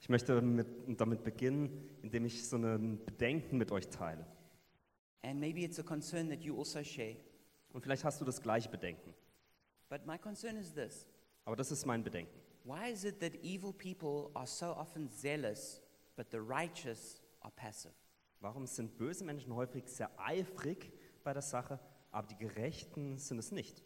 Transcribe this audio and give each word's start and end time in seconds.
Ich 0.00 0.08
möchte 0.08 0.42
mit, 0.42 0.66
damit 1.00 1.24
beginnen, 1.24 1.88
indem 2.02 2.24
ich 2.24 2.46
so 2.48 2.56
ein 2.56 3.04
Bedenken 3.04 3.56
mit 3.56 3.70
euch 3.70 3.88
teile. 3.88 4.26
And 5.22 5.40
maybe 5.40 5.60
it's 5.60 5.78
a 5.78 5.82
concern 5.82 6.28
that 6.28 6.42
you 6.42 6.58
also 6.58 6.82
share. 6.82 7.16
Und 7.72 7.82
vielleicht 7.82 8.04
hast 8.04 8.20
du 8.20 8.24
das 8.24 8.42
gleiche 8.42 8.68
Bedenken. 8.68 9.14
But 9.88 10.06
my 10.06 10.18
concern 10.18 10.56
is 10.56 10.74
this 10.74 11.06
Aber 11.44 11.56
das 11.56 11.70
ist 11.70 11.86
mein 11.86 12.02
Bedenken. 12.02 12.40
Why 12.64 12.90
is 12.90 13.04
it 13.04 13.20
that 13.20 13.34
evil 13.42 13.72
people 13.72 14.30
are 14.34 14.46
so 14.46 14.66
often 14.66 15.10
zealous, 15.10 15.82
but 16.16 16.30
the 16.30 16.38
righteous 16.38 17.20
are 17.40 17.52
passive? 17.54 17.94
Warum 18.40 18.66
sind 18.66 18.96
böse 18.96 19.24
Menschen 19.24 19.54
häufig 19.54 19.88
sehr 19.88 20.10
eifrig 20.18 20.92
bei 21.22 21.32
der 21.32 21.42
Sache, 21.42 21.78
aber 22.10 22.26
die 22.26 22.36
Gerechten 22.36 23.18
sind 23.18 23.38
es 23.38 23.52
nicht? 23.52 23.82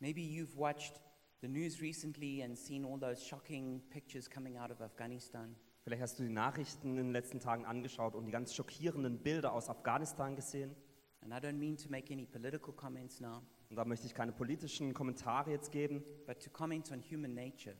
Maybe 0.00 0.20
you've 0.20 0.56
watched 0.56 1.00
the 1.44 1.50
news 1.50 1.82
recently 1.82 2.40
and 2.40 2.56
seen 2.56 2.86
all 2.86 2.96
those 2.98 3.22
shocking 3.22 3.82
pictures 3.90 4.26
coming 4.26 4.56
out 4.56 4.70
of 4.70 4.80
Afghanistan. 4.80 5.54
Vielleicht 5.82 6.02
hast 6.02 6.18
du 6.18 6.22
die 6.22 6.30
Nachrichten 6.32 6.92
in 6.92 6.96
den 6.96 7.12
letzten 7.12 7.38
Tagen 7.38 7.66
angeschaut 7.66 8.14
und 8.14 8.24
die 8.24 8.30
ganz 8.32 8.54
schockierenden 8.54 9.18
Bilder 9.18 9.52
aus 9.52 9.68
Afghanistan 9.68 10.34
gesehen. 10.34 10.74
And 11.20 11.34
I 11.34 11.36
don't 11.36 11.58
mean 11.58 11.76
to 11.76 11.90
make 11.90 12.10
any 12.10 12.24
political 12.24 12.72
comments 12.72 13.20
now, 13.20 13.42
Und 13.68 13.76
da 13.76 13.84
möchte 13.84 14.06
ich 14.06 14.14
keine 14.14 14.32
politischen 14.32 14.94
Kommentare 14.94 15.50
jetzt 15.50 15.70
geben, 15.70 16.02
but 16.26 16.42
to 16.42 16.48
comment 16.48 16.90
on 16.90 17.02
human 17.02 17.34
nature. 17.34 17.76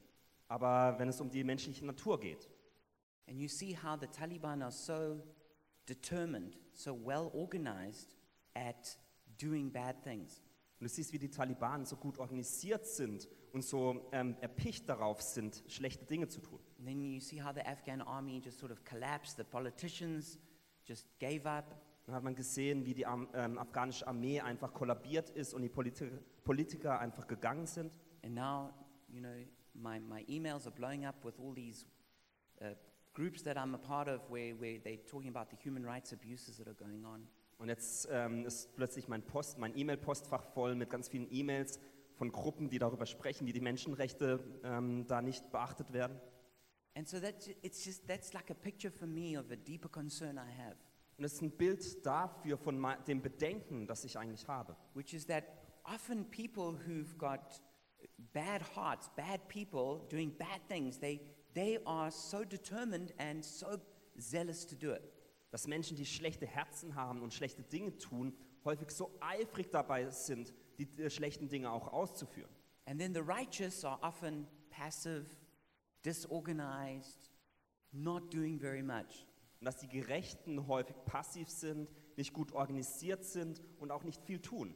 aber 0.49 0.99
wenn 0.99 1.09
es 1.09 1.23
um 1.23 1.31
die 1.31 1.43
menschliche 1.43 1.87
Natur 1.87 2.21
geht. 2.21 2.51
And 3.27 3.39
you 3.41 3.49
see 3.49 3.75
how 3.75 3.99
the 3.99 4.09
Taliban 4.09 4.61
are 4.61 4.73
so 4.73 5.23
determined, 5.89 6.59
so 6.75 6.95
well 6.95 7.31
organized 7.33 8.15
at 8.55 8.99
doing 9.41 9.73
bad 9.73 10.03
things. 10.03 10.43
Und 10.79 10.85
du 10.85 10.95
siehst, 10.95 11.15
wie 11.15 11.19
die 11.19 11.31
Taliban 11.31 11.87
so 11.87 11.97
gut 11.97 12.19
organisiert 12.19 12.87
sind 12.87 13.27
und 13.55 13.63
so 13.65 14.05
ähm, 14.11 14.37
erpicht 14.41 14.89
darauf 14.89 15.23
sind, 15.23 15.63
schlechte 15.69 16.05
Dinge 16.05 16.27
zu 16.27 16.41
tun. 16.41 16.59
And 16.79 16.89
then 16.89 17.01
you 17.01 17.21
see 17.21 17.41
how 17.41 17.55
the 17.55 17.63
Afghan 17.63 18.03
army 18.03 18.41
just 18.45 18.59
sort 18.59 18.73
of 18.73 18.85
collapsed. 18.85 19.37
The 19.37 19.45
politicians 19.45 20.41
just 20.85 21.07
gave 21.21 21.49
up. 21.49 21.81
Dann 22.05 22.17
hat 22.17 22.25
man 22.25 22.35
gesehen, 22.35 22.85
wie 22.85 22.95
die 22.95 23.07
Am 23.07 23.29
ähm, 23.33 23.57
afghanische 23.57 24.07
Armee 24.07 24.41
einfach 24.41 24.75
kollabiert 24.75 25.31
ist 25.31 25.55
und 25.55 25.63
die 25.63 25.69
Politi 25.69 26.11
Politiker 26.43 26.99
einfach 26.99 27.27
gegangen 27.29 27.67
sind. 27.67 27.97
And 28.25 28.35
now, 28.35 28.75
you 29.09 29.21
know, 29.21 29.33
my, 29.73 30.01
my 30.01 30.25
emails 30.27 30.67
are 30.67 30.75
blowing 30.75 31.07
up 31.07 31.25
with 31.25 31.39
all 31.39 31.55
these 31.55 31.87
uh, 32.61 32.75
groups 33.15 33.43
that 33.45 33.57
I'm 33.57 33.75
a 33.75 33.79
part 33.79 34.09
of 34.09 34.21
where, 34.29 34.55
where 34.61 34.81
they're 34.81 35.07
talking 35.07 35.31
about 35.35 35.49
the 35.51 35.57
human 35.57 35.87
rights 35.87 36.13
abuses 36.13 36.59
that 36.59 36.67
are 36.67 36.75
going 36.75 37.05
on. 37.05 37.29
Und 37.59 37.69
jetzt 37.69 38.09
ähm, 38.11 38.45
ist 38.45 38.75
plötzlich 38.75 39.07
mein 39.07 39.23
Post, 39.23 39.59
mein 39.59 39.77
E-Mail-Postfach 39.79 40.43
voll 40.43 40.75
mit 40.75 40.91
ganz 40.91 41.09
vielen 41.09 41.29
E-Mails 41.31 41.79
von 42.25 42.33
Gruppen, 42.33 42.71
die 42.71 42.79
darüber 42.79 43.05
sprechen, 43.05 43.47
wie 43.47 43.53
die 43.53 43.61
Menschenrechte 43.61 44.43
ähm, 44.65 45.07
da 45.07 45.21
nicht 45.21 45.51
beachtet 45.51 45.93
werden. 45.93 46.19
And 46.95 47.07
so 47.07 47.21
that's, 47.21 47.49
it's 47.61 47.85
just, 47.85 48.07
that's 48.07 48.33
like 48.33 48.51
a 48.51 48.55
picture 48.55 48.91
for 48.91 49.07
me 49.07 49.39
of 49.39 49.51
a 49.51 49.57
deeper 49.57 49.89
concern 49.91 50.37
I 50.39 50.63
have, 50.63 50.77
Und 51.19 51.25
es 51.25 51.35
ist 51.35 51.43
ein 51.43 51.51
Bild 51.51 52.07
dafür 52.07 52.57
von 52.57 52.83
dem 53.07 53.21
Bedenken, 53.21 53.87
das 53.87 54.05
ich 54.05 54.17
eigentlich 54.17 54.49
habe. 54.49 54.75
which 54.95 55.13
is 55.13 55.27
that 55.27 55.45
often 55.85 56.25
people 56.31 56.79
who've 56.87 57.15
got 57.19 57.61
bad 58.33 58.63
hearts, 58.75 59.11
bad 59.17 59.47
people 59.49 60.07
doing 60.09 60.35
bad 60.39 60.67
things, 60.69 60.99
they, 60.99 61.21
they 61.53 61.79
are 61.85 62.11
so 62.11 62.43
determined 62.43 63.13
and 63.19 63.45
so 63.45 63.77
zealous 64.19 64.65
to 64.67 64.75
do 64.75 64.93
it. 64.93 65.03
Dass 65.51 65.67
Menschen, 65.67 65.97
die 65.97 66.07
schlechte 66.07 66.47
Herzen 66.47 66.95
haben 66.95 67.21
und 67.21 67.35
schlechte 67.35 67.63
Dinge 67.63 67.99
tun, 67.99 68.35
häufig 68.65 68.91
so 68.91 69.11
eifrig 69.21 69.71
dabei 69.71 70.09
sind, 70.11 70.55
die 70.79 70.89
äh, 71.03 71.11
schlechten 71.11 71.49
Dinge 71.49 71.71
auch 71.71 71.93
auszuführen. 71.93 72.51
And 72.87 73.01
then 73.01 73.15
the 73.15 73.21
righteous 73.21 73.85
are 73.85 73.99
often 74.03 74.47
passive, 74.71 75.25
disorganized, 76.05 77.31
not 77.93 78.33
doing 78.33 78.59
very 78.59 78.83
much. 78.83 79.27
Und 79.61 79.67
dass 79.67 79.79
die 79.79 79.89
Gerechten 79.89 80.67
häufig 80.67 80.97
passiv 81.07 81.49
sind, 81.49 81.89
nicht 82.17 82.33
gut 82.33 82.53
organisiert 82.53 83.25
sind 83.25 83.63
und 83.79 83.91
auch 83.91 84.05
nicht 84.05 84.23
viel 84.23 84.41
tun. 84.41 84.75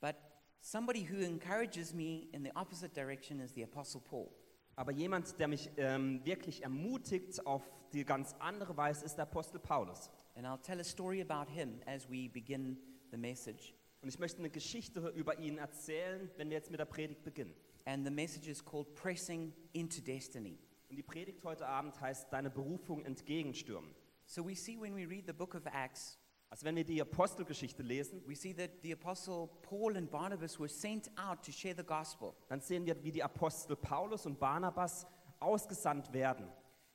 But 0.00 0.16
somebody 0.60 1.04
who 1.04 1.22
encourages 1.22 1.94
me 1.94 2.28
in 2.32 2.42
the 2.44 2.52
opposite 2.56 2.92
direction 2.92 3.40
is 3.40 3.54
the 3.54 3.62
Apostle 3.62 4.00
Paul. 4.00 4.28
Aber 4.74 4.90
jemand, 4.90 5.38
der 5.38 5.48
mich 5.48 5.70
ähm, 5.76 6.24
wirklich 6.24 6.62
ermutigt 6.62 7.46
auf 7.46 7.62
die 7.92 8.04
ganz 8.04 8.34
andere 8.38 8.76
Weise, 8.76 9.04
ist 9.04 9.16
der 9.16 9.24
Apostel 9.24 9.60
Paulus. 9.60 10.10
And 10.34 10.46
I'll 10.46 10.60
tell 10.60 10.80
a 10.80 10.84
story 10.84 11.20
about 11.20 11.50
him 11.50 11.80
as 11.86 12.08
we 12.08 12.28
begin 12.28 12.78
the 13.10 13.18
message. 13.18 13.74
Und 14.02 14.08
ich 14.08 14.18
möchte 14.18 14.38
eine 14.40 14.50
Geschichte 14.50 15.00
über 15.14 15.38
ihn 15.38 15.58
erzählen, 15.58 16.28
wenn 16.36 16.50
wir 16.50 16.56
jetzt 16.56 16.70
mit 16.70 16.80
der 16.80 16.86
Predigt 16.86 17.22
beginnen. 17.22 17.54
And 17.84 18.04
the 18.04 18.10
message 18.10 18.48
is 18.48 18.64
called 18.64 18.94
Pressing 18.94 19.52
into 19.72 20.00
Destiny. 20.00 20.58
Und 20.90 20.96
die 20.96 21.02
Predigt 21.02 21.42
heute 21.44 21.66
Abend 21.66 22.00
heißt 22.00 22.32
Deine 22.32 22.50
Berufung 22.50 23.04
entgegenstürmen. 23.04 23.94
So 24.26 24.44
we 24.46 24.54
see 24.56 24.78
when 24.80 24.94
we 24.96 25.08
read 25.08 25.24
the 25.26 25.32
book 25.32 25.54
of 25.54 25.62
Acts, 25.66 26.18
Also 26.50 26.66
wenn 26.66 26.76
wir 26.76 26.84
die 26.84 27.00
Apostelgeschichte 27.00 27.82
lesen, 27.82 28.22
we 28.26 28.34
see 28.34 28.52
that 28.52 28.70
the 28.82 28.92
Apostle 28.92 29.48
Paul 29.62 29.96
and 29.96 30.10
Barnabas 30.10 30.58
were 30.58 30.68
sent 30.68 31.10
out 31.16 31.42
to 31.44 31.52
share 31.52 31.74
the 31.74 31.82
gospel. 31.82 32.34
dann 32.48 32.60
sehen 32.60 32.84
wir, 32.84 33.02
wie 33.02 33.12
die 33.12 33.22
Apostel 33.22 33.76
Paulus 33.76 34.26
und 34.26 34.38
Barnabas 34.38 35.06
ausgesandt 35.40 36.12
werden. 36.12 36.46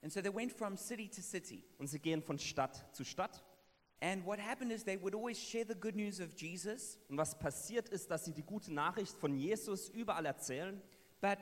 And 0.04 0.12
so 0.12 0.22
they 0.22 0.34
went 0.34 0.52
from 0.52 0.78
city 0.78 1.10
to 1.10 1.22
city. 1.22 1.64
Und 1.80 1.88
sie 1.88 2.00
gehen 2.00 2.22
von 2.22 2.38
Stadt 2.38 2.86
zu 2.96 3.04
Stadt. 3.04 3.44
And 4.00 4.24
what 4.26 4.40
happened 4.40 4.72
is 4.72 4.84
they 4.84 4.98
would 5.02 5.16
always 5.16 5.40
share 5.40 5.66
the 5.66 5.74
good 5.74 5.96
news 5.96 6.20
of 6.20 6.34
Jesus, 6.36 7.00
Und 7.10 7.18
was 7.18 7.38
passiert 7.38 7.90
ist, 7.90 8.12
dass 8.12 8.26
sie 8.26 8.34
die 8.34 8.44
gute 8.44 8.72
Nachricht 8.72 9.18
von 9.18 9.36
Jesus 9.36 9.90
überall 9.90 10.26
erzählen. 10.26 10.80
but 11.20 11.40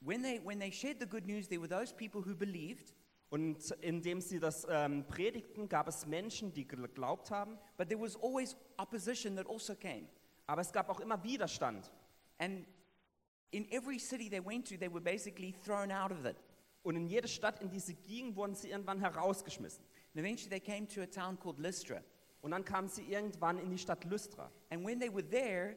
when 0.00 0.22
they, 0.22 0.38
when 0.44 0.60
they 0.60 0.70
shared 0.70 1.00
the 1.00 1.06
good 1.06 1.26
news, 1.26 1.48
there 1.48 1.60
were 1.60 1.68
those 1.68 1.92
people 1.92 2.20
who 2.22 2.34
believed, 2.36 2.92
Und 3.30 3.72
indem 3.80 4.20
sie 4.20 4.38
das 4.38 4.64
ähm, 4.70 5.04
predigten, 5.08 5.68
gab 5.68 5.88
es 5.88 6.06
Menschen, 6.06 6.52
die 6.52 6.64
geglaubt 6.68 7.30
haben. 7.32 7.58
but 7.76 7.88
there 7.88 8.00
was 8.00 8.14
always 8.22 8.54
opposition 8.76 9.34
that 9.34 9.46
also 9.48 9.74
came. 9.74 10.06
Aber 10.46 10.60
es 10.60 10.70
gab 10.72 10.88
auch 10.88 11.00
immer 11.00 11.20
Widerstand. 11.24 11.90
And 12.38 12.66
in 13.50 13.68
every 13.72 13.98
city 13.98 14.28
they 14.30 14.44
went 14.44 14.68
to, 14.68 14.76
they 14.76 14.88
were 14.92 15.00
basically 15.00 15.52
thrown 15.64 15.90
out 15.90 16.12
of 16.12 16.24
it. 16.24 16.36
Und 16.84 16.94
in 16.96 17.06
jede 17.08 17.26
Stadt, 17.26 17.60
in 17.62 17.70
die 17.70 17.80
sie 17.80 17.94
gingen, 17.94 18.36
wurden 18.36 18.54
sie 18.54 18.68
irgendwann 18.70 19.00
herausgeschmissen. 19.00 19.82
And 20.14 20.24
eventually 20.24 20.50
they 20.50 20.60
came 20.60 20.86
to 20.88 21.02
a 21.02 21.06
town 21.06 21.36
called 21.38 21.58
Lystra. 21.58 22.00
Und 22.40 22.52
dann 22.52 22.64
kamen 22.64 22.88
sie 22.88 23.02
irgendwann 23.02 23.58
in 23.58 23.70
die 23.70 23.78
Stadt 23.78 24.04
Lystra. 24.04 24.50
And 24.70 24.84
when 24.84 25.00
they 25.00 25.12
were 25.12 25.28
there, 25.28 25.76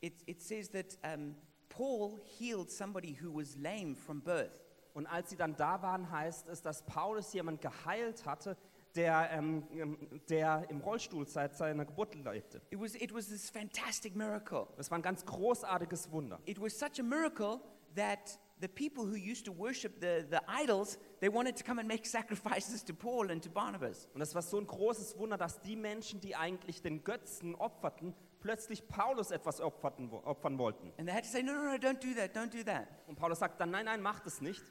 it, 0.00 0.22
it 0.26 0.42
says 0.42 0.68
that 0.70 0.98
um, 1.04 1.34
Paul 1.68 2.18
healed 2.38 2.70
somebody 2.70 3.12
who 3.12 3.30
was 3.32 3.56
lame 3.56 3.94
from 3.94 4.20
birth. 4.20 4.60
Und 4.94 5.06
als 5.06 5.30
sie 5.30 5.36
dann 5.36 5.54
da 5.56 5.80
waren, 5.80 6.10
heißt 6.10 6.48
es, 6.48 6.60
dass 6.60 6.82
Paulus 6.84 7.32
jemand 7.32 7.60
geheilt 7.60 8.26
hatte, 8.26 8.56
der, 8.94 9.30
ähm, 9.30 9.62
ähm, 9.72 10.20
der 10.28 10.66
im 10.70 10.80
Rollstuhl 10.80 11.26
seit 11.28 11.56
seiner 11.56 11.84
Geburt 11.84 12.14
lebte. 12.14 12.60
It 12.70 12.80
was, 12.80 12.94
it 12.96 13.14
was 13.14 13.28
this 13.28 13.48
fantastic 13.48 14.16
miracle. 14.16 14.66
Das 14.76 14.90
war 14.90 14.98
ein 14.98 15.02
ganz 15.02 15.24
großartiges 15.24 16.10
Wunder. 16.10 16.40
It 16.46 16.60
was 16.60 16.76
such 16.78 16.98
a 16.98 17.02
miracle 17.02 17.60
that 17.94 18.38
the 18.60 18.68
people 18.68 19.04
who 19.04 19.16
used 19.16 19.44
to 19.44 19.52
worship 19.52 20.00
the, 20.00 20.26
the 20.28 20.40
idols, 20.48 20.98
they 21.20 21.28
wanted 21.28 21.56
to 21.56 21.64
come 21.64 21.78
and 21.78 21.88
make 21.88 22.06
sacrifices 22.18 22.82
to 22.84 22.94
Paul 22.94 23.30
and 23.30 23.42
to 23.42 23.50
Barnabas. 23.50 24.08
Und 24.14 24.20
das 24.20 24.34
war 24.34 24.42
so 24.42 24.58
ein 24.58 24.66
großes 24.66 25.18
Wunder, 25.18 25.36
dass 25.36 25.60
die 25.62 25.76
Menschen, 25.76 26.20
die 26.20 26.34
eigentlich 26.36 26.82
den 26.82 27.04
Götzen 27.04 27.54
opferten, 27.54 28.14
plötzlich 28.40 28.86
Paulus 28.88 29.30
etwas 29.30 29.60
opferten, 29.60 30.10
opfern 30.10 30.58
wollten. 30.58 30.92
And 30.98 31.08
they 31.08 31.14
had 31.14 31.24
to 31.24 31.30
say, 31.30 31.42
no, 31.42 31.54
no, 31.54 31.64
no, 31.64 31.76
don't 31.76 32.00
do 32.00 32.14
that, 32.14 32.36
don't 32.36 32.50
do 32.50 32.62
that. 32.64 32.88
Und 33.06 33.16
Paulus 33.16 33.38
sagt 33.38 33.60
dann, 33.60 33.70
nein, 33.70 33.86
nein, 33.86 34.00
macht 34.00 34.26
es 34.26 34.40
nicht. 34.40 34.62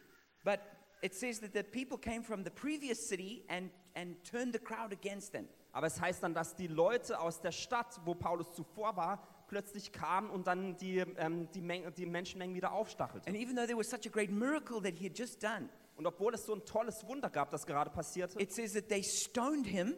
But 0.44 0.60
it 1.02 1.14
says 1.14 1.40
that 1.42 1.54
the 1.54 1.64
people 1.64 1.98
came 1.98 2.24
from 2.24 2.44
the 2.44 2.52
previous 2.52 3.08
city 3.08 3.44
and, 3.50 3.72
and 3.96 4.24
turned 4.24 4.54
the 4.54 4.60
crowd 4.60 4.92
against 4.92 5.34
them. 5.34 5.48
Aber 5.72 5.88
es 5.88 6.02
heißt 6.02 6.24
dann, 6.24 6.34
dass 6.34 6.56
die 6.56 6.68
Leute 6.68 7.20
aus 7.20 7.40
der 7.40 7.52
Stadt, 7.52 8.00
wo 8.06 8.16
Paulus 8.16 8.54
zuvor 8.54 8.96
war, 8.96 9.22
plötzlich 9.48 9.92
kamen 9.92 10.30
und 10.30 10.48
dann 10.48 10.78
die, 10.78 10.98
ähm, 10.98 11.50
die, 11.52 11.62
Menge, 11.62 11.92
die 11.92 12.06
Menschenmengen 12.06 12.56
wieder 12.56 12.72
aufstachelten. 12.72 13.28
And 13.34 13.42
even 13.42 13.56
though 13.56 13.66
there 13.66 13.78
was 13.78 13.90
such 13.90 14.06
a 14.06 14.10
great 14.10 14.32
miracle 14.32 14.82
that 14.82 14.98
he 14.98 15.08
had 15.08 15.18
just 15.18 15.42
done, 15.42 15.70
Und 15.96 16.06
obwohl 16.06 16.34
es 16.34 16.46
so 16.46 16.54
ein 16.54 16.64
tolles 16.66 17.08
Wunder 17.08 17.30
gab, 17.30 17.50
das 17.50 17.66
gerade 17.66 17.90
passierte, 17.90 18.40
it 18.42 18.54
says 18.54 18.74
that 18.74 18.88
they 18.90 19.04
stoned 19.04 19.66
him 19.66 19.96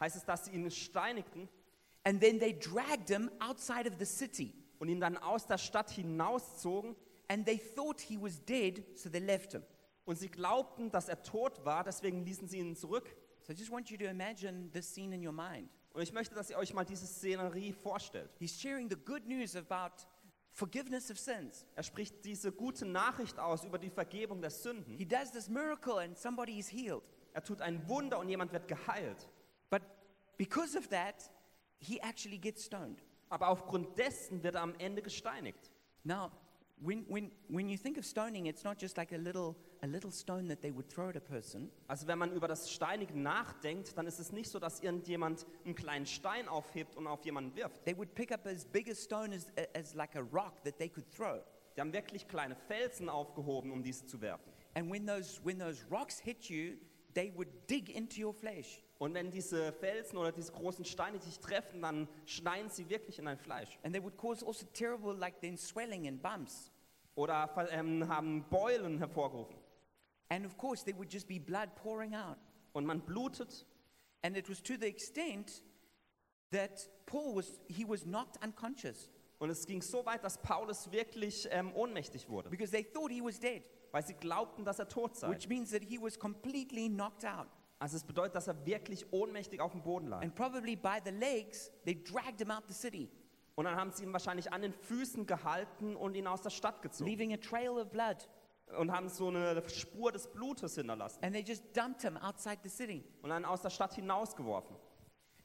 heißt 0.00 0.16
es, 0.16 0.24
dass 0.24 0.44
sie 0.44 0.52
ihn 0.52 0.70
steinigten 0.70 1.48
and 2.04 2.20
then 2.20 2.38
they 2.38 2.58
dragged 2.58 3.08
him 3.08 3.30
outside 3.40 3.88
of 3.88 3.98
the 3.98 4.06
city. 4.06 4.54
und 4.78 4.88
ihn 4.88 5.00
dann 5.00 5.16
aus 5.16 5.46
der 5.46 5.58
Stadt 5.58 5.90
hinauszogen. 5.90 6.96
And 7.28 7.44
they 7.44 7.58
thought 7.58 8.00
he 8.00 8.20
was 8.20 8.44
dead, 8.44 8.84
so 8.96 9.08
they 9.08 9.20
left 9.20 9.52
him. 9.52 9.64
Und 10.04 10.16
sie 10.16 10.28
glaubten, 10.28 10.90
dass 10.90 11.08
er 11.08 11.22
tot 11.22 11.64
war, 11.64 11.82
deswegen 11.82 12.24
ließen 12.24 12.46
sie 12.46 12.58
ihn 12.58 12.76
zurück. 12.76 13.16
So 13.42 13.52
I 13.52 13.56
just 13.56 13.70
want 13.70 13.90
you 13.90 13.96
to 13.96 14.04
imagine 14.04 14.70
this 14.72 14.92
scene 14.92 15.14
in 15.14 15.26
your 15.26 15.32
mind. 15.32 15.68
Und 15.96 16.02
ich 16.02 16.12
möchte, 16.12 16.34
dass 16.34 16.50
ihr 16.50 16.58
euch 16.58 16.74
mal 16.74 16.84
diese 16.84 17.06
Szenerie 17.06 17.72
vorstellt. 17.72 18.30
He's 18.38 18.60
sharing 18.60 18.90
the 18.90 18.96
good 18.96 19.26
news 19.26 19.56
about 19.56 20.04
forgiveness 20.52 21.10
of 21.10 21.18
sins. 21.18 21.64
Er 21.74 21.82
spricht 21.82 22.22
diese 22.22 22.52
gute 22.52 22.84
Nachricht 22.84 23.38
aus 23.38 23.64
über 23.64 23.78
die 23.78 23.88
Vergebung 23.88 24.42
der 24.42 24.50
Sünden. 24.50 24.94
He 24.94 25.06
does 25.06 25.32
this 25.32 25.48
miracle 25.48 25.96
and 25.98 26.18
somebody 26.18 26.58
is 26.58 26.70
healed. 26.70 27.02
Er 27.32 27.42
tut 27.42 27.62
ein 27.62 27.88
Wunder 27.88 28.18
und 28.18 28.28
jemand 28.28 28.52
wird 28.52 28.68
geheilt. 28.68 29.26
But 29.70 29.80
because 30.36 30.76
of 30.76 30.86
that, 30.88 31.30
he 31.78 31.98
actually 32.02 32.36
gets 32.36 32.66
stoned. 32.66 33.02
Aber 33.30 33.48
aufgrund 33.48 33.96
dessen 33.96 34.42
wird 34.42 34.56
er 34.56 34.64
am 34.64 34.74
Ende 34.78 35.00
gesteinigt. 35.00 35.70
Now, 36.04 36.30
when, 36.76 37.06
when, 37.08 37.32
when 37.48 37.70
you 37.70 37.78
think 37.78 37.96
of 37.96 38.04
stoning, 38.04 38.44
it's 38.44 38.64
not 38.64 38.78
just 38.78 38.98
like 38.98 39.14
a 39.14 39.16
little, 39.16 39.56
a 39.86 39.88
little 39.88 40.10
stone 40.10 40.48
that 40.48 40.60
they 40.60 40.70
would 40.70 40.88
throw 40.88 41.08
at 41.08 41.16
a 41.16 41.20
person. 41.20 41.70
Also 41.88 42.06
wenn 42.06 42.18
man 42.18 42.32
über 42.32 42.48
das 42.48 42.70
Steinigen 42.70 43.22
nachdenkt, 43.22 43.96
dann 43.96 44.06
ist 44.06 44.18
es 44.18 44.32
nicht 44.32 44.50
so, 44.50 44.58
dass 44.58 44.80
irgendjemand 44.80 45.46
einen 45.64 45.74
kleinen 45.74 46.06
Stein 46.06 46.48
aufhebt 46.48 46.96
und 46.96 47.06
auf 47.06 47.24
jemanden 47.24 47.54
wirft. 47.56 47.84
They 47.84 47.96
would 47.96 48.14
pick 48.14 48.32
up 48.32 48.46
as 48.46 48.64
big 48.64 48.90
a 48.90 48.94
stone 48.94 49.34
as, 49.34 49.46
as 49.74 49.94
like 49.94 50.16
a 50.16 50.22
rock 50.32 50.62
that 50.64 50.78
they 50.78 50.88
could 50.88 51.08
throw. 51.10 51.40
Die 51.76 51.80
haben 51.80 51.92
wirklich 51.92 52.26
kleine 52.26 52.56
Felsen 52.56 53.08
aufgehoben, 53.08 53.70
um 53.70 53.82
diese 53.82 54.06
zu 54.06 54.20
werfen. 54.20 54.52
And 54.74 54.90
when 54.90 55.06
those, 55.06 55.40
when 55.44 55.58
those 55.58 55.84
rocks 55.90 56.18
hit 56.18 56.48
you, 56.48 56.76
they 57.14 57.32
would 57.34 57.48
dig 57.68 57.88
into 57.88 58.26
your 58.26 58.34
flesh. 58.34 58.82
Und 58.98 59.14
wenn 59.14 59.30
diese 59.30 59.72
Felsen 59.74 60.16
oder 60.16 60.32
diese 60.32 60.52
großen 60.52 60.84
Steine 60.84 61.18
dich 61.18 61.38
treffen, 61.38 61.82
dann 61.82 62.08
schneiden 62.24 62.70
sie 62.70 62.88
wirklich 62.88 63.18
in 63.18 63.26
dein 63.26 63.38
Fleisch. 63.38 63.78
And 63.82 63.94
they 63.94 64.02
would 64.02 64.16
cause 64.16 64.44
also 64.44 64.66
terrible, 64.72 65.14
like 65.14 65.40
then 65.40 65.56
swelling 65.56 66.08
and 66.08 66.22
bumps. 66.22 66.70
Oder 67.14 67.50
ähm, 67.70 68.08
haben 68.08 68.44
Beulen 68.48 68.98
hervorgerufen. 68.98 69.56
And 70.28 70.44
of 70.44 70.56
course, 70.56 70.84
there 70.84 70.96
would 70.96 71.12
just 71.12 71.28
be 71.28 71.38
blood 71.38 71.74
pouring 71.76 72.14
out. 72.14 72.36
Und 72.72 72.84
man 72.86 73.00
blutet. 73.00 73.64
And 74.22 74.36
it 74.36 74.48
was 74.48 74.60
to 74.62 74.74
the 74.78 74.86
extent 74.86 75.62
that 76.50 76.88
Paul 77.06 77.36
was, 77.36 77.60
he 77.68 77.84
was 77.84 78.04
knocked 78.04 78.42
unconscious 78.42 79.10
Und 79.38 79.50
es 79.50 79.66
ging 79.66 79.82
so 79.82 80.04
weit, 80.06 80.24
dass 80.24 80.38
Paulus 80.38 80.90
wirklich 80.90 81.46
ähm, 81.50 81.72
ohnmächtig 81.74 82.28
wurde, 82.28 82.48
because 82.48 82.72
they 82.72 82.82
thought 82.82 83.10
he 83.12 83.20
was 83.22 83.38
dead, 83.38 83.62
weil 83.92 84.04
sie 84.04 84.14
glaubten, 84.14 84.64
dass 84.64 84.78
er 84.78 84.88
tot 84.88 85.14
sei. 85.16 85.28
which 85.28 85.46
means 85.48 85.70
that 85.70 85.82
he 85.84 85.98
was 86.00 86.18
completely 86.18 86.88
knocked 86.88 87.24
out. 87.24 87.46
Also 87.78 87.98
es 87.98 88.04
bedeutet, 88.04 88.34
dass 88.34 88.48
er 88.48 88.64
wirklich 88.64 89.12
ohnmächtig 89.12 89.60
auf 89.60 89.72
dem 89.72 89.82
Boden 89.82 90.06
lag. 90.08 90.22
And 90.22 90.34
probably 90.34 90.74
by 90.74 90.98
the 91.04 91.10
legs, 91.10 91.70
they 91.84 91.94
dragged 92.02 92.40
him 92.40 92.50
out 92.50 92.64
the 92.66 92.72
city, 92.74 93.10
Und 93.56 93.66
dann 93.66 93.76
haben 93.76 93.90
sie 93.92 94.04
ihn 94.04 94.12
wahrscheinlich 94.14 94.50
an 94.52 94.62
den 94.62 94.72
Füßen 94.72 95.26
gehalten 95.26 95.94
und 95.96 96.14
ihn 96.14 96.26
aus 96.26 96.40
der 96.40 96.50
Stadt 96.50 96.80
gezogen. 96.80 97.08
leaving 97.10 97.34
a 97.34 97.36
trail 97.36 97.72
of 97.78 97.90
blood. 97.90 98.26
Und 98.78 98.90
haben 98.90 99.08
so 99.08 99.28
eine 99.28 99.62
Spur 99.68 100.10
des 100.12 100.26
Blutes 100.26 100.74
hinterlassen. 100.74 101.22
And 101.22 101.32
they 101.34 101.42
just 101.42 101.62
dumped 101.76 102.02
him 102.02 102.16
outside 102.16 102.58
the 102.62 102.68
city. 102.68 103.04
Und 103.22 103.30
dann 103.30 103.44
aus 103.44 103.62
der 103.62 103.70
Stadt 103.70 103.94
hinausgeworfen. 103.94 104.76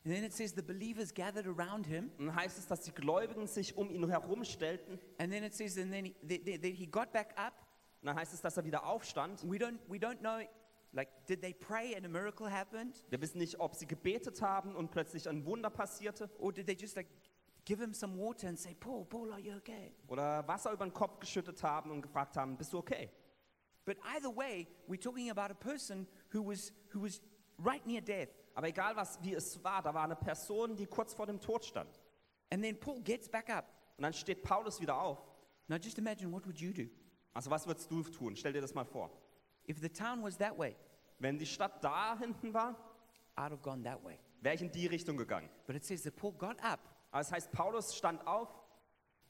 And 0.04 0.16
then 0.16 0.24
it 0.24 0.34
says 0.34 0.54
the 0.56 0.64
believers 0.64 1.14
gathered 1.14 1.46
around 1.46 1.86
him. 1.86 2.12
Und 2.18 2.28
dann 2.28 2.36
heißt 2.36 2.58
es, 2.58 2.66
dass 2.68 2.82
die 2.82 2.92
Gläubigen 2.92 3.46
sich 3.46 3.78
um 3.78 3.92
ihn 3.92 4.08
herumstellten. 4.10 5.00
And 5.20 5.32
then 5.32 5.44
it 5.44 5.54
says, 5.54 5.78
and 5.78 5.92
then 5.92 6.06
he, 6.06 6.16
that- 6.28 6.62
that 6.64 6.72
he 6.72 6.88
got 6.88 7.12
back 7.14 7.36
up. 7.38 7.54
Und 8.02 8.08
dann 8.08 8.16
heißt 8.16 8.34
es, 8.34 8.42
dass 8.42 8.58
er 8.58 8.66
wieder 8.66 8.84
aufstand. 8.88 9.44
We 9.44 9.58
don't, 9.58 9.78
we 9.88 9.98
don't 10.00 10.18
know, 10.18 10.40
like, 10.92 11.10
did 11.28 11.42
they 11.42 11.54
pray 11.54 11.96
and 11.96 12.04
a 12.04 12.10
miracle 12.10 12.52
happened? 12.52 13.04
Wir 13.10 13.22
wissen 13.22 13.38
nicht, 13.38 13.60
ob 13.60 13.76
sie 13.76 13.86
gebetet 13.86 14.42
haben 14.42 14.76
und 14.76 14.90
plötzlich 14.90 15.30
ein 15.30 15.46
Wunder 15.46 15.70
passierte. 15.70 16.32
Or 16.40 16.52
did 16.52 16.66
they 16.66 16.76
just, 16.76 16.96
like, 16.96 17.08
give 17.66 17.80
him 17.80 17.94
some 17.94 18.18
water 18.18 18.48
and 18.48 18.58
say, 18.58 18.76
Paul, 18.80 19.06
Paul, 19.06 19.32
are 19.32 19.40
you 19.40 19.54
okay? 19.58 19.92
Oder 20.08 20.48
Wasser 20.48 20.72
über 20.72 20.86
den 20.86 20.94
Kopf 20.94 21.20
geschüttet 21.20 21.62
haben 21.64 21.92
und 21.92 22.02
gefragt 22.02 22.36
haben, 22.38 22.58
bist 22.58 22.74
du 22.74 22.80
okay? 22.80 23.10
But 23.86 23.98
either 24.16 24.30
way, 24.30 24.68
we're 24.88 25.00
talking 25.00 25.30
about 25.30 25.52
a 25.52 25.56
person 25.56 26.08
who 26.30 26.44
was, 26.44 26.72
who 26.94 27.02
was 27.02 27.22
right 27.58 27.86
near 27.86 28.02
death. 28.02 28.30
Aber 28.54 28.68
egal 28.68 28.96
was, 28.96 29.18
wie 29.24 29.34
es 29.34 29.64
war, 29.64 29.82
da 29.82 29.94
war 29.94 30.04
eine 30.04 30.16
Person, 30.16 30.76
die 30.76 30.86
kurz 30.86 31.14
vor 31.14 31.26
dem 31.26 31.40
Tod 31.40 31.64
stand. 31.66 31.90
And 32.52 32.64
then 32.64 32.78
Paul 32.80 33.02
gets 33.02 33.30
back 33.30 33.50
up. 33.50 33.66
Und 33.98 34.04
dann 34.04 34.14
steht 34.14 34.44
Paulus 34.44 34.80
wieder 34.80 35.00
auf. 35.00 35.20
Now 35.68 35.78
just 35.78 35.98
imagine 35.98 36.32
what 36.32 36.46
would 36.46 36.60
you 36.60 36.74
do 36.74 36.90
Also 37.34 37.50
was 37.50 37.66
würdest 37.66 37.90
du 37.90 38.04
tun? 38.04 38.36
Stell 38.36 38.52
dir 38.54 38.62
das 38.62 38.74
mal 38.74 38.84
vor. 38.84 39.10
if 39.68 39.80
the 39.80 39.90
town 39.90 40.22
was 40.22 40.38
that 40.38 40.58
way? 40.58 40.76
Wenn 41.20 41.38
die 41.38 41.46
Stadt 41.46 41.84
da 41.84 42.18
hinten 42.18 42.54
war, 42.54 42.76
I'd 43.38 43.52
have 43.52 43.62
gone 43.62 43.84
that 43.84 44.04
way. 44.04 44.20
wäre 44.42 44.56
ich 44.56 44.62
in 44.62 44.72
die 44.72 44.88
Richtung 44.88 45.16
gegangen. 45.18 45.50
But 45.66 45.76
it 45.76 45.86
says 45.86 46.04
that 46.04 46.16
Paul 46.16 46.34
got 46.34 46.62
up 46.64 46.80
Aber 47.12 47.20
das 47.22 47.32
heißt, 47.32 47.52
Paulus 47.52 47.96
stand 47.96 48.26
auf 48.26 48.50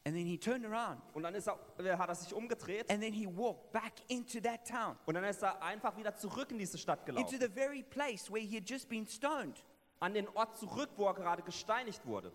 and 0.06 0.16
then 0.16 0.26
he 0.26 0.38
turned 0.38 0.66
around 0.66 1.02
und 1.14 1.24
dann 1.24 1.36
ist 1.36 1.48
er, 1.48 1.60
äh, 1.80 1.96
hat 1.98 2.10
er 2.10 2.16
sich 2.16 2.34
umgedreht 2.34 2.90
and 2.90 3.02
then 3.02 3.14
he 3.14 3.28
walked 3.28 3.72
back 3.72 3.94
into 4.08 4.40
that 4.40 4.68
town, 4.68 4.98
und 5.06 5.14
dann 5.16 5.24
ist 5.24 5.42
er 5.44 5.62
einfach 5.62 5.96
wieder 5.98 6.16
zurück 6.16 6.52
in 6.52 6.58
diese 6.58 6.78
Stadt 6.78 7.08
into 7.08 7.14
gelaufen. 7.20 7.40
the 7.40 7.48
very 7.54 7.84
place 7.84 8.32
where 8.32 8.42
he 8.44 8.56
had 8.58 8.68
just 8.70 8.88
been 8.90 9.06
stoned. 9.06 9.64
An 10.00 10.14
den 10.16 10.28
Ort 10.30 10.58
zurück, 10.58 10.90
wo 10.96 11.06
er 11.06 11.14
gerade 11.14 11.44
gesteinigt 11.44 12.04
wurde. 12.08 12.32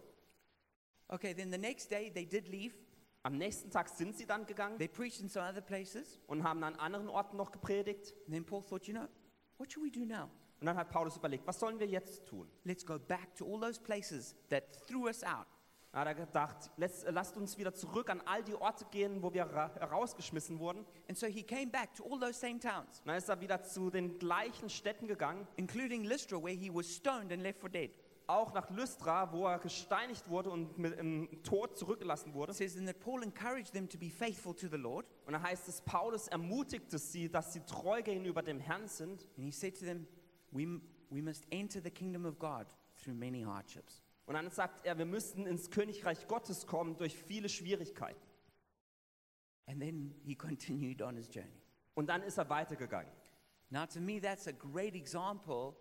Okay, 1.08 1.34
then 1.34 1.50
the 1.52 1.58
next 1.58 1.90
day 1.90 2.10
they 2.12 2.24
did 2.26 2.48
leave. 2.48 2.74
Am 3.24 3.36
nächsten 3.38 3.70
Tag 3.72 3.88
sind 3.88 4.16
sie 4.16 4.24
dann 4.26 4.46
gegangen 4.46 4.78
They 4.78 4.86
preached 4.86 5.20
in 5.20 5.28
some 5.28 5.44
other 5.48 5.60
places. 5.60 6.20
und 6.28 6.44
haben 6.44 6.62
an 6.62 6.76
anderen 6.76 7.08
Orten 7.08 7.36
noch 7.36 7.50
gepredigt. 7.50 8.14
And 8.26 8.34
then 8.34 8.44
Paul 8.44 8.62
thought, 8.62 8.86
you 8.86 8.94
know, 8.94 9.08
what 9.58 9.72
should 9.72 9.84
we 9.84 9.90
do 9.90 10.04
now? 10.04 10.30
Und 10.60 10.66
dann 10.66 10.76
hat 10.76 10.90
Paulus 10.90 11.16
überlegt, 11.16 11.46
was 11.46 11.58
sollen 11.58 11.78
wir 11.78 11.86
jetzt 11.86 12.26
tun? 12.26 12.50
Let's 12.64 12.84
go 12.84 12.98
back 12.98 13.34
to 13.36 13.44
all 13.44 13.60
those 13.60 13.80
places 13.80 14.34
that 14.48 14.64
threw 14.86 15.06
us 15.06 15.22
out. 15.22 15.46
Da 15.92 16.00
hat 16.00 16.08
er 16.08 16.14
gedacht, 16.14 16.70
let's, 16.76 17.04
lasst 17.08 17.36
uns 17.36 17.56
wieder 17.56 17.72
zurück 17.72 18.10
an 18.10 18.20
all 18.26 18.42
die 18.42 18.54
Orte 18.54 18.84
gehen, 18.90 19.22
wo 19.22 19.32
wir 19.32 19.44
ra 19.44 19.66
rausgeschmissen 19.66 20.58
wurden. 20.58 20.84
And 21.08 21.16
so 21.16 21.26
he 21.26 21.42
came 21.42 21.68
back 21.68 21.94
to 21.94 22.04
all 22.04 22.18
those 22.18 22.34
same 22.34 22.58
towns, 22.58 23.02
dann 23.04 23.16
ist 23.16 23.28
er 23.28 23.40
wieder 23.40 23.62
zu 23.62 23.90
den 23.90 24.18
gleichen 24.18 24.68
Städten 24.68 25.06
gegangen, 25.06 25.46
including 25.56 26.04
Lystra, 26.04 26.36
where 26.36 26.54
he 26.54 26.70
was 26.72 26.86
stoned 26.86 27.32
and 27.32 27.42
left 27.42 27.60
for 27.60 27.70
dead. 27.70 27.90
auch 28.26 28.52
nach 28.52 28.68
Lystra, 28.70 29.32
wo 29.32 29.46
er 29.46 29.58
gesteinigt 29.58 30.28
wurde 30.28 30.50
und 30.50 30.76
mit 30.78 30.98
im 30.98 31.28
Tod 31.42 31.76
zurückgelassen 31.76 32.34
wurde. 32.34 32.52
It 32.52 32.58
says 32.58 32.74
that 32.84 33.00
Paul 33.00 33.22
encouraged 33.22 33.72
them 33.72 33.88
to 33.88 33.98
be 33.98 34.10
faithful 34.10 34.54
to 34.54 34.68
the 34.68 34.76
Lord. 34.76 35.06
Und 35.26 35.32
dann 35.32 35.42
heißt 35.42 35.68
es, 35.68 35.80
Paulus 35.80 36.28
ermutigte 36.28 36.98
sie, 36.98 37.30
dass 37.30 37.52
sie 37.52 37.60
treu 37.60 38.02
gegenüber 38.02 38.42
dem 38.42 38.58
Herrn 38.58 38.88
sind. 38.88 39.26
And 39.36 39.44
he 39.46 39.52
said 39.52 39.78
to 39.78 39.84
them, 39.84 40.06
we, 40.56 40.80
we 41.10 41.20
must 41.20 41.44
enter 41.52 41.80
the 41.80 41.90
kingdom 41.90 42.24
of 42.24 42.38
God 42.38 42.66
through 42.96 43.14
many 43.14 43.42
hardships. 43.42 44.00
Und 44.26 44.34
dann 44.34 44.50
sagt 44.50 44.84
er, 44.84 44.98
wir 44.98 45.04
müssten 45.04 45.46
ins 45.46 45.70
Königreich 45.70 46.26
Gottes 46.26 46.66
kommen 46.66 46.96
durch 46.96 47.16
viele 47.16 47.48
Schwierigkeiten. 47.48 48.20
And 49.68 49.80
then 49.80 50.14
he 50.24 50.34
continued 50.34 51.02
on 51.02 51.16
his 51.16 51.28
journey. 51.32 51.60
Und 51.94 52.08
dann 52.08 52.22
ist 52.22 52.38
er 52.38 52.48
weitergegangen. 52.48 53.12
Now, 53.70 53.86
to 53.86 54.00
me, 54.00 54.20
that's 54.20 54.46
a 54.46 54.52
great 54.52 54.94
example 54.94 55.76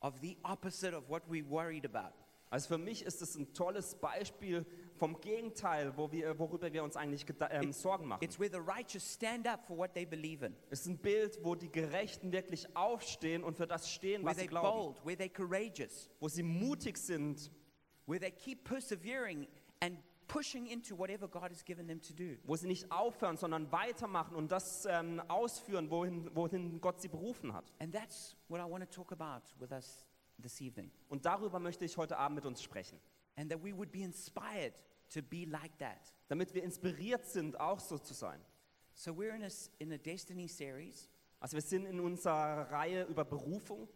of 0.00 0.20
the 0.20 0.36
opposite 0.44 0.94
of 0.94 1.08
what 1.08 1.22
we 1.28 1.42
worried 1.42 1.84
about. 1.84 2.14
Also 2.50 2.68
für 2.68 2.78
mich 2.78 3.04
ist 3.04 3.22
es 3.22 3.36
ein 3.36 3.52
tolles 3.52 3.94
Beispiel 3.96 4.64
vom 4.96 5.20
Gegenteil, 5.20 5.96
wo 5.96 6.10
wir, 6.10 6.38
worüber 6.38 6.72
wir 6.72 6.82
uns 6.84 6.96
eigentlich 6.96 7.26
ähm, 7.50 7.72
Sorgen 7.72 8.06
machen. 8.08 8.22
It's 8.24 8.38
where 8.38 8.50
the 8.50 8.58
righteous 8.58 9.14
stand 9.14 9.46
up 9.46 9.64
for 9.66 9.76
what 9.76 9.94
they 9.94 10.04
believe 10.06 10.44
in, 10.44 10.56
Es 10.70 10.80
ist 10.80 10.86
ein 10.86 10.98
Bild, 10.98 11.38
wo 11.42 11.54
die 11.54 11.70
Gerechten 11.70 12.32
wirklich 12.32 12.74
aufstehen 12.76 13.44
und 13.44 13.56
für 13.56 13.66
das 13.66 13.90
stehen, 13.90 14.22
where 14.22 14.30
was 14.30 14.38
sie 14.38 14.46
glauben. 14.46 14.94
bold, 14.94 15.04
where 15.06 15.16
they're 15.16 15.32
courageous, 15.32 16.10
Wo 16.20 16.28
sie 16.28 16.42
mutig 16.42 16.96
sind, 16.98 17.50
where 18.06 18.20
they 18.20 18.30
keep 18.30 18.64
persevering 18.64 19.46
and 19.80 19.98
pushing 20.28 20.66
into 20.66 20.96
whatever 20.98 21.28
God 21.28 21.50
has 21.50 21.64
given 21.64 21.86
them 21.86 22.00
to 22.02 22.12
do. 22.12 22.36
wo 22.44 22.56
sie 22.56 22.66
nicht 22.66 22.90
aufhören, 22.90 23.36
sondern 23.36 23.70
weitermachen 23.70 24.34
und 24.34 24.50
das 24.50 24.86
ähm, 24.90 25.22
ausführen, 25.28 25.90
wohin, 25.90 26.34
wohin 26.34 26.80
Gott 26.80 27.00
sie 27.00 27.08
berufen 27.08 27.52
hat. 27.52 27.72
And 27.78 27.94
that's 27.94 28.36
what 28.48 28.60
I 28.60 28.64
want 28.70 28.82
to 28.84 28.90
talk 28.90 29.12
about 29.12 29.42
with 29.60 29.70
us 29.70 30.04
this 30.42 30.60
evening. 30.60 30.90
Und 31.08 31.24
darüber 31.26 31.58
möchte 31.60 31.84
ich 31.84 31.96
heute 31.96 32.16
Abend 32.18 32.36
mit 32.36 32.44
uns 32.46 32.62
sprechen. 32.62 32.98
And 33.36 33.50
that 33.50 33.62
we 33.62 33.72
would 33.72 33.92
be 33.92 34.02
inspired 34.02 34.72
to 35.10 35.22
be 35.22 35.44
like 35.44 35.76
that. 35.78 36.12
Damit 36.28 36.54
wir 36.54 36.62
inspiriert 36.62 37.26
sind, 37.26 37.58
auch 37.60 37.78
so 37.80 37.98
zu 37.98 38.14
sein. 38.14 38.40
So 38.94 39.12
we're 39.12 39.34
in 39.34 39.42
a, 39.44 39.48
in 39.78 39.92
a 39.92 39.98
Destiny 39.98 40.48
series, 40.48 41.08
Also 41.38 41.54
wir 41.56 41.62
sind 41.62 41.84
in 41.84 42.00
unserer 42.00 42.70
Reihe 42.70 43.04
über 43.04 43.24
Berufung. 43.24 43.88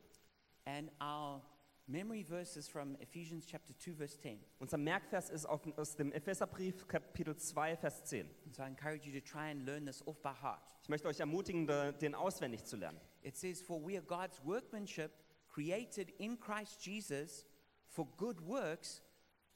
and 0.67 0.91
our 1.01 1.41
memory 1.89 2.23
verse 2.23 2.57
is 2.59 2.69
from 2.69 2.97
Ephesians 3.01 3.47
chapter 3.47 3.73
2, 3.79 3.95
verse 3.95 4.17
10. 4.21 4.39
Unser 4.61 4.77
Merkvers 4.77 5.31
ist 5.31 5.47
auf, 5.47 5.67
aus 5.79 5.97
dem 5.97 6.13
Epheserbrief 6.13 6.87
Kapitel 6.87 7.35
2, 7.35 7.77
Vers 7.79 8.05
10. 8.05 8.29
And 8.45 8.55
so 8.55 8.63
I 8.63 8.67
encourage 8.69 9.07
you 9.07 9.19
to 9.19 9.27
try 9.27 9.51
and 9.51 9.65
learn 9.67 9.87
this 9.87 10.07
off 10.07 10.21
by 10.23 10.33
heart. 10.35 10.61
Ich 10.83 10.89
möchte 10.91 11.09
euch 11.09 11.19
ermutigen, 11.19 11.67
de- 11.67 11.93
den 11.95 12.15
auswendig 12.15 12.65
zu 12.65 12.77
lernen. 12.77 13.01
It 13.23 13.37
says, 13.37 13.61
For 13.63 13.81
we 13.83 13.97
are 13.97 14.05
God's 14.05 14.39
workmanship, 14.45 15.11
created 15.49 16.11
in 16.19 16.39
Christ 16.39 16.79
Jesus 16.87 17.47
for 17.89 18.07
good 18.19 18.39
works, 18.47 19.03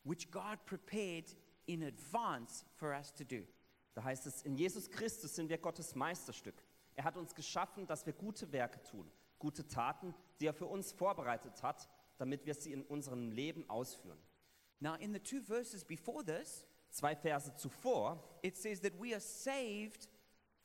which 0.04 0.30
God 0.30 0.58
prepared 0.66 1.24
in 1.66 1.82
advance 1.82 2.64
for 2.76 2.94
us 2.94 3.12
to 3.14 3.24
do. 3.24 3.42
Da 3.94 4.04
heißt 4.04 4.26
es, 4.26 4.42
in 4.42 4.56
Jesus 4.56 4.90
Christus 4.90 5.34
sind 5.34 5.48
wir 5.48 5.58
Gottes 5.58 5.94
Meisterstück. 5.94 6.62
Er 6.94 7.04
hat 7.04 7.16
uns 7.16 7.34
geschaffen, 7.34 7.86
dass 7.86 8.06
wir 8.06 8.12
gute 8.12 8.52
Werke 8.52 8.82
tun, 8.82 9.10
gute 9.38 9.66
Taten, 9.66 10.14
die 10.40 10.46
er 10.46 10.54
für 10.54 10.66
uns 10.66 10.92
vorbereitet 10.92 11.62
hat, 11.62 11.88
damit 12.18 12.46
wir 12.46 12.54
sie 12.54 12.72
in 12.72 12.82
unserem 12.82 13.30
Leben 13.30 13.68
ausführen. 13.68 14.18
Now, 14.80 14.94
in 14.96 15.12
the 15.12 15.20
two 15.20 15.40
verses 15.40 15.84
before 15.84 16.24
this, 16.24 16.66
Zwei 16.94 17.16
Verse 17.16 17.50
zuvor 17.56 18.20
it 18.42 18.56
says 18.56 18.80
that 18.80 18.92
we 19.00 19.12
are 19.14 19.20
saved 19.20 20.06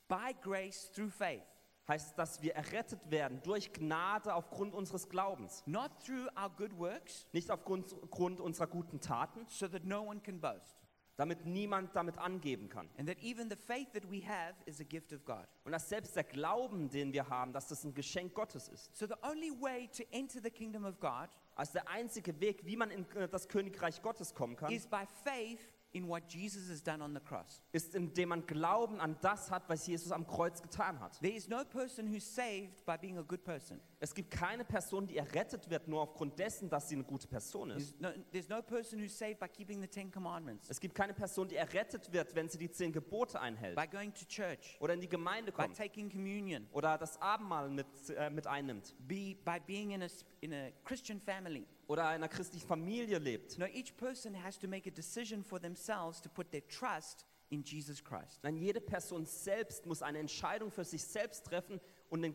by 0.07 0.31
grace 0.43 0.91
through 0.93 1.09
faith, 1.09 1.41
heißt 1.89 2.07
es, 2.07 2.15
dass 2.15 2.41
wir 2.41 2.55
errettet 2.55 3.11
werden 3.11 3.41
durch 3.43 3.73
Gnade 3.73 4.33
aufgrund 4.33 4.73
unseres 4.73 5.09
Glaubens, 5.09 5.63
not 5.65 5.91
through 6.05 6.27
our 6.41 6.49
good 6.49 6.77
works, 6.77 7.27
nicht 7.33 7.51
aufgrund 7.51 7.93
Grund 8.09 8.39
unserer 8.39 8.67
guten 8.67 9.01
Taten, 9.01 9.45
so 9.47 9.67
that 9.67 9.83
no 9.83 10.03
one 10.03 10.21
can 10.21 10.39
boast. 10.39 10.77
damit 11.17 11.45
niemand 11.45 11.93
damit 11.97 12.17
angeben 12.17 12.69
kann. 12.69 12.89
And 12.97 13.09
that 13.09 13.19
even 13.21 13.49
the 13.49 13.57
faith 13.57 13.91
that 13.91 14.09
we 14.09 14.21
have 14.25 14.55
is 14.65 14.79
a 14.79 14.85
gift 14.85 15.11
of 15.11 15.25
God. 15.25 15.45
Und 15.65 15.73
dass 15.73 15.89
selbst 15.89 16.15
der 16.15 16.23
Glauben, 16.23 16.89
den 16.89 17.11
wir 17.11 17.27
haben, 17.27 17.51
dass 17.51 17.67
das 17.67 17.83
ein 17.83 17.93
Geschenk 17.93 18.33
Gottes 18.33 18.69
ist. 18.69 18.95
So 18.95 19.05
the 19.05 19.15
only 19.23 19.51
way 19.51 19.89
to 19.89 20.03
enter 20.11 20.39
the 20.41 20.49
kingdom 20.49 20.85
of 20.85 20.97
God 21.01 21.27
Also 21.59 21.73
der 21.73 21.89
einzige 21.89 22.39
Weg, 22.39 22.65
wie 22.65 22.77
man 22.77 22.89
in 22.89 23.05
das 23.31 23.49
Königreich 23.49 24.01
Gottes 24.01 24.33
kommen 24.33 24.55
kann, 24.55 24.71
is 24.71 24.87
by 24.87 25.03
faith 25.25 25.59
in 25.91 26.07
what 26.07 26.23
Jesus 26.27 26.69
has 26.69 26.83
done 26.83 27.01
on 27.01 27.13
the 27.13 27.19
cross. 27.19 27.63
ist, 27.71 27.95
indem 27.95 28.29
man 28.29 28.45
Glauben 28.45 28.99
an 28.99 29.17
das 29.21 29.49
hat, 29.49 29.63
was 29.67 29.87
Jesus 29.87 30.11
am 30.11 30.27
Kreuz 30.27 30.61
getan 30.61 30.99
hat. 30.99 31.19
There 31.21 31.35
is 31.35 31.47
no 31.47 31.63
person 31.63 32.07
who's 32.07 32.23
saved 32.23 32.85
by 32.85 32.97
being 32.97 33.17
a 33.17 33.23
good 33.23 33.43
person. 33.43 33.79
Es 33.99 34.13
gibt 34.13 34.31
keine 34.31 34.63
Person, 34.63 35.07
die 35.07 35.17
errettet 35.17 35.69
wird, 35.69 35.87
nur 35.87 36.01
aufgrund 36.01 36.37
dessen, 36.37 36.69
dass 36.69 36.89
sie 36.89 36.95
eine 36.95 37.03
gute 37.03 37.27
Person 37.27 37.71
ist. 37.71 37.99
There's 37.99 38.15
no, 38.15 38.23
there's 38.31 38.49
no 38.49 38.61
person 38.61 38.99
who's 38.99 39.17
saved 39.17 39.39
by 39.39 39.47
keeping 39.47 39.81
the 39.81 39.87
Ten 39.87 40.11
Commandments, 40.11 40.69
Es 40.69 40.79
gibt 40.79 40.95
keine 40.95 41.13
Person, 41.13 41.47
die 41.47 41.55
errettet 41.55 42.11
wird, 42.13 42.35
wenn 42.35 42.47
sie 42.49 42.57
die 42.57 42.69
zehn 42.69 42.91
Gebote 42.91 43.39
einhält 43.39 43.75
by 43.75 43.87
going 43.87 44.13
to 44.13 44.25
church, 44.25 44.77
oder 44.79 44.93
in 44.93 45.01
die 45.01 45.09
Gemeinde 45.09 45.51
by 45.51 45.63
kommt 45.63 45.75
taking 45.75 46.09
communion, 46.09 46.67
oder 46.71 46.97
das 46.97 47.19
Abendmahl 47.21 47.69
mit, 47.69 47.87
äh, 48.09 48.29
mit 48.29 48.47
einnimmt 48.47 48.95
be, 49.07 49.35
by 49.43 49.59
being 49.65 49.91
in 49.91 50.03
a, 50.03 50.07
in 50.41 50.53
a 50.53 50.71
Christian 50.83 51.19
family. 51.19 51.65
Oder 51.89 52.03
in 52.03 52.07
einer 52.09 52.27
christlichen 52.29 52.67
Familie 52.67 53.17
lebt. 53.17 53.57
No, 53.57 53.65
each 53.65 53.97
person 53.97 54.35
has 54.43 54.59
to 54.59 54.67
make 54.67 54.87
a 54.87 54.93
decision 54.93 55.43
for 55.43 55.59
themselves 55.59 56.21
to 56.21 56.29
put 56.29 56.51
their 56.51 56.65
trust 56.67 57.25
in 57.49 57.63
Jesus 57.63 58.03
Christ. 58.03 58.39
Nein, 58.43 58.57
jede 58.57 58.79
Person 58.79 59.25
selbst 59.25 59.87
muss 59.87 60.03
eine 60.03 60.19
Entscheidung 60.19 60.69
für 60.69 60.85
sich 60.85 61.03
selbst 61.03 61.47
treffen, 61.47 61.81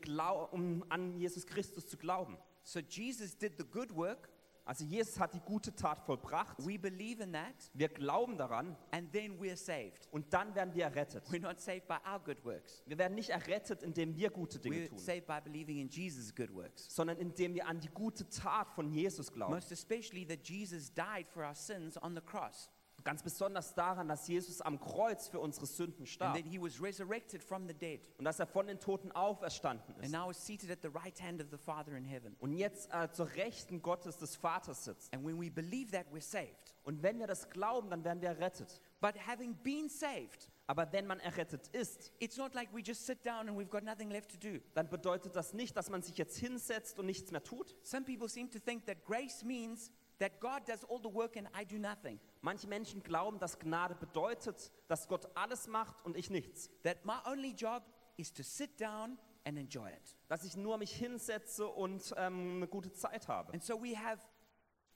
Glau 0.01 0.49
um 0.51 0.85
an 0.89 1.17
Jesus 1.17 1.47
Christus 1.47 1.87
zu 1.87 1.97
glauben. 1.97 2.37
So 2.65 2.81
Jesus 2.81 3.39
did 3.39 3.57
the 3.57 3.65
good 3.65 3.95
work. 3.95 4.29
Also 4.67 4.83
Jesus 4.85 5.21
hat 5.21 5.35
die 5.35 5.41
gute 5.41 5.75
Tat 5.75 5.99
vollbracht. 6.01 6.57
We 6.59 6.79
believe 6.79 7.23
in 7.23 7.33
that, 7.35 7.55
Wir 7.75 7.89
glauben 7.89 8.39
daran 8.39 8.75
and 8.93 9.13
then 9.13 9.39
we're 9.39 9.57
saved. 9.57 10.09
und 10.11 10.33
dann 10.33 10.55
werden 10.55 10.75
wir 10.75 10.85
errettet. 10.85 11.23
We're 11.29 11.41
not 11.41 11.61
saved 11.61 11.87
by 11.87 11.97
our 12.11 12.19
good 12.19 12.43
works. 12.45 12.83
Wir 12.87 12.97
werden 12.97 13.15
nicht 13.15 13.29
errettet, 13.31 13.83
indem 13.83 14.17
wir 14.17 14.31
gute 14.31 14.59
Dinge 14.59 14.77
We're 14.77 14.89
tun, 14.89 14.99
saved 14.99 15.27
by 15.27 15.41
believing 15.45 15.79
in 15.79 15.89
Jesus' 15.91 16.35
good 16.35 16.51
works. 16.55 16.87
sondern 16.95 17.19
indem 17.19 17.55
wir 17.55 17.67
an 17.69 17.79
die 17.79 17.89
gute 17.91 18.27
Tat 18.31 18.69
von 18.71 18.91
Jesus 18.91 19.31
glauben. 19.31 19.53
Most 19.55 19.71
especially 19.71 20.27
that 20.27 20.41
Jesus 20.49 20.91
died 20.95 21.27
for 21.29 21.45
our 21.45 21.55
sins 21.55 21.99
on 21.99 22.15
the 22.15 22.23
cross, 22.23 22.71
Ganz 23.05 23.23
besonders 23.23 23.75
daran, 23.75 24.09
dass 24.09 24.27
Jesus 24.27 24.63
am 24.63 24.81
Kreuz 24.81 25.29
für 25.29 25.39
unsere 25.39 25.67
Sünden 25.67 26.01
and 26.01 26.09
starb 26.09 26.35
that 26.37 26.47
he 26.47 26.59
was 26.59 26.81
resurrected 26.81 27.43
from 27.43 27.69
the 27.69 27.75
dead, 27.75 28.01
und 28.19 28.25
dass 28.25 28.41
er 28.41 28.47
von 28.47 28.67
den 28.67 28.81
Toten 28.81 29.13
auferstanden 29.13 29.95
and 29.97 30.05
ist 30.07 30.13
now 30.13 30.31
is 30.31 30.39
seated 30.45 30.71
at 30.71 30.79
the 30.81 30.89
right 30.89 31.21
hand 31.21 31.43
of 31.43 31.49
the 31.51 31.59
Father 31.59 31.95
in 31.97 32.05
heaven. 32.05 32.35
und 32.41 32.55
jetzt 32.55 32.89
äh, 32.95 33.11
zur 33.13 33.29
Rechten 33.37 33.83
Gottes 33.83 34.17
des 34.17 34.37
Vaters 34.37 34.85
sitzt. 34.85 35.13
And 35.15 35.23
when 35.23 35.39
we 35.39 35.51
believe 35.51 35.91
that, 35.93 36.07
we're 36.13 36.23
saved. 36.23 36.75
Und 36.85 37.03
wenn 37.03 37.19
wir 37.19 37.27
das 37.27 37.51
glauben, 37.51 37.91
dann 37.91 38.05
werden 38.05 38.23
wir 38.23 38.31
errettet. 38.31 38.81
But 39.03 39.15
having 39.27 39.55
been 39.63 39.91
saved, 39.91 40.51
Aber 40.67 40.91
wenn 40.91 41.07
man 41.07 41.21
errettet 41.21 41.69
ist, 41.69 42.11
it's 42.21 42.39
not 42.39 42.55
like 42.55 42.75
we 42.75 42.81
just 42.81 43.05
sit 43.05 43.23
down 43.25 43.51
and 43.51 43.59
we've 43.59 43.69
got 43.69 43.83
nothing 43.85 44.09
left 44.11 44.31
to 44.31 44.39
do. 44.39 44.61
dann 44.73 44.89
bedeutet 44.89 45.37
das 45.37 45.53
nicht, 45.53 45.77
dass 45.77 45.91
man 45.91 46.01
sich 46.01 46.17
jetzt 46.17 46.39
hinsetzt 46.39 46.99
und 46.99 47.05
nichts 47.05 47.31
mehr 47.31 47.43
tut. 47.45 47.77
Some 47.83 48.07
people 48.07 48.31
seem 48.31 48.51
to 48.51 48.59
think 48.59 48.87
that 48.87 49.05
grace 49.05 49.45
means 49.45 49.91
that 50.19 50.41
God 50.41 50.67
does 50.67 50.85
all 50.85 51.01
the 51.03 51.13
work 51.13 51.37
and 51.37 51.49
I 51.55 51.65
do 51.65 51.79
nothing. 51.79 52.21
Manche 52.41 52.67
Menschen 52.67 53.03
glauben, 53.03 53.39
dass 53.39 53.59
Gnade 53.59 53.95
bedeutet, 53.95 54.73
dass 54.89 55.09
Gott 55.09 55.29
alles 55.37 55.67
macht 55.67 56.05
und 56.05 56.17
ich 56.17 56.31
nichts. 56.31 56.71
That 56.83 57.05
my 57.05 57.19
only 57.27 57.53
job 57.53 57.83
is 58.17 58.33
to 58.33 58.43
sit 58.43 58.81
down 58.81 59.19
and 59.45 59.59
enjoy 59.59 59.89
it. 59.89 60.17
Dass 60.29 60.45
ich 60.45 60.57
nur 60.57 60.79
mich 60.79 60.95
hinsetze 60.95 61.67
und 61.67 62.15
ähm, 62.17 62.57
eine 62.57 62.69
gute 62.69 62.93
Zeit 62.93 63.29
habe. 63.29 63.53
And 63.53 63.63
so 63.63 63.81
we 63.83 63.97
have 63.97 64.21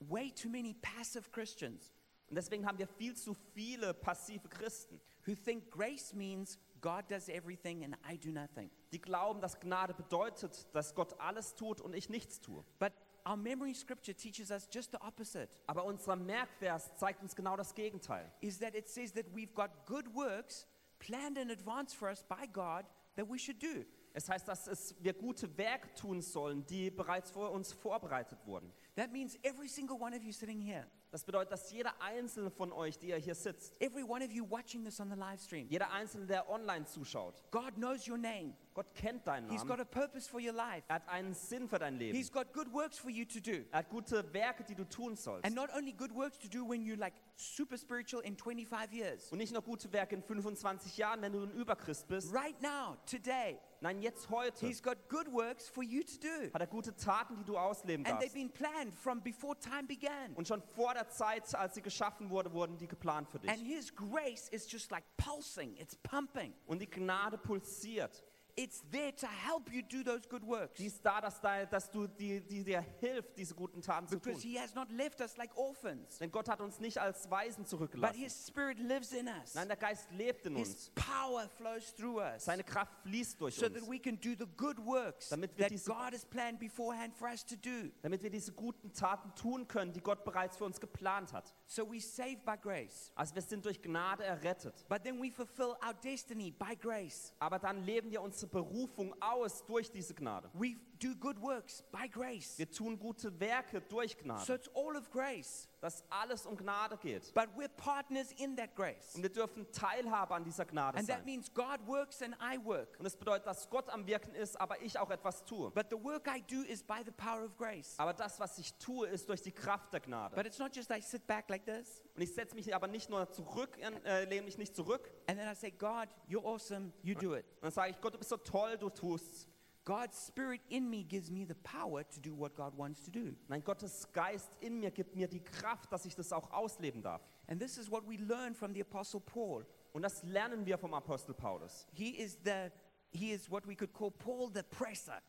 way 0.01 0.31
too 0.31 0.49
many 0.49 0.75
passive 0.75 1.31
Christians 1.31 1.93
Und 2.29 2.37
deswegen 2.37 2.67
haben 2.67 2.79
wir 2.79 2.87
viel 2.87 3.17
zu 3.17 3.35
viele 3.55 3.95
passive 3.95 4.49
Christen, 4.49 5.01
who 5.27 5.35
think 5.35 5.71
grace 5.71 6.13
means 6.13 6.59
God 6.81 7.11
does 7.11 7.29
everything 7.29 7.85
and 7.85 7.97
I 8.09 8.19
do 8.19 8.31
nothing. 8.31 8.71
die 8.93 9.01
glauben, 9.01 9.41
dass 9.41 9.59
Gnade 9.59 9.95
bedeutet, 9.95 10.69
dass 10.75 10.95
Gott 10.95 11.19
alles 11.19 11.55
tut 11.55 11.81
und 11.81 11.95
ich 11.95 12.09
nichts 12.09 12.41
tue. 12.41 12.65
But 12.79 12.93
our 13.29 13.37
memory 13.37 13.75
scripture 13.75 14.15
teaches 14.15 14.51
us 14.51 14.67
just 14.67 14.91
the 14.91 15.01
opposite 15.03 15.49
Aber 15.67 15.85
unser 15.85 16.17
Merkvers 16.17 16.91
zeigt 16.97 17.21
uns 17.23 17.35
genau 17.37 17.57
das 17.57 17.75
Gegenteil. 17.75 18.25
is 18.41 18.59
that 18.59 18.75
it 18.75 18.89
says 18.89 19.13
that 19.13 19.27
we've 19.35 19.55
got 19.55 19.71
good 19.87 20.07
works 20.15 20.67
planned 20.99 21.37
in 21.37 21.51
advance 21.51 21.95
for 21.95 22.09
us 22.09 22.23
by 22.23 22.47
God 22.53 22.85
that 23.17 23.29
we 23.29 23.39
should 23.39 23.59
do. 23.61 23.85
Es 24.15 24.29
heißt, 24.29 24.49
dass 24.49 24.67
es, 24.67 24.95
wir 25.01 25.13
gute 25.13 25.57
Werke 25.59 25.93
tun 25.95 26.23
sollen, 26.23 26.65
die 26.67 26.91
bereits 26.91 27.31
vor 27.31 27.53
uns 27.53 27.73
vorbereitet 27.73 28.39
wurden. 28.47 28.73
That 28.97 29.13
means 29.13 29.39
every 29.43 29.69
single 29.69 30.01
one 30.01 30.17
of 30.17 30.23
you 30.25 30.33
sitting 30.33 30.61
here, 30.61 30.87
Das 31.11 31.25
bedeutet, 31.25 31.53
dass 31.53 31.71
jeder 31.73 31.93
einzelne 32.03 32.51
von 32.51 32.71
euch, 32.71 32.99
die 32.99 33.09
ihr 33.09 33.17
hier 33.17 33.35
sitzt, 33.35 33.75
every 33.81 34.03
one 34.03 34.23
of 34.23 34.31
you 34.31 34.45
watching 34.49 34.85
this 34.85 35.01
on 35.01 35.09
the 35.09 35.17
live 35.17 35.41
stream, 35.41 35.67
jeder 35.69 35.91
einzelne, 35.91 36.27
der 36.27 36.49
online 36.51 36.85
zuschaut, 36.85 37.43
God 37.51 37.75
knows 37.77 38.07
your 38.07 38.19
name. 38.19 38.55
Gott 38.75 38.95
kennt 38.95 39.27
deinen 39.27 39.51
He's 39.51 39.63
got 39.63 39.79
Namen. 39.79 39.81
a 39.81 39.85
purpose 39.87 40.29
for 40.31 40.39
your 40.39 40.53
life. 40.53 40.85
Er 40.87 40.97
hat 40.97 41.09
einen 41.09 41.35
Sinn 41.35 41.69
für 41.69 41.79
dein 41.81 41.99
Leben. 41.99 42.17
He's 42.17 42.31
got 42.31 42.53
good 42.53 42.73
works 42.73 42.97
for 42.99 43.11
you 43.11 43.25
to 43.25 43.41
do. 43.41 43.65
Er 43.73 43.79
hat 43.81 43.89
gute 43.89 44.33
Werke, 44.33 44.63
die 44.63 44.75
du 44.77 44.85
tun 44.85 45.17
sollst. 45.17 45.45
And 45.45 45.57
not 45.57 45.71
only 45.75 45.93
good 45.93 46.15
works 46.15 46.39
to 46.39 46.49
do 46.49 46.65
when 46.69 46.83
you're 46.85 46.97
like 46.99 47.15
super 47.35 47.77
spiritual 47.77 48.23
in 48.23 48.37
25 48.37 48.93
years. 48.93 49.33
Und 49.33 49.39
nicht 49.39 49.53
nur 49.53 49.63
gute 49.63 49.93
Werke 49.93 50.15
in 50.15 50.23
25 50.23 50.97
Jahren, 50.97 51.23
wenn 51.23 51.33
du 51.33 51.43
ein 51.43 51.51
Überchrist 51.53 52.07
bist. 52.07 52.33
Right 52.33 52.61
now, 52.63 52.97
today, 53.11 53.59
Nein, 53.81 54.01
jetzt 54.03 54.29
heute 54.31 54.67
He's 54.67 54.83
got 54.83 54.97
good 55.09 55.33
works 55.33 55.69
for 55.69 55.83
you 55.83 56.03
to 56.03 56.19
do. 56.21 56.53
hat 56.53 56.61
er 56.61 56.67
gute 56.69 56.95
Taten, 56.95 57.37
die 57.37 57.45
du 57.45 57.57
ausleben 57.57 58.05
And 58.07 58.21
they've 58.21 58.33
darfst. 58.33 58.35
been 58.35 58.51
planned 58.51 58.95
from 58.95 59.21
before 59.23 59.57
time 59.59 59.85
began. 59.89 60.35
Und 60.35 60.47
schon 60.47 60.63
vor 60.63 60.95
der 60.99 61.09
Zeit, 61.09 61.55
als 61.55 61.75
sie 61.75 61.83
geschaffen 61.83 62.31
wurde, 62.31 62.53
wurden 62.53 62.77
die 62.77 62.89
geplant 62.89 63.29
für 63.31 63.39
And 63.39 63.61
dich. 63.61 63.77
His 63.77 63.95
grace 63.95 64.49
is 64.49 64.71
just 64.71 64.91
like 64.91 65.05
pulsing, 65.17 65.77
it's 65.77 65.97
pumping. 65.97 66.53
Und 66.67 66.81
die 66.81 66.91
Gnade 66.91 67.39
pulsiert. 67.39 68.25
It's 68.61 68.83
there 68.91 69.13
to 69.15 69.27
help 69.29 69.71
you 69.73 69.83
do 69.83 70.03
those 70.03 70.29
good 70.29 70.43
works. 70.45 70.75
Die 70.79 70.87
ist 70.87 71.01
da, 71.07 71.21
dass, 71.21 71.41
da, 71.41 71.65
dass 71.65 71.89
du 71.93 72.09
die, 72.09 72.41
die 72.41 72.65
dir 72.65 72.81
hilft, 72.99 73.39
diese 73.39 73.55
guten 73.55 73.81
Taten 73.81 74.09
zu 74.09 74.19
Because 74.19 74.43
tun. 74.43 74.51
He 74.51 74.59
has 74.59 74.75
not 74.75 74.91
left 74.91 75.21
us 75.21 75.37
like 75.37 75.57
orphans, 75.57 76.19
Denn 76.19 76.33
Gott 76.33 76.49
hat 76.49 76.61
uns 76.61 76.81
nicht 76.81 76.99
als 76.99 77.31
Waisen 77.31 77.63
but 77.63 77.69
zurückgelassen. 77.71 78.19
His 78.19 78.47
Spirit 78.49 78.81
lives 78.81 79.13
in 79.13 79.29
us. 79.29 79.55
Nein, 79.55 79.69
der 79.69 79.77
Geist 79.77 80.11
lebt 80.11 80.45
in 80.47 80.57
His 80.57 80.71
uns. 80.71 80.91
power 80.97 81.49
flows 81.57 81.95
through 81.95 82.19
us 82.21 82.45
Seine 82.47 82.65
Kraft 82.65 82.93
fließt 83.05 83.41
durch 83.41 83.55
so 83.55 83.69
that 83.69 83.77
uns. 83.83 83.89
we 83.89 84.01
can 84.01 84.17
do 84.21 84.31
the 84.31 84.47
good 84.57 84.79
works 84.85 85.29
Damit 85.29 85.57
wir 85.57 85.67
that 85.67 85.71
diese- 85.71 85.93
God 85.93 86.13
has 86.13 86.25
planned 86.27 86.59
beforehand 86.59 87.15
for 87.15 87.29
us 87.29 87.47
to 87.47 87.55
do. 87.55 87.91
Damit 88.03 88.25
wir 88.25 88.31
diese 88.31 88.51
guten 88.53 88.93
Taten 88.93 89.33
tun 89.37 89.69
können, 89.69 89.93
die 89.93 90.01
Gott 90.01 90.25
bereits 90.25 90.57
für 90.57 90.65
uns 90.65 90.81
geplant 90.81 91.33
hat. 91.33 91.55
So 91.69 91.85
we're 91.85 92.01
saved 92.03 92.45
by 92.45 92.57
grace, 92.61 93.13
Also 93.15 93.37
wir 93.37 93.43
sind 93.43 93.65
durch 93.65 93.81
Gnade 93.81 94.25
errettet. 94.25 94.85
but 94.89 95.05
then 95.05 95.23
we 95.23 95.31
fulfill 95.31 95.77
our 95.87 95.95
destiny 96.03 96.51
by 96.51 96.75
grace. 96.75 97.33
Aber 97.39 97.61
dann 97.61 97.85
leben 97.85 98.11
wir 98.11 98.21
unsere 98.21 98.48
Berufung 98.49 99.15
aus 99.21 99.65
durch 99.67 99.91
diese 99.91 100.15
Gnade. 100.15 100.51
We 100.55 100.77
do 101.01 101.15
good 101.15 101.41
works 101.41 101.83
by 101.93 102.09
grace. 102.09 102.59
Wir 102.59 102.71
tun 102.71 102.99
gute 102.99 103.39
Werke 103.39 103.81
durch 103.83 104.13
So 104.13 104.19
Gnade. 104.25 104.55
it's 104.55 104.69
all 104.75 104.97
of 104.97 105.11
grace, 105.11 105.69
Dass 105.81 106.03
alles 106.11 106.45
um 106.45 106.57
Gnade 106.57 106.97
geht. 106.97 107.33
but 107.35 107.49
we're 107.57 107.69
partners 107.77 108.33
in 108.33 108.57
that 108.57 108.75
grace. 108.75 109.15
Und 109.15 109.23
wir 109.23 109.31
dürfen 109.33 109.71
Teilhabe 109.73 110.35
an 110.35 110.43
dieser 110.45 110.65
Gnade 110.65 110.99
And 110.99 111.07
that 111.09 111.19
sein. 111.19 111.25
means 111.25 111.53
God 111.55 111.79
works 111.87 112.21
and 112.21 112.35
I 112.43 112.59
work. 112.65 112.99
Und 112.99 113.07
es 113.07 113.17
bedeutet, 113.17 113.47
dass 113.47 113.69
Gott 113.71 113.89
am 113.91 114.07
Wirken 114.07 114.35
ist, 114.35 114.61
aber 114.61 114.81
ich 114.83 114.99
auch 114.99 115.11
etwas 115.11 115.45
tue. 115.45 115.71
But 115.71 115.87
the 115.91 116.03
work 116.03 116.27
I 116.29 116.43
do 116.43 116.63
is 116.63 116.83
by 116.83 117.03
the 117.05 117.13
power 117.13 117.45
of 117.45 117.57
grace. 117.57 117.95
Aber 117.99 118.13
das, 118.13 118.41
was 118.41 118.59
ich 118.59 118.75
tue, 118.75 119.07
ist 119.09 119.29
durch 119.29 119.41
die 119.43 119.53
Kraft 119.53 119.93
der 119.93 120.01
Gnade. 120.01 120.35
But 120.35 120.47
it's 120.47 120.59
not 120.59 120.75
just 120.75 120.91
I 120.91 121.01
sit 121.01 121.27
back 121.27 121.49
like 121.49 121.65
this 121.65 122.03
Und 122.17 122.23
ich 122.23 122.35
setze 122.35 122.55
mich 122.57 122.75
aber 122.75 122.89
nicht 122.89 123.09
nur 123.09 123.31
zurück, 123.31 123.79
äh, 124.05 124.25
lehne 124.25 124.43
mich 124.47 124.59
nicht 124.59 124.75
zurück. 124.75 125.09
and 125.29 125.39
then 125.39 125.49
I 125.49 125.55
say, 125.55 125.71
God, 125.71 126.09
you're 126.29 126.45
awesome, 126.45 126.93
you 127.03 127.15
do 127.15 127.35
it. 127.37 127.45
Und 127.57 127.63
dann 127.65 127.73
sage 127.73 127.91
ich, 127.93 128.01
Gott, 128.01 128.15
du 128.15 128.19
bist 128.19 128.31
so 128.31 128.37
toll, 128.37 128.77
du 128.79 128.91
tust's. 128.91 129.47
God's 129.89 130.19
spirit 130.19 130.61
in 130.69 130.91
me 130.91 131.03
gives 131.03 131.31
me 131.31 131.47
the 131.47 131.55
power 131.55 132.03
to 132.03 132.21
do 132.21 132.35
what 132.35 132.55
God 132.55 132.77
wants 132.77 133.03
to 133.05 133.11
do. 133.11 133.35
Nein, 133.49 133.63
Gottes 133.65 134.07
Geist 134.13 134.51
in 134.61 134.81
mir 134.81 134.91
gibt 134.91 135.17
mir 135.17 135.27
die 135.27 135.41
Kraft, 135.41 135.91
dass 135.91 136.05
ich 136.05 136.15
das 136.15 136.31
auch 136.31 136.51
ausleben 136.53 137.01
darf. 137.01 137.23
And 137.47 137.59
this 137.59 137.79
is 137.79 137.91
what 137.91 138.07
we 138.07 138.19
learn 138.19 138.55
from 138.55 138.75
the 138.75 138.83
Apostle 138.83 139.21
Paul. 139.21 139.65
Und 139.95 140.03
das 140.03 140.23
lernen 140.25 140.67
wir 140.67 140.77
vom 140.77 140.93
Apostel 140.93 141.33
Paulus. 141.33 141.87
He 141.95 142.11
is 142.11 142.37
the 142.45 142.71
he 143.13 143.33
is 143.33 143.51
what 143.51 143.67
we 143.67 143.75
could 143.75 143.95
call 143.95 144.11
Paul 144.11 144.51
the 144.53 144.63
presser. 144.63 145.23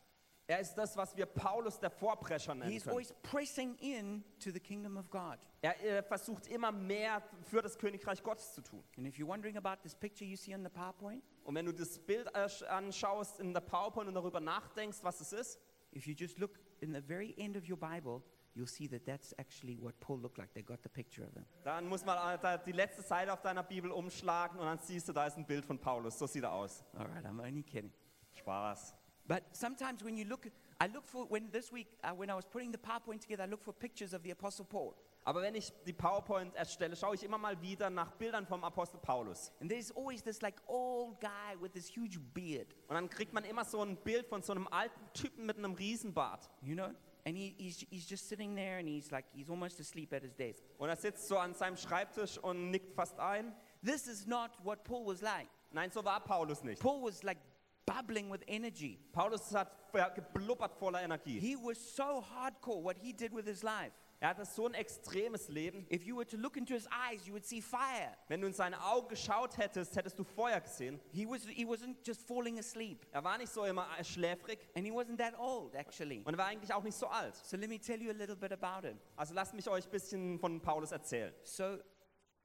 Er 0.46 0.60
ist 0.60 0.74
das, 0.74 0.94
was 0.94 1.16
wir 1.16 1.24
Paulus 1.24 1.78
der 1.78 1.88
Vorprescher 1.88 2.54
nennen 2.54 2.70
He's 2.70 2.82
können. 2.82 2.92
always 2.92 3.14
pressing 3.22 3.76
in 3.78 4.22
to 4.40 4.50
the 4.50 4.60
kingdom 4.60 4.98
of 4.98 5.08
God. 5.08 5.38
Er 5.62 5.82
äh, 5.82 6.02
versucht 6.02 6.48
immer 6.48 6.70
mehr 6.70 7.22
für 7.44 7.62
das 7.62 7.78
Königreich 7.78 8.22
Gottes 8.22 8.52
zu 8.52 8.60
tun. 8.60 8.84
And 8.98 9.06
if 9.06 9.16
you're 9.16 9.26
wondering 9.26 9.56
about 9.56 9.80
this 9.82 9.94
picture 9.94 10.26
you 10.28 10.36
see 10.36 10.54
on 10.54 10.62
the 10.62 10.68
PowerPoint, 10.68 11.22
Und 11.44 11.54
wenn 11.54 11.66
du 11.66 11.72
das 11.72 11.98
Bild 11.98 12.28
sch- 12.34 12.64
anschaust 12.64 13.40
in 13.40 13.52
der 13.52 13.60
PowerPoint 13.60 14.08
und 14.08 14.14
darüber 14.14 14.40
nachdenkst, 14.40 14.98
was 15.02 15.20
es 15.20 15.32
ist, 15.32 15.60
if 15.94 16.06
you 16.06 16.14
just 16.14 16.38
look 16.38 16.58
in 16.80 16.92
the 16.92 17.00
very 17.00 17.34
end 17.38 17.56
of 17.56 17.68
your 17.68 17.76
Bible, 17.78 18.22
you'll 18.54 18.66
see 18.68 18.86
that 18.88 19.04
that's 19.06 19.32
actually 19.38 19.78
what 19.80 19.98
Paul 20.00 20.20
looked 20.20 20.38
like. 20.38 20.52
They 20.52 20.62
got 20.62 20.82
the 20.82 20.88
picture 20.88 21.26
of 21.26 21.32
him. 21.34 21.44
dann 21.64 21.88
muss 21.88 22.04
man 22.04 22.38
die 22.66 22.72
letzte 22.72 23.02
Seite 23.02 23.32
auf 23.32 23.40
deiner 23.42 23.62
Bibel 23.62 23.90
umschlagen 23.90 24.58
und 24.58 24.66
dann 24.66 24.78
siehst 24.78 25.08
du, 25.08 25.12
da 25.12 25.26
ist 25.26 25.36
ein 25.36 25.46
Bild 25.46 25.64
von 25.64 25.78
Paulus. 25.78 26.18
So 26.18 26.26
sieht 26.26 26.42
er 26.44 26.52
aus. 26.52 26.84
All 26.94 27.06
right, 27.06 27.24
I'm 27.24 27.40
only 27.40 27.62
kidding. 27.62 27.92
Spaß. 28.34 28.94
But 29.26 29.42
sometimes 29.52 30.02
when 30.04 30.16
you 30.16 30.24
look, 30.24 30.46
I 30.82 30.86
look 30.92 31.06
for, 31.06 31.24
when 31.30 31.50
this 31.52 31.70
week, 31.72 31.86
uh, 32.02 32.12
when 32.14 32.30
I 32.30 32.34
was 32.34 32.44
putting 32.46 32.72
the 32.72 32.78
PowerPoint 32.78 33.20
together, 33.20 33.44
I 33.44 33.46
look 33.46 33.62
for 33.62 33.72
pictures 33.72 34.12
of 34.12 34.22
the 34.22 34.30
Apostle 34.32 34.64
Paul. 34.64 34.94
Aber 35.24 35.42
wenn 35.42 35.54
ich 35.54 35.72
die 35.86 35.92
PowerPoint 35.92 36.54
erstelle, 36.56 36.96
schaue 36.96 37.14
ich 37.14 37.22
immer 37.22 37.36
mal 37.38 37.60
wieder 37.60 37.90
nach 37.90 38.10
Bildern 38.12 38.46
vom 38.46 38.64
Apostel 38.64 38.98
Paulus. 39.00 39.52
And 39.60 39.70
there's 39.70 39.94
always 39.94 40.22
this 40.22 40.40
like 40.40 40.56
old 40.66 41.20
guy 41.20 41.60
with 41.60 41.72
this 41.72 41.88
huge 41.94 42.18
beard, 42.18 42.74
Und 42.88 42.94
dann 42.94 43.08
kriegt 43.10 43.32
man 43.32 43.44
immer 43.44 43.64
so 43.64 43.82
ein 43.82 43.96
Bild 43.96 44.26
von 44.26 44.42
so 44.42 44.52
einem 44.52 44.66
alten 44.68 45.00
Typen 45.12 45.44
mit 45.46 45.58
einem 45.58 45.74
Riesenbart. 45.74 46.48
you 46.62 46.74
know? 46.74 46.90
And 47.26 47.36
he, 47.36 47.54
he's, 47.58 47.86
he's 47.90 48.08
just 48.08 48.28
sitting 48.28 48.56
there 48.56 48.78
and 48.78 48.88
he's 48.88 49.10
like, 49.10 49.26
he's 49.34 49.50
almost 49.50 49.78
asleep 49.78 50.12
at 50.14 50.22
his 50.22 50.34
desk. 50.34 50.62
Und 50.78 50.88
er 50.88 50.96
sitzt 50.96 51.28
so 51.28 51.36
an 51.36 51.52
seinem 51.54 51.76
Schreibtisch 51.76 52.38
und 52.38 52.70
nickt 52.70 52.94
fast 52.94 53.18
ein. 53.18 53.54
This 53.84 54.06
is 54.06 54.26
not 54.26 54.50
what 54.64 54.84
Paul 54.84 55.06
was 55.06 55.20
like. 55.20 55.48
Nein, 55.70 55.90
so 55.90 56.02
war 56.02 56.20
Paulus 56.20 56.64
nicht. 56.64 56.80
Paul 56.80 57.02
was 57.02 57.22
like 57.22 57.38
bubbling 57.84 58.30
with 58.30 58.40
energy. 58.46 58.98
Paulus 59.12 59.54
hat 59.54 59.70
geblubbert 60.14 60.74
voller 60.78 61.02
Energie. 61.02 61.38
He 61.38 61.56
was 61.56 61.76
so 61.94 62.22
hardcore 62.22 62.82
what 62.82 62.96
he 62.96 63.12
did 63.12 63.32
with 63.34 63.46
his 63.46 63.62
life. 63.62 63.92
Er 64.22 64.28
hatte 64.28 64.44
so 64.44 64.66
ein 64.66 64.74
extremes 64.74 65.48
Leben. 65.48 65.86
If 65.90 66.04
you 66.04 66.14
were 66.14 66.26
to 66.26 66.36
look 66.36 66.58
into 66.58 66.74
his 66.74 66.86
eyes, 66.88 67.26
you 67.26 67.32
would 67.32 67.46
see 67.46 67.62
fire. 67.62 68.14
Wenn 68.28 68.42
du 68.42 68.48
in 68.48 68.52
seine 68.52 68.78
Augen 68.84 69.08
geschaut 69.08 69.56
hättest, 69.56 69.96
hättest 69.96 70.18
du 70.18 70.24
Feuer 70.24 70.60
gesehen. 70.60 71.00
He, 71.10 71.26
was, 71.26 71.46
he 71.46 71.64
wasn't 71.64 71.96
just 72.06 72.26
falling 72.28 72.58
asleep. 72.58 73.06
Er 73.12 73.24
war 73.24 73.38
nicht 73.38 73.50
so 73.50 73.64
immer 73.64 73.86
schläfrig 74.04 74.58
And 74.76 74.84
he 74.84 74.92
wasn't 74.92 75.16
that 75.16 75.38
old, 75.38 75.74
actually. 75.74 76.22
und 76.26 76.34
er 76.34 76.38
war 76.38 76.46
eigentlich 76.46 76.72
auch 76.74 76.82
nicht 76.82 76.98
so 76.98 77.06
alt. 77.06 77.34
So 77.34 77.56
let 77.56 77.70
me 77.70 77.78
tell 77.80 78.00
you 78.02 78.10
a 78.10 78.14
little 78.14 78.36
bit 78.36 78.52
about 78.52 78.86
him. 78.86 78.98
Also 79.16 79.32
lasst 79.32 79.54
mich 79.54 79.66
euch 79.68 79.86
ein 79.86 79.90
bisschen 79.90 80.38
von 80.38 80.60
Paulus 80.60 80.92
erzählen. 80.92 81.32
So 81.42 81.78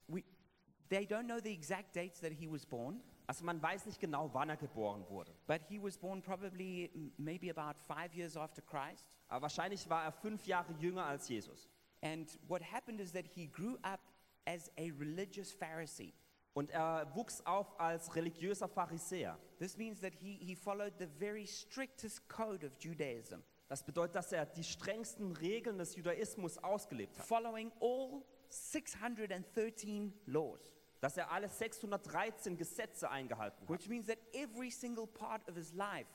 we, 0.08 0.24
they 0.88 1.04
don't 1.04 1.24
know 1.26 1.40
the 1.42 1.52
exact 1.52 1.94
dates 1.94 2.20
that 2.20 2.32
he 2.32 2.50
was 2.50 2.64
born, 2.64 3.02
Also 3.26 3.44
man 3.44 3.60
weiß 3.60 3.86
nicht 3.86 3.98
genau, 4.00 4.30
wann 4.32 4.48
er 4.48 4.56
geboren 4.56 5.04
wurde. 5.08 5.32
but 5.46 5.60
he 5.68 5.82
was 5.82 5.98
born 5.98 6.22
probably 6.22 6.90
maybe 7.16 7.50
about 7.50 7.78
five 7.86 8.14
years 8.14 8.36
after 8.36 8.62
Christ. 8.62 9.04
Aber 9.28 9.42
wahrscheinlich 9.42 9.88
war 9.90 10.04
er 10.04 10.12
fünf 10.12 10.46
Jahre 10.46 10.72
jünger 10.78 11.04
als 11.04 11.28
Jesus. 11.28 11.68
And 12.02 12.38
what 12.48 12.62
happened 12.62 13.00
is 13.00 13.12
that 13.12 13.26
he 13.34 13.46
grew 13.48 13.76
up 13.82 14.00
as 14.46 14.70
a 14.78 14.90
religious 14.98 15.52
Pharisee. 15.52 16.12
Und 16.54 16.70
er 16.70 17.10
wuchs 17.14 17.44
auf 17.44 17.78
als 17.80 18.14
religiöser 18.14 18.68
Pharisäer. 18.68 19.38
This 19.58 19.76
means 19.76 20.00
that 20.00 20.14
he, 20.14 20.36
he 20.36 20.54
followed 20.54 20.92
the 20.98 21.06
very 21.18 21.46
strictest 21.46 22.28
code 22.28 22.64
of 22.64 22.72
Judaism, 22.78 23.42
Das 23.68 23.82
bedeutet, 23.84 24.14
dass 24.14 24.30
er 24.32 24.46
die 24.46 24.62
strengsten 24.62 25.32
Regeln 25.32 25.76
des 25.78 25.96
Judaismus 25.96 26.56
ausgelebt 26.58 27.18
hat. 27.18 27.26
following 27.26 27.72
all 27.80 28.22
613 28.48 30.12
laws, 30.26 30.60
Dass 31.00 31.16
er 31.16 31.30
alle 31.30 31.48
613 31.48 32.56
Gesetze 32.56 33.10
eingehalten 33.10 33.60
hat. 33.62 33.68
which 33.68 33.88
means 33.88 34.06
that 34.06 34.18
every 34.32 34.70
single 34.70 35.06
part 35.06 35.46
of 35.48 35.54
his 35.54 35.72
life 35.72 36.08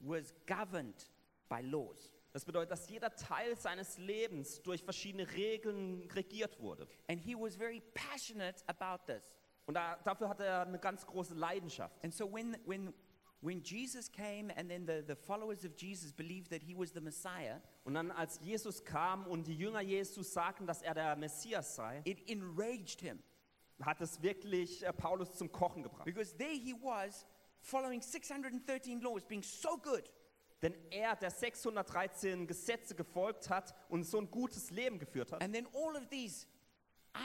was 0.00 0.34
governed 0.46 1.10
by 1.48 1.60
laws. 1.62 2.12
Das 2.32 2.44
bedeutet, 2.44 2.70
dass 2.70 2.88
jeder 2.90 3.14
Teil 3.16 3.56
seines 3.56 3.96
Lebens 3.96 4.60
durch 4.62 4.82
verschiedene 4.84 5.26
Regeln 5.32 6.06
regiert 6.10 6.60
wurde. 6.60 6.86
And 7.08 7.18
he 7.18 7.34
was 7.34 7.56
very 7.56 7.80
passionate 7.94 8.62
about 8.66 9.10
this. 9.10 9.32
Und 9.64 9.74
da, 9.74 9.96
dafür 10.04 10.28
hatte 10.28 10.44
er 10.44 10.66
eine 10.66 10.78
ganz 10.78 11.06
große 11.06 11.34
Leidenschaft. 11.34 11.96
And 12.04 12.12
so 12.14 12.30
when, 12.30 12.56
when, 12.66 12.92
when 13.40 13.62
Jesus 13.62 14.12
came 14.12 14.50
and 14.56 14.68
then 14.68 14.86
the, 14.86 15.02
the 15.06 15.16
followers 15.16 15.64
of 15.64 15.72
Jesus 15.76 16.12
believed 16.12 16.50
that 16.50 16.62
he 16.62 16.76
was 16.76 16.92
the 16.92 17.00
Messiah, 17.00 17.60
Und 17.84 17.94
dann, 17.94 18.10
als 18.10 18.38
Jesus 18.42 18.84
kam 18.84 19.26
und 19.26 19.46
die 19.46 19.56
Jünger 19.56 19.80
Jesus 19.80 20.32
sagten, 20.32 20.66
dass 20.66 20.82
er 20.82 20.92
der 20.92 21.16
Messias 21.16 21.74
sei, 21.74 22.02
it 22.04 22.28
enraged 22.28 23.00
him 23.00 23.18
hat 23.82 24.00
es 24.00 24.22
wirklich 24.22 24.84
äh, 24.84 24.92
Paulus 24.92 25.34
zum 25.36 25.50
Kochen 25.52 25.82
gebracht. 25.82 26.04
because 26.04 26.34
there 26.36 26.50
he 26.54 26.72
was 26.74 27.26
following 27.60 28.00
613 28.00 29.00
laws, 29.00 29.24
being 29.24 29.42
so 29.42 29.76
good. 29.76 30.10
Denn 30.62 30.74
er, 30.90 31.14
der 31.16 31.30
613 31.30 32.46
Gesetze 32.46 32.94
gefolgt 32.94 33.50
hat 33.50 33.74
und 33.90 34.04
so 34.04 34.18
ein 34.18 34.30
gutes 34.30 34.70
Leben 34.70 34.98
geführt 34.98 35.32
hat, 35.32 35.42
And 35.42 35.54
then 35.54 35.66
all 35.74 35.94
of 35.96 36.08
these 36.08 36.46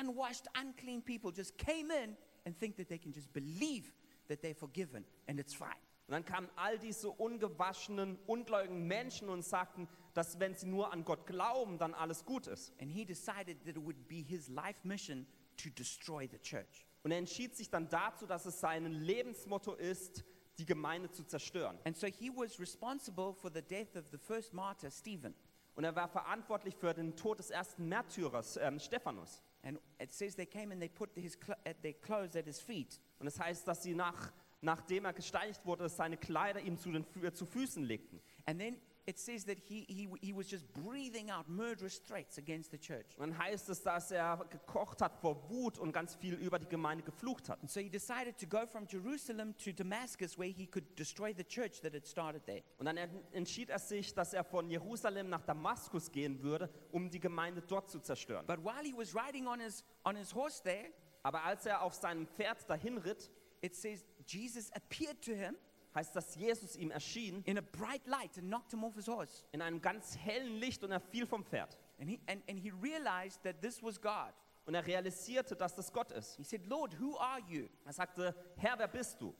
unwashed, 0.01 0.47
unclean 0.59 1.01
people 1.01 1.31
just 1.31 1.57
came 1.57 1.89
in 1.91 2.17
and 2.45 2.57
think 2.59 2.75
that 2.77 2.89
they 2.89 2.99
can 2.99 3.13
just 3.13 3.31
believe 3.31 3.93
that 4.27 4.41
they're 4.43 4.55
forgiven 4.55 5.05
and 5.27 5.39
it's 5.39 5.53
fine. 5.53 5.69
Und 6.07 6.13
dann 6.15 6.25
kamen 6.25 6.49
all 6.57 6.77
diese 6.77 7.09
ungewaschenen, 7.09 8.19
ungläubigen 8.27 8.85
Menschen 8.85 9.29
und 9.29 9.43
sagten, 9.43 9.87
dass 10.13 10.37
wenn 10.41 10.53
sie 10.55 10.67
nur 10.67 10.91
an 10.91 11.05
Gott 11.05 11.25
glauben, 11.25 11.77
dann 11.77 11.93
alles 11.93 12.25
gut 12.25 12.47
ist. 12.47 12.73
And 12.81 12.91
he 12.91 13.05
decided 13.05 13.63
that 13.63 13.77
it 13.77 13.81
would 13.85 14.09
be 14.09 14.15
his 14.21 14.49
life 14.49 14.79
mission 14.85 15.25
to 15.63 15.69
destroy 15.69 16.27
the 16.29 16.39
church. 16.39 16.85
Und 17.03 17.11
er 17.11 17.17
entschied 17.17 17.55
sich 17.55 17.69
dann 17.69 17.89
dazu, 17.89 18.25
dass 18.25 18.45
es 18.45 18.59
sein 18.59 18.85
Lebensmotto 18.85 19.73
ist, 19.73 20.23
die 20.57 20.65
Gemeinde 20.65 21.09
zu 21.09 21.23
zerstören. 21.23 21.79
And 21.85 21.97
so 21.97 22.07
he 22.07 22.29
was 22.29 22.59
responsible 22.59 23.33
for 23.33 23.51
the 23.51 23.61
death 23.61 23.95
of 23.95 24.05
the 24.11 24.17
first 24.17 24.53
martyr, 24.53 24.91
Stephen. 24.91 25.33
Und 25.73 25.85
er 25.85 25.95
war 25.95 26.07
verantwortlich 26.09 26.75
für 26.75 26.93
den 26.93 27.15
Tod 27.15 27.39
des 27.39 27.49
ersten 27.49 27.87
Märtyrers, 27.87 28.57
ähm, 28.57 28.79
Stephanus. 28.79 29.41
And 29.63 29.79
it 29.99 30.11
says 30.11 30.35
they 30.35 30.45
came 30.45 30.71
and 30.71 30.81
they 30.81 30.89
put 30.89 31.09
his 31.15 31.39
cl- 31.39 31.57
at 31.65 31.81
their 31.81 31.93
clothes 31.93 32.35
at 32.35 32.45
his 32.45 32.59
feet. 32.59 32.99
Und 33.19 33.27
es 33.27 33.39
heißt, 33.39 33.67
dass 33.67 33.83
sie 33.83 33.95
nach, 33.95 34.31
nachdem 34.59 35.05
er 35.05 35.13
gesteinigt 35.13 35.65
wurde, 35.65 35.87
seine 35.87 36.17
Kleider 36.17 36.59
ihm 36.59 36.77
zu, 36.77 36.91
den, 36.91 37.05
zu 37.33 37.45
Füßen 37.45 37.83
legten. 37.83 38.21
And 38.45 38.59
then 38.59 38.77
it 39.07 39.17
says 39.17 39.45
that 39.45 39.57
he, 39.57 39.85
he, 39.89 40.07
he 40.21 40.31
was 40.33 40.47
just 40.49 40.65
breathing 40.73 41.29
out 41.31 41.47
murderous 41.49 41.99
threats 42.01 42.37
against 42.37 42.71
the 42.71 42.77
church. 42.77 43.17
Und 43.17 43.29
dann 43.31 43.37
heißt 43.37 43.69
es, 43.69 43.81
dass 43.81 44.11
er 44.11 44.45
gekocht 44.49 45.01
hat 45.01 45.15
vor 45.17 45.49
Wut 45.49 45.79
und 45.79 45.91
ganz 45.91 46.15
viel 46.15 46.35
über 46.35 46.59
die 46.59 46.67
Gemeinde 46.67 47.03
geflucht 47.03 47.49
hat. 47.49 47.59
And 47.61 47.69
so 47.69 47.79
he 47.79 47.89
decided 47.89 48.37
to 48.37 48.45
go 48.47 48.65
from 48.67 48.85
Jerusalem 48.87 49.55
to 49.57 49.71
Damascus 49.71 50.37
where 50.37 50.49
he 50.51 50.67
could 50.67 50.85
destroy 50.97 51.33
the 51.35 51.43
church 51.43 51.81
that 51.81 51.93
had 51.93 52.05
started 52.05 52.45
there. 52.45 52.61
Und 52.77 52.85
dann 52.85 52.97
en- 52.97 53.09
entschied 53.33 53.69
er 53.69 53.79
sich, 53.79 54.13
dass 54.13 54.33
er 54.33 54.43
von 54.43 54.69
Jerusalem 54.69 55.29
nach 55.29 55.41
Damaskus 55.41 56.11
gehen 56.11 56.41
würde, 56.43 56.69
um 56.91 57.09
die 57.09 57.19
Gemeinde 57.19 57.61
dort 57.61 57.89
zu 57.89 57.99
zerstören. 57.99 58.45
But 58.45 58.63
while 58.63 58.83
he 58.83 58.93
was 58.95 59.15
riding 59.15 59.47
on 59.47 59.59
his, 59.59 59.83
on 60.03 60.15
his 60.15 60.33
horse 60.33 60.61
there, 60.63 60.91
Aber 61.23 61.43
als 61.43 61.67
er 61.67 61.83
auf 61.83 61.93
seinem 61.93 62.25
Pferd 62.25 62.67
dahin 62.67 62.97
ritt, 62.97 63.29
it 63.61 63.75
says 63.75 64.03
Jesus 64.25 64.71
appeared 64.73 65.21
to 65.23 65.33
him 65.33 65.55
heißt, 65.93 66.15
dass 66.15 66.35
Jesus 66.35 66.75
ihm 66.75 66.91
erschien 66.91 67.43
in 67.43 67.57
a 67.57 67.61
bright 67.61 68.05
light 68.07 68.37
and 68.37 68.47
knocked 68.47 68.71
him 68.71 68.83
off 68.83 68.95
his 68.95 69.07
horse. 69.07 69.45
in 69.51 69.61
einem 69.61 69.81
ganz 69.81 70.17
hellen 70.17 70.57
Licht 70.57 70.83
und 70.83 70.91
er 70.91 70.99
fiel 70.99 71.25
vom 71.25 71.43
Pferd. 71.43 71.77
And 71.99 72.09
he, 72.09 72.19
and, 72.27 72.41
and 72.49 72.59
he 72.59 72.71
realized 72.71 73.41
that 73.43 73.61
this 73.61 73.81
was 73.81 73.99
God. 73.99 74.33
Und 74.65 74.75
er 74.75 74.85
realisierte, 74.85 75.55
dass 75.55 75.75
das 75.75 75.91
Gott 75.91 76.11
ist. 76.11 76.37
He 76.37 76.43
said, 76.43 76.65
Lord, 76.67 76.97
who 76.99 77.17
are 77.17 77.41
you? 77.47 77.67
Er 77.85 77.93
sagte, 77.93 78.35
Herr, 78.57 78.77
wer 78.77 78.87
bist 78.87 79.19
du? 79.19 79.33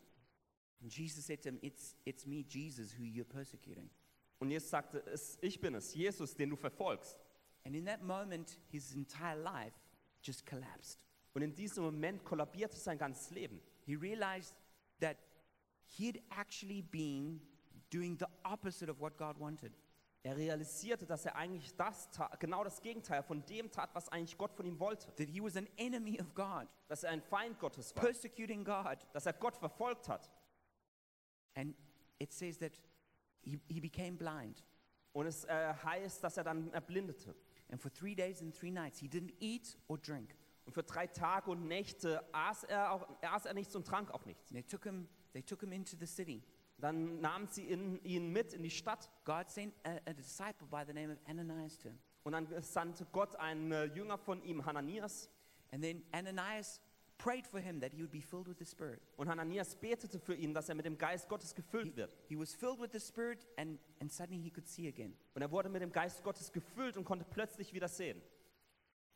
And 0.82 0.92
Jesus 0.92 1.26
said 1.26 1.42
to 1.44 1.50
him, 1.50 1.60
It's, 1.62 1.96
it's 2.06 2.26
me, 2.26 2.44
Jesus, 2.48 2.94
who 2.98 3.04
you're 3.04 3.24
persecuting. 3.24 3.90
Und 4.40 4.50
Jesus 4.50 4.72
sagte, 4.72 5.04
es, 5.06 5.38
ich 5.42 5.62
bin 5.62 5.76
es, 5.76 5.94
Jesus, 5.94 6.36
den 6.36 6.50
du 6.50 6.56
verfolgst. 6.56 7.20
And 7.64 7.76
in 7.76 7.86
that 7.86 8.02
moment, 8.02 8.58
his 8.72 8.96
entire 8.96 9.40
life 9.40 9.76
just 10.24 10.46
collapsed. 10.48 11.06
Und 11.34 11.44
in 11.44 11.54
diesem 11.54 11.84
Moment 11.84 12.24
kollabierte 12.26 12.76
sein 12.76 12.98
ganzes 12.98 13.30
Leben. 13.30 13.62
He 13.86 13.96
realized 13.96 14.56
that 15.00 15.18
he 15.98 16.08
had 16.08 16.20
actually 16.30 16.82
been 16.82 17.42
doing 17.90 18.18
the 18.18 18.28
opposite 18.44 18.90
of 18.90 19.00
what 19.00 19.18
God 19.18 19.38
wanted. 19.40 19.74
Er 20.24 20.38
realisierte, 20.38 21.08
dass 21.08 21.26
er 21.26 21.36
eigentlich 21.36 21.76
das 21.76 22.10
ta- 22.12 22.30
genau 22.40 22.64
das 22.64 22.80
Gegenteil 22.82 23.24
von 23.24 23.44
dem 23.48 23.72
tat, 23.72 23.90
was 23.96 24.08
eigentlich 24.10 24.38
Gott 24.38 24.54
von 24.54 24.66
ihm 24.68 24.80
wollte. 24.80 25.08
That 25.16 25.28
he 25.28 25.42
was 25.42 25.58
an 25.58 25.68
enemy 25.78 26.20
of 26.22 26.34
God, 26.36 26.68
Dass 26.88 27.04
er 27.04 27.10
ein 27.12 27.22
Feind 27.24 27.58
Gottes 27.60 27.96
war. 27.96 28.04
persecuting 28.04 28.64
God. 28.64 29.00
Dass 29.14 29.26
er 29.26 29.34
Gott 29.34 29.58
verfolgt 29.58 30.08
hat. 30.08 30.32
And 31.56 31.76
it 32.20 32.32
says 32.32 32.58
that 32.60 32.72
he, 33.42 33.60
he 33.68 33.80
became 33.80 34.16
blind. 34.18 34.64
Und 35.14 35.26
es 35.26 35.44
äh, 35.46 35.74
heißt, 35.84 36.24
dass 36.24 36.38
er 36.38 36.44
dann 36.44 36.72
erblindete. 36.72 37.36
And 37.70 37.82
for 37.82 37.92
three 37.92 38.14
days 38.16 38.42
and 38.42 38.56
three 38.56 38.72
nights, 38.72 39.00
he 39.00 39.08
didn't 39.08 39.34
eat 39.40 39.78
or 39.88 39.98
drink. 39.98 40.36
Und 40.66 40.74
für 40.74 40.84
drei 40.84 41.08
Tage 41.08 41.50
und 41.50 41.68
Nächte 41.68 42.24
aß 42.34 42.66
er, 42.66 42.92
auch, 42.94 43.08
aß 43.24 43.46
er 43.46 43.54
nichts 43.56 43.76
und 43.76 43.86
trank 43.88 44.12
auch 44.12 44.24
nichts. 44.26 44.52
And 44.52 44.54
they 44.60 44.64
took 44.64 44.84
him, 44.84 45.10
they 45.34 45.42
took 45.42 45.62
him 45.62 45.72
into 45.72 45.96
the 46.00 46.08
city. 46.08 46.44
Dann 46.78 47.22
nahmen 47.22 47.48
sie 47.48 47.70
ihn, 47.70 48.00
ihn 48.04 48.32
mit 48.32 48.54
in 48.54 48.64
die 48.64 48.72
Stadt 48.72 49.10
God 49.24 49.50
sent 49.50 49.74
a, 49.84 49.98
a 50.06 50.14
disciple 50.14 50.68
by 50.68 50.84
the 50.86 50.94
name 50.94 51.12
of 51.12 51.20
Ananias 51.28 51.78
to 51.78 51.90
him. 51.90 52.00
und 52.24 52.34
dann 52.34 52.48
sandte 52.62 53.06
Gott 53.12 53.36
einen 53.38 53.72
äh, 53.72 53.86
Jünger 53.86 54.18
von 54.18 54.44
ihm, 54.44 54.66
Hananias. 54.66 55.30
And 55.72 55.84
then 55.84 56.04
Ananias 56.12 56.82
prayed 57.18 57.48
for 57.48 57.60
him 57.60 57.80
that 57.80 57.94
he 57.94 58.02
would 58.02 58.12
be 58.12 58.22
filled 58.22 58.48
with 58.48 58.58
the 58.58 58.66
Spirit. 58.66 59.02
Und 59.16 59.28
Hananias 59.28 59.76
betete 59.76 60.20
für 60.20 60.36
ihn, 60.36 60.54
dass 60.54 60.70
er 60.70 60.76
mit 60.76 60.86
dem 60.86 60.98
Geist 60.98 61.30
Gottes 61.30 61.54
gefüllt 61.56 61.96
wird. 61.96 62.12
He 62.28 62.38
was 62.38 62.54
filled 62.54 62.80
with 62.80 62.92
the 62.92 63.00
Spirit, 63.00 63.48
and, 63.58 63.80
and 64.00 64.12
suddenly 64.12 64.42
he 64.42 64.50
could 64.50 64.68
see 64.68 64.88
again. 64.88 65.16
Und 65.34 65.42
er 65.42 65.52
wurde 65.52 65.70
mit 65.70 65.82
dem 65.82 65.92
Geist 65.92 66.24
Gottes 66.24 66.52
gefüllt 66.52 66.98
und 66.98 67.06
konnte 67.06 67.26
plötzlich 67.26 67.74
wieder 67.74 67.88
sehen. 67.88 68.22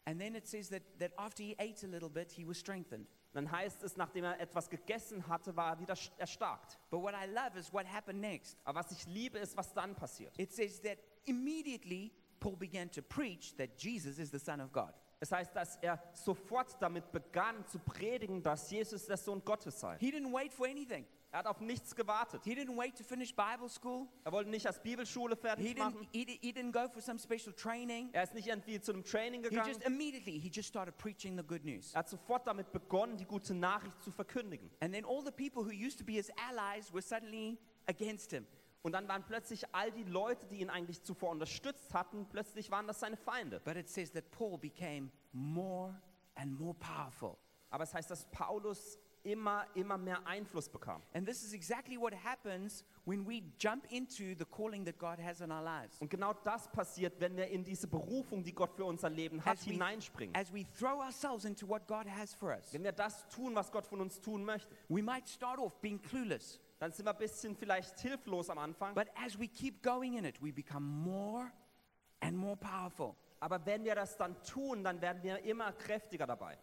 And 0.06 0.19
then 0.19 0.36
it 0.36 0.47
says 0.47 0.69
that, 0.69 0.84
that 0.99 1.12
after 1.17 1.43
he 1.43 1.56
ate 1.58 1.84
a 1.84 1.89
little 1.89 2.10
bit, 2.10 2.32
he 2.32 2.47
was 2.47 2.60
strengthened. 2.60 3.08
Dann 3.36 3.52
heißt 3.52 3.84
es, 3.84 3.98
nachdem 3.98 4.24
er 4.24 4.39
etwas 4.39 4.69
gegessen 4.69 5.28
hatte, 5.28 5.56
war 5.58 5.74
er 5.74 5.80
wieder 5.82 5.93
st- 5.93 6.12
erstarkt. 6.17 6.80
But 6.89 7.02
what 7.02 7.13
I 7.13 7.26
love 7.30 7.60
is 7.60 7.71
what 7.74 7.86
happened 7.86 8.21
next. 8.21 8.58
Aber 8.63 8.80
was 8.80 8.91
ich 8.91 9.06
liebe, 9.08 9.38
ist, 9.38 9.58
was 9.58 9.74
dann 9.74 9.93
passiert. 9.93 10.39
It 10.39 10.54
says 10.54 10.82
that 10.84 10.98
immediately 11.26 12.13
Paul 12.39 12.56
began 12.56 12.89
to 12.91 13.02
preach 13.02 13.54
that 13.58 13.71
Jesus 13.78 14.19
is 14.19 14.32
the 14.32 14.39
Son 14.39 14.62
of 14.62 14.71
God. 14.71 14.93
Es 15.19 15.32
heißt, 15.32 15.54
dass 15.56 15.76
er 15.82 16.02
sofort 16.13 16.82
damit 16.82 17.12
begann 17.12 17.65
zu 17.67 17.78
predigen, 17.80 18.41
dass 18.41 18.71
Jesus 18.71 19.06
der 19.06 19.17
Sohn 19.17 19.43
Gottes 19.43 19.80
sei. 19.80 19.98
He 20.00 20.12
didn't 20.12 20.32
wait 20.34 20.54
for 20.54 20.65
anything. 20.65 21.06
Er 21.36 21.39
hat 21.39 21.48
auf 21.48 21.60
nichts 21.60 21.93
gewartet. 21.93 22.45
He 22.45 22.56
didn't 22.56 22.78
wait 22.78 22.95
to 22.98 23.04
finish 23.04 23.36
Bible 23.36 23.67
school. 23.67 24.08
Er 24.24 24.32
wollte 24.32 24.50
nicht 24.50 24.65
als 24.65 24.82
Bibelschule 24.82 25.36
He 25.36 25.41
fertig 25.41 25.65
didn't, 25.65 25.80
machen. 25.80 26.08
he, 26.13 26.39
he 26.39 26.54
didn't 26.54 26.71
go 26.71 26.88
for 26.88 27.02
some 27.02 27.19
special 27.19 27.54
training. 27.54 28.10
Er 28.13 28.24
ist 28.24 28.34
nicht 28.34 28.48
irgendwie 28.48 28.80
zu 28.80 28.93
einem 28.93 29.04
Training 29.04 29.43
He 29.43 29.50
gegangen. 29.50 29.67
just 29.67 29.84
immediately, 29.86 30.39
he 30.39 30.48
just 30.48 30.69
started 30.69 30.98
preaching 30.98 31.36
the 31.38 31.43
good 31.43 31.65
news. 31.65 31.91
Er 31.93 32.00
hat 32.00 32.08
sofort 32.10 32.48
damit 32.48 32.71
begonnen, 32.71 33.17
die 33.17 33.26
gute 33.26 33.54
Nachricht 33.54 34.02
zu 34.02 34.12
verkündigen. 34.12 34.71
And 34.80 34.93
then 34.93 35.04
all 35.04 35.21
the 35.26 35.32
people 35.32 35.65
who 35.65 35.71
used 35.74 36.00
to 36.00 36.06
be 36.06 36.13
his 36.13 36.32
allies 36.50 36.93
were 36.93 37.02
suddenly 37.02 37.58
against 37.88 38.32
him. 38.32 38.48
Und 38.82 38.93
dann 38.93 39.06
waren 39.10 39.26
plötzlich 39.26 39.65
all 39.76 39.91
die 39.91 40.04
Leute, 40.04 40.48
die 40.48 40.62
ihn 40.62 40.69
eigentlich 40.69 41.04
zuvor 41.04 41.32
unterstützt 41.32 41.93
hatten, 41.93 42.26
plötzlich 42.30 42.71
waren 42.71 42.88
das 42.88 43.02
seine 43.02 43.17
Feinde. 43.17 43.60
But 43.65 43.76
it 43.76 43.89
says 43.89 44.10
that 44.13 44.32
Paul 44.32 44.58
became 44.58 45.12
more 45.34 46.02
and 46.36 46.58
more 46.58 46.76
powerful. 46.76 47.36
Aber 47.71 47.84
es 47.84 47.93
heißt, 47.93 48.10
dass 48.10 48.24
Paulus 48.32 48.98
immer, 49.25 49.65
immer 49.73 49.97
mehr 49.97 50.25
Einfluss 50.25 50.69
bekam. 50.69 51.01
And 51.13 51.27
this 51.27 51.43
is 51.43 51.53
exactly 51.53 51.97
what 51.99 52.13
happens 52.13 52.83
when 53.05 53.27
we 53.27 53.41
jump 53.59 53.85
into 53.91 54.35
the 54.38 54.45
calling 54.45 54.85
that 54.85 54.97
God 54.97 55.19
has 55.19 55.41
in 55.41 55.51
our 55.51 55.61
lives. 55.63 55.99
Und 55.99 56.09
genau 56.09 56.33
das 56.43 56.71
passiert, 56.71 57.19
wenn 57.19 57.35
wir 57.35 57.47
in 57.47 57.63
diese 57.63 57.88
Berufung, 57.88 58.43
die 58.43 58.53
Gott 58.53 58.73
für 58.73 58.85
unser 58.85 59.09
Leben 59.09 59.43
hat, 59.43 59.57
As 59.57 59.65
we, 59.67 59.71
hineinspringen. 59.71 60.35
as 60.35 60.53
we 60.53 60.65
throw 60.79 60.99
ourselves 61.01 61.45
into 61.45 61.67
what 61.67 61.88
God 61.88 62.07
has 62.07 62.33
for 62.33 62.49
us, 62.55 62.71
Wenn 62.73 62.83
wir 62.83 62.91
das 62.93 63.27
tun, 63.29 63.55
was 63.55 63.71
Gott 63.71 63.85
von 63.88 63.99
uns 64.01 64.21
tun 64.21 64.45
möchte, 64.45 64.69
we 64.89 65.01
might 65.01 65.27
start 65.27 65.59
off 65.59 65.79
being 65.81 66.01
clueless, 66.01 66.59
dann 66.79 66.91
sind 66.91 67.05
wir 67.05 67.11
ein 67.13 67.17
bisschen 67.17 67.55
vielleicht 67.55 67.99
hilflos 67.99 68.49
am 68.49 68.57
Anfang. 68.59 68.93
but 68.93 69.07
as 69.15 69.38
we 69.39 69.47
keep 69.47 69.81
going 69.83 70.17
in 70.17 70.25
it, 70.25 70.41
we 70.41 70.51
become 70.51 70.85
more 70.85 71.51
and 72.21 72.38
more 72.38 72.55
powerful. 72.57 73.15
Aber 73.39 73.63
wenn 73.65 73.83
wir 73.83 73.95
das 73.95 74.17
dann 74.17 74.41
tun, 74.43 74.83
dann 74.83 75.01
werden 75.01 75.21
wir 75.21 75.39
immer 75.43 75.71
kräftiger 75.73 76.25
dabei. 76.25 76.57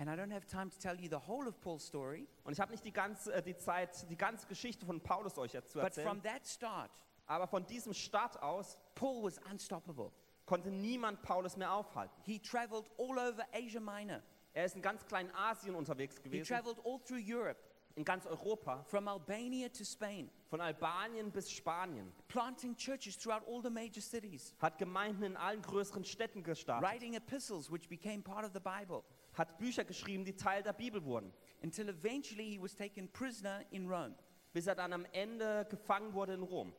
And 0.00 0.08
I 0.08 0.14
don't 0.14 0.30
have 0.30 0.46
time 0.46 0.70
to 0.70 0.78
tell 0.78 0.94
you 0.96 1.08
the 1.08 1.18
whole 1.26 1.48
of 1.48 1.60
Paul's 1.60 1.84
story, 1.84 2.26
Und 2.44 2.52
ich 2.52 2.60
habe 2.60 2.70
nicht 2.70 2.84
die 2.84 2.92
ganze 2.92 3.32
äh, 3.32 3.42
die 3.42 3.56
Zeit, 3.56 4.08
die 4.08 4.16
ganze 4.16 4.46
Geschichte 4.46 4.86
von 4.86 5.00
Paulus 5.00 5.36
euch 5.38 5.52
jetzt 5.52 5.72
zu 5.72 5.80
but 5.80 5.92
from 5.94 6.18
erzählen. 6.18 6.22
that 6.22 6.46
start, 6.46 6.90
Aber 7.26 7.46
von 7.48 7.66
diesem 7.66 7.92
Start 7.92 8.40
aus 8.42 8.78
Paul 8.94 9.24
was 9.24 9.38
unstoppable. 9.50 10.12
konnte 10.46 10.70
niemand 10.70 11.20
Paulus 11.22 11.56
mehr 11.56 11.72
aufhalten. 11.72 12.14
He 12.24 12.38
traveled 12.38 12.88
all 12.96 13.18
over 13.18 13.44
Asia 13.52 13.80
Minor. 13.80 14.22
Er 14.54 14.64
ist 14.64 14.76
in 14.76 14.82
ganz 14.82 15.04
kleinen 15.04 15.30
Asien 15.34 15.74
unterwegs 15.74 16.16
He 16.16 16.22
gewesen, 16.22 16.44
traveled 16.46 16.78
all 16.84 16.98
through 17.00 17.20
Europe, 17.20 17.58
in 17.96 18.04
ganz 18.04 18.24
Europa, 18.24 18.82
from 18.84 19.08
Albania 19.08 19.68
to 19.68 19.84
Spain, 19.84 20.30
von 20.48 20.60
Albanien 20.60 21.30
bis 21.32 21.50
Spanien, 21.50 22.12
planting 22.28 22.74
churches 22.76 23.18
throughout 23.18 23.42
all 23.48 23.60
the 23.60 23.68
major 23.70 24.00
cities, 24.00 24.54
hat 24.60 24.78
Gemeinden 24.78 25.24
in 25.24 25.36
allen 25.36 25.60
größeren 25.60 26.04
Städten 26.04 26.42
gestartet, 26.44 26.88
writing 26.88 27.14
epistles 27.14 27.70
which 27.70 27.88
became 27.88 28.22
part 28.22 28.44
of 28.44 28.52
the 28.54 28.60
Bible, 28.60 29.02
hat 29.38 29.58
Bücher 29.58 29.84
geschrieben, 29.84 30.24
die 30.24 30.36
Teil 30.36 30.62
der 30.62 30.72
Bibel 30.72 31.04
wurden, 31.04 31.32
until 31.62 31.88
eventually 31.88 32.50
he 32.50 32.60
was 32.60 32.74
taken 32.74 33.08
prisoner 33.08 33.64
in 33.70 33.88
Rome. 33.88 34.14
bis 34.52 34.66
er 34.66 34.74
dann 34.74 34.92
am 34.92 35.06
Ende 35.12 35.66
gefangen 35.70 36.12
wurde 36.12 36.34
in 36.34 36.42
Rom. 36.42 36.74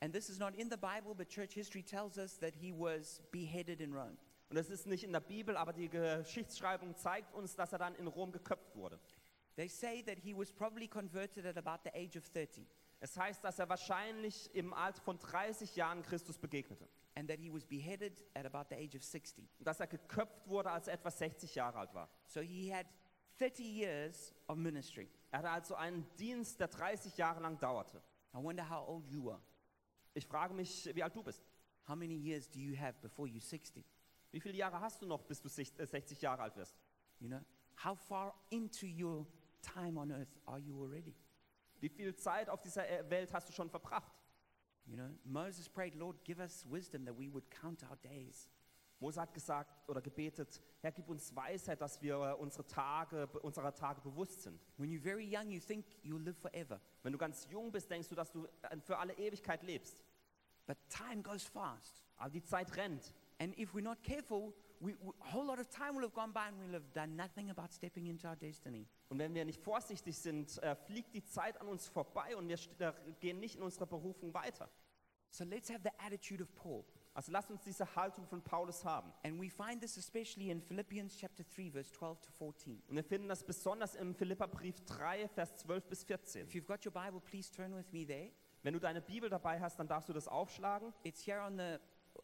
And 0.00 0.12
this 0.12 0.28
is 0.28 0.38
not 0.38 0.54
in 0.54 0.68
the 0.68 0.76
Bible, 0.76 1.14
but 1.14 1.28
church 1.28 1.54
history 1.54 1.82
tells 1.82 2.18
us 2.18 2.38
that 2.40 2.54
he 2.54 2.72
was 2.72 3.22
beheaded 3.30 3.80
in 3.80 3.92
Rome. 3.92 4.16
Und 4.48 4.56
das 4.56 4.68
ist 4.68 4.86
nicht 4.86 5.04
in 5.04 5.12
der 5.12 5.20
Bibel, 5.20 5.56
aber 5.56 5.72
die 5.72 5.88
Geschichtsschreibung 5.88 6.96
zeigt 6.96 7.32
uns, 7.34 7.54
dass 7.54 7.72
er 7.72 7.78
dann 7.78 7.94
in 7.94 8.06
Rom 8.06 8.32
geköpft 8.32 8.76
wurde. 8.76 9.00
They 9.56 9.68
say 9.68 10.02
that 10.02 10.18
he 10.18 10.36
was 10.36 10.52
probably 10.52 10.88
converted 10.88 11.46
at 11.46 11.56
about 11.56 11.82
the 11.84 11.90
age 11.94 12.16
of 12.16 12.28
30 12.28 12.66
Es 13.00 13.16
heißt, 13.16 13.42
dass 13.42 13.58
er 13.58 13.68
wahrscheinlich 13.68 14.54
im 14.54 14.72
Alter 14.74 15.00
von 15.02 15.18
30 15.18 15.74
Jahren 15.74 16.02
Christus 16.02 16.38
begegnete. 16.38 16.88
And 17.14 17.28
that 17.28 17.38
he 17.38 17.50
was 17.52 17.64
beheaded 17.64 18.24
at 18.34 18.46
about 18.46 18.68
the 18.70 18.76
age 18.76 18.94
of 18.96 19.02
60. 19.04 19.48
Und 19.58 19.66
dass 19.66 19.80
er 19.80 19.86
geköpft 19.86 20.46
wurde, 20.48 20.70
als 20.70 20.88
er 20.88 20.94
etwa 20.94 21.10
60 21.10 21.54
Jahre 21.54 21.78
alt 21.78 21.94
war. 21.94 22.08
So 22.26 22.40
he 22.40 22.72
had 22.72 22.86
30 23.38 23.60
years 23.64 24.34
of 24.48 24.56
ministry. 24.56 25.08
Er 25.30 25.38
hatte 25.40 25.50
also 25.50 25.74
einen 25.74 26.06
Dienst, 26.16 26.60
der 26.60 26.68
30 26.68 27.16
Jahre 27.16 27.40
lang 27.40 27.58
dauerte. 27.58 28.02
I 28.34 28.38
wonder 28.38 28.68
how 28.68 28.86
old 28.88 29.06
you 29.08 29.30
are. 29.30 29.42
Ich 30.14 30.26
frage 30.26 30.54
mich, 30.54 30.90
wie 30.94 31.02
alt 31.02 31.14
du 31.14 31.22
bist. 31.22 31.42
How 31.88 31.96
many 31.96 32.14
years 32.14 32.48
do 32.50 32.58
you 32.60 32.76
have 32.78 32.98
before 33.00 33.28
you're 33.28 33.40
60? 33.40 33.84
Wie 34.30 34.40
viele 34.40 34.56
Jahre 34.56 34.80
hast 34.80 35.02
du 35.02 35.06
noch, 35.06 35.22
bis 35.24 35.40
du 35.40 35.48
sich- 35.48 35.78
äh, 35.78 35.86
60 35.86 36.20
Jahre 36.22 36.42
alt 36.42 36.56
wirst? 36.56 36.76
You 37.18 37.28
know, 37.28 37.40
how 37.84 37.98
far 37.98 38.34
into 38.50 38.86
your 38.86 39.26
time 39.60 39.98
on 39.98 40.10
earth 40.10 40.38
are 40.46 40.58
you 40.58 40.82
already? 40.82 41.14
Wie 41.80 41.88
viel 41.88 42.14
Zeit 42.14 42.48
auf 42.48 42.60
dieser 42.62 42.88
äh, 42.88 43.08
Welt 43.10 43.32
hast 43.32 43.48
du 43.48 43.52
schon 43.52 43.68
verbracht? 43.68 44.12
You 44.86 44.96
know, 44.96 45.08
Moses 45.24 45.68
prayed, 45.68 45.94
Lord, 45.94 46.16
give 46.24 46.40
us 46.40 46.64
wisdom 46.68 47.04
that 47.04 47.16
we 47.16 47.28
would 47.28 47.44
count 47.50 47.82
our 47.88 47.96
days. 47.96 48.48
Mose 49.02 49.20
hat 49.20 49.34
gesagt 49.34 49.88
oder 49.88 50.00
gebetet, 50.00 50.60
Herr, 50.80 50.92
gib 50.92 51.08
uns 51.08 51.34
Weisheit, 51.34 51.80
dass 51.80 52.00
wir 52.00 52.14
äh, 52.14 52.34
unsere 52.34 52.64
Tage, 52.64 53.26
unserer 53.42 53.74
Tage 53.74 54.00
bewusst 54.00 54.42
sind. 54.42 54.60
When 54.76 54.90
you're 54.90 55.02
very 55.02 55.24
young, 55.24 55.50
you 55.50 55.58
think 55.60 55.84
you'll 56.04 56.22
live 56.22 56.38
forever. 56.38 56.80
Wenn 57.02 57.12
du 57.12 57.18
ganz 57.18 57.48
jung 57.50 57.72
bist, 57.72 57.90
denkst 57.90 58.08
du, 58.08 58.14
dass 58.14 58.30
du 58.30 58.46
äh, 58.62 58.76
für 58.80 58.96
alle 58.98 59.12
Ewigkeit 59.14 59.64
lebst. 59.64 59.98
But 60.66 60.78
time 60.88 61.22
goes 61.22 61.42
fast. 61.44 62.04
Aber 62.16 62.30
die 62.30 62.44
Zeit 62.44 62.76
rennt. 62.76 63.12
And 63.40 63.58
if 63.58 63.74
we're 63.74 63.82
not 63.82 64.02
careful, 64.04 64.54
Und 69.08 69.18
wenn 69.18 69.34
wir 69.34 69.44
nicht 69.44 69.60
vorsichtig 69.62 70.18
sind, 70.18 70.62
äh, 70.62 70.74
fliegt 70.74 71.14
die 71.14 71.24
Zeit 71.24 71.60
an 71.60 71.68
uns 71.68 71.88
vorbei 71.88 72.36
und 72.36 72.48
wir 72.48 72.58
äh, 72.78 72.92
gehen 73.20 73.38
nicht 73.38 73.56
in 73.56 73.62
unserer 73.62 73.86
Berufung 73.86 74.34
weiter. 74.34 74.68
So 75.30 75.44
let's 75.44 75.70
have 75.70 75.80
the 75.82 75.90
attitude 75.98 76.42
of 76.42 76.54
Paul. 76.54 76.84
Also 77.14 77.30
lasst 77.30 77.50
uns 77.50 77.62
diese 77.62 77.94
Haltung 77.94 78.26
von 78.26 78.42
Paulus 78.42 78.84
haben. 78.84 79.12
And 79.22 79.40
we 79.40 79.50
find 79.50 79.80
this 79.80 79.96
especially 79.96 80.50
in 80.50 80.60
Philippians 80.60 81.16
chapter 81.16 81.44
3, 81.44 81.70
verse 81.70 81.90
12 81.92 82.20
to 82.20 82.30
14. 82.32 82.82
Und 82.88 82.96
wir 82.96 83.04
finden 83.04 83.28
das 83.28 83.44
besonders 83.44 83.94
im 83.94 84.14
Philipperbrief 84.14 84.80
3, 84.86 85.28
Vers 85.28 85.56
12 85.56 85.88
bis 85.88 86.04
14. 86.04 86.46
If 86.46 86.54
you've 86.54 86.66
got 86.66 86.84
your 86.84 86.92
Bible, 86.92 87.20
please 87.20 87.50
turn 87.50 87.74
with 87.74 87.92
me 87.92 88.06
there. 88.06 88.30
Wenn 88.62 88.74
du 88.74 88.80
deine 88.80 89.02
Bibel 89.02 89.28
dabei 89.28 89.60
hast, 89.60 89.78
dann 89.78 89.88
darfst 89.88 90.08
du 90.08 90.12
das 90.12 90.28
aufschlagen. 90.28 90.92
It's 91.02 91.26
here 91.26 91.42
on 91.42 91.58
the, 91.58 91.78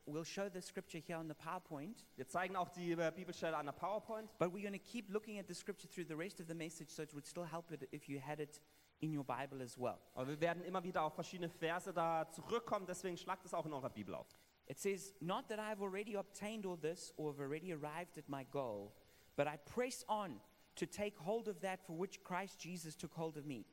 we'll 0.08 0.24
show 0.24 0.48
the 0.48 0.60
scripture 0.60 0.98
here 0.98 1.16
on 1.16 1.28
the 1.28 1.34
PowerPoint, 1.34 2.04
Wir 2.16 2.26
zeigen 2.26 2.56
auch 2.56 2.68
die 2.70 2.92
äh, 2.92 3.12
Bibelstelle 3.14 3.56
an 3.56 3.66
der 3.66 3.72
PowerPoint. 3.72 4.28
but 4.38 4.52
we're 4.52 4.62
going 4.62 4.72
to 4.72 4.78
keep 4.78 5.10
looking 5.10 5.38
at 5.38 5.46
the 5.46 5.54
scripture 5.54 5.88
through 5.88 6.06
the 6.06 6.16
rest 6.16 6.40
of 6.40 6.46
the 6.48 6.54
message, 6.54 6.90
so 6.90 7.02
it 7.02 7.12
would 7.14 7.26
still 7.26 7.44
help 7.44 7.70
it 7.72 7.88
if 7.92 8.08
you 8.08 8.18
had 8.20 8.40
it 8.40 8.60
in 9.00 9.12
your 9.16 9.24
Bible 9.24 9.62
as 9.62 9.76
well. 9.78 9.98
Aber 10.14 10.26
wir 10.28 10.40
werden 10.40 10.64
immer 10.64 10.82
wieder 10.82 11.02
auf 11.02 11.14
verschiedene 11.14 11.48
Verse 11.48 11.92
da 11.92 12.28
zurückkommen, 12.30 12.86
deswegen 12.86 13.16
schlagt 13.16 13.44
es 13.44 13.54
auch 13.54 13.66
in 13.66 13.72
eurer 13.72 13.90
Bibel 13.90 14.14
auf. 14.14 14.26
It 14.66 14.78
says, 14.78 15.14
Not 15.20 15.48
that 15.48 15.58
I 15.58 15.68
have 15.70 15.80
already 15.82 16.16
obtained 16.16 16.66
all 16.66 16.76
this 16.76 17.12
or 17.16 17.32
have 17.32 17.40
already 17.40 17.72
arrived 17.72 18.18
at 18.18 18.28
my 18.28 18.44
goal, 18.50 18.92
but 19.36 19.46
I 19.46 19.56
press 19.56 20.04
on 20.08 20.40
to 20.76 20.86
take 20.86 21.16
hold 21.18 21.48
of 21.48 21.60
that 21.60 21.80
for 21.86 21.96
which 21.96 22.22
Christ 22.22 22.58
Jesus 22.58 22.94
took 22.96 23.14
hold 23.14 23.36
of 23.36 23.46
me. 23.46 23.64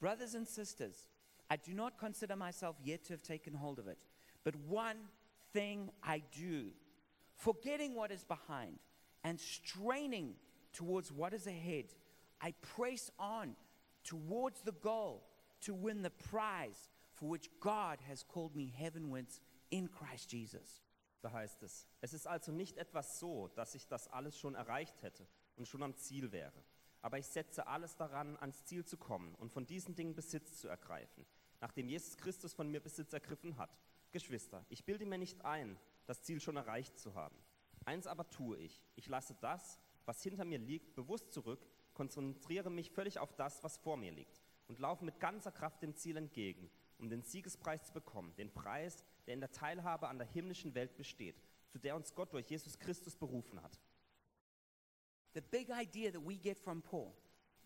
Brothers 0.00 0.34
and 0.34 0.46
sisters, 0.46 1.08
I 1.48 1.56
do 1.56 1.72
not 1.74 1.96
consider 1.98 2.36
myself 2.36 2.76
yet 2.82 3.04
to 3.04 3.12
have 3.14 3.22
taken 3.22 3.54
hold 3.54 3.78
of 3.78 3.86
it, 3.86 3.98
but 4.44 4.54
one 4.56 4.96
thing 5.52 5.90
I 6.02 6.22
do, 6.36 6.72
forgetting 7.36 7.94
what 7.94 8.10
is 8.10 8.24
behind 8.24 8.78
and 9.24 9.38
straining 9.38 10.34
towards 10.72 11.12
what 11.12 11.32
is 11.32 11.46
ahead, 11.46 11.86
I 12.40 12.54
press 12.76 13.10
on 13.18 13.54
towards 14.04 14.62
the 14.62 14.72
goal 14.72 15.24
to 15.62 15.74
win 15.74 16.02
the 16.02 16.10
prize 16.10 16.90
for 17.14 17.28
which 17.28 17.48
God 17.60 17.98
has 18.08 18.22
called 18.22 18.56
me 18.56 18.72
heavenwards 18.76 19.40
in 19.70 19.88
Christ 19.88 20.32
Jesus. 20.32 20.82
Da 21.22 21.30
heißt 21.30 21.62
es, 21.62 21.86
es 22.00 22.14
ist 22.14 22.26
also 22.26 22.50
nicht 22.50 22.76
etwas 22.78 23.20
so, 23.20 23.48
dass 23.54 23.76
ich 23.76 23.86
das 23.86 24.08
alles 24.08 24.36
schon 24.36 24.56
erreicht 24.56 25.02
hätte 25.02 25.26
und 25.56 25.68
schon 25.68 25.82
am 25.84 25.94
Ziel 25.94 26.32
wäre. 26.32 26.64
Aber 27.00 27.18
ich 27.18 27.26
setze 27.26 27.66
alles 27.66 27.96
daran, 27.96 28.36
ans 28.38 28.64
Ziel 28.64 28.84
zu 28.84 28.96
kommen 28.96 29.34
und 29.36 29.52
von 29.52 29.66
diesen 29.66 29.94
Dingen 29.94 30.14
Besitz 30.14 30.58
zu 30.58 30.68
ergreifen, 30.68 31.24
nachdem 31.60 31.88
Jesus 31.88 32.16
Christus 32.16 32.54
von 32.54 32.70
mir 32.70 32.80
Besitz 32.80 33.12
ergriffen 33.12 33.56
hat. 33.56 33.70
Geschwister, 34.12 34.64
ich 34.68 34.84
bilde 34.84 35.06
mir 35.06 35.18
nicht 35.18 35.44
ein, 35.44 35.78
das 36.06 36.22
Ziel 36.22 36.40
schon 36.40 36.56
erreicht 36.56 36.98
zu 36.98 37.14
haben. 37.14 37.36
Eins 37.84 38.06
aber 38.06 38.28
tue 38.30 38.58
ich, 38.58 38.82
ich 38.94 39.08
lasse 39.08 39.34
das, 39.40 39.78
was 40.04 40.22
hinter 40.22 40.44
mir 40.44 40.58
liegt, 40.58 40.94
bewusst 40.94 41.32
zurück, 41.32 41.66
konzentriere 41.94 42.70
mich 42.70 42.90
völlig 42.90 43.18
auf 43.18 43.34
das, 43.34 43.62
was 43.64 43.76
vor 43.78 43.96
mir 43.96 44.12
liegt 44.12 44.40
und 44.68 44.78
laufe 44.78 45.04
mit 45.04 45.20
ganzer 45.20 45.52
Kraft 45.52 45.82
dem 45.82 45.96
Ziel 45.96 46.16
entgegen, 46.16 46.70
um 46.98 47.08
den 47.08 47.22
Siegespreis 47.22 47.84
zu 47.84 47.92
bekommen, 47.92 48.34
den 48.36 48.52
Preis, 48.52 49.04
der 49.26 49.34
in 49.34 49.40
der 49.40 49.50
Teilhabe 49.50 50.08
an 50.08 50.18
der 50.18 50.26
himmlischen 50.26 50.74
Welt 50.74 50.96
besteht, 50.96 51.42
zu 51.68 51.78
der 51.78 51.96
uns 51.96 52.14
Gott 52.14 52.32
durch 52.32 52.48
Jesus 52.48 52.78
Christus 52.78 53.16
berufen 53.16 53.60
hat. 53.62 53.80
The 55.34 55.40
big 55.40 55.70
idea 55.70 56.12
that 56.12 56.24
we 56.24 56.36
get 56.36 56.58
from 56.58 56.82
Paul 56.82 57.12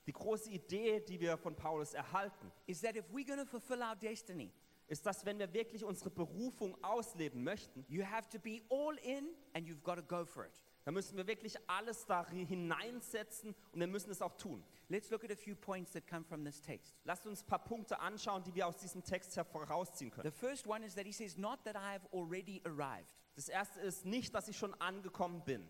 Die 0.07 0.13
große 0.13 0.51
Idee, 0.51 1.01
die 1.01 1.21
wir 1.21 1.37
von 1.37 1.57
Paulus 1.57 1.93
erhalten, 1.93 2.53
is 2.67 2.81
that 2.81 2.95
if 2.95 3.05
we're 3.11 3.27
going 3.27 3.41
to 3.41 3.47
fulfill 3.47 3.83
our 3.83 3.97
destiny, 3.97 4.53
ist, 4.89 5.05
dass 5.05 5.25
wenn 5.25 5.39
wir 5.39 5.53
wirklich 5.53 5.85
unsere 5.85 6.11
Berufung 6.11 6.77
ausleben 6.83 7.43
möchten, 7.43 7.85
you 7.89 8.05
have 8.05 8.29
to 8.29 8.39
be 8.39 8.63
all 8.71 8.97
in 8.99 9.29
and 9.55 9.67
you've 9.67 9.83
got 9.83 9.97
to 9.97 10.03
go 10.03 10.25
for 10.25 10.45
it. 10.45 10.63
dann 10.85 10.95
müssen 10.95 11.17
wir 11.17 11.27
wirklich 11.27 11.57
alles 11.67 12.07
da 12.07 12.29
hineinsetzen 12.29 13.55
und 13.73 13.81
wir 13.81 13.89
müssen 13.89 14.11
es 14.11 14.23
auch 14.23 14.35
tun. 14.35 14.65
Let's 14.89 15.11
look 15.11 15.25
at 15.25 15.33
a 15.33 15.37
few 15.37 15.57
points 15.57 15.93
that 15.93 16.07
come 16.07 16.25
from 16.25 16.45
this 16.45 16.61
text. 16.61 16.95
Lasst 17.05 17.27
uns 17.27 17.43
ein 17.43 17.47
paar 17.47 17.65
Punkte 17.65 17.99
anschauen, 17.99 18.45
die 18.45 18.55
wir 18.55 18.69
aus 18.69 18.77
diesem 18.77 19.03
Text 19.03 19.37
herausziehen 19.37 20.13
können. 20.13 20.31
The 20.31 20.39
first 20.39 20.69
one 20.69 20.87
is 20.87 20.95
that 20.95 21.05
he 21.05 21.13
says, 21.13 21.37
Not 21.37 21.65
that 21.65 21.75
I 21.75 21.95
have 21.95 22.07
already 22.13 22.63
arrived. 22.65 23.13
Das 23.35 23.49
erste 23.49 23.81
ist 23.81 24.07
nicht, 24.07 24.33
dass 24.33 24.47
ich 24.47 24.57
schon 24.57 24.75
angekommen 24.75 25.43
bin. 25.45 25.69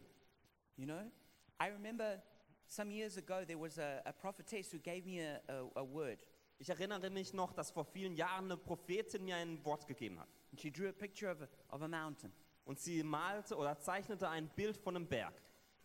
You 0.77 0.85
know, 0.85 1.11
I 1.59 1.69
remember 1.69 2.23
some 2.69 2.91
years 2.91 3.17
ago 3.17 3.45
there 3.47 3.59
was 3.59 3.79
a, 3.79 4.03
a 4.05 4.13
prophetess 4.13 4.71
who 4.71 4.79
gave 4.79 5.07
me 5.07 5.23
a, 5.23 5.41
a, 5.49 5.81
a 5.81 5.83
word. 5.83 6.19
Ich 6.59 6.69
erinnere 6.71 7.11
mich 7.11 7.35
noch, 7.35 7.53
dass 7.53 7.71
vor 7.71 7.85
vielen 7.85 8.15
Jahren 8.15 8.47
eine 8.47 8.57
Prophetin 8.57 9.25
mir 9.25 9.37
ein 9.37 9.65
Wort 9.65 9.87
gegeben 9.87 10.19
hat. 10.19 10.29
And 10.51 10.61
she 10.61 10.71
drew 10.71 10.89
a 10.89 10.93
picture 10.93 11.31
of 11.31 11.43
a, 11.43 11.75
of 11.75 11.83
a 11.83 11.89
mountain. 11.89 12.33
Und 12.65 12.79
sie 12.79 13.03
malte 13.03 13.57
oder 13.57 13.79
zeichnete 13.79 14.29
ein 14.29 14.49
Bild 14.49 14.77
von 14.77 14.97
einem 14.97 15.07
Berg. 15.07 15.35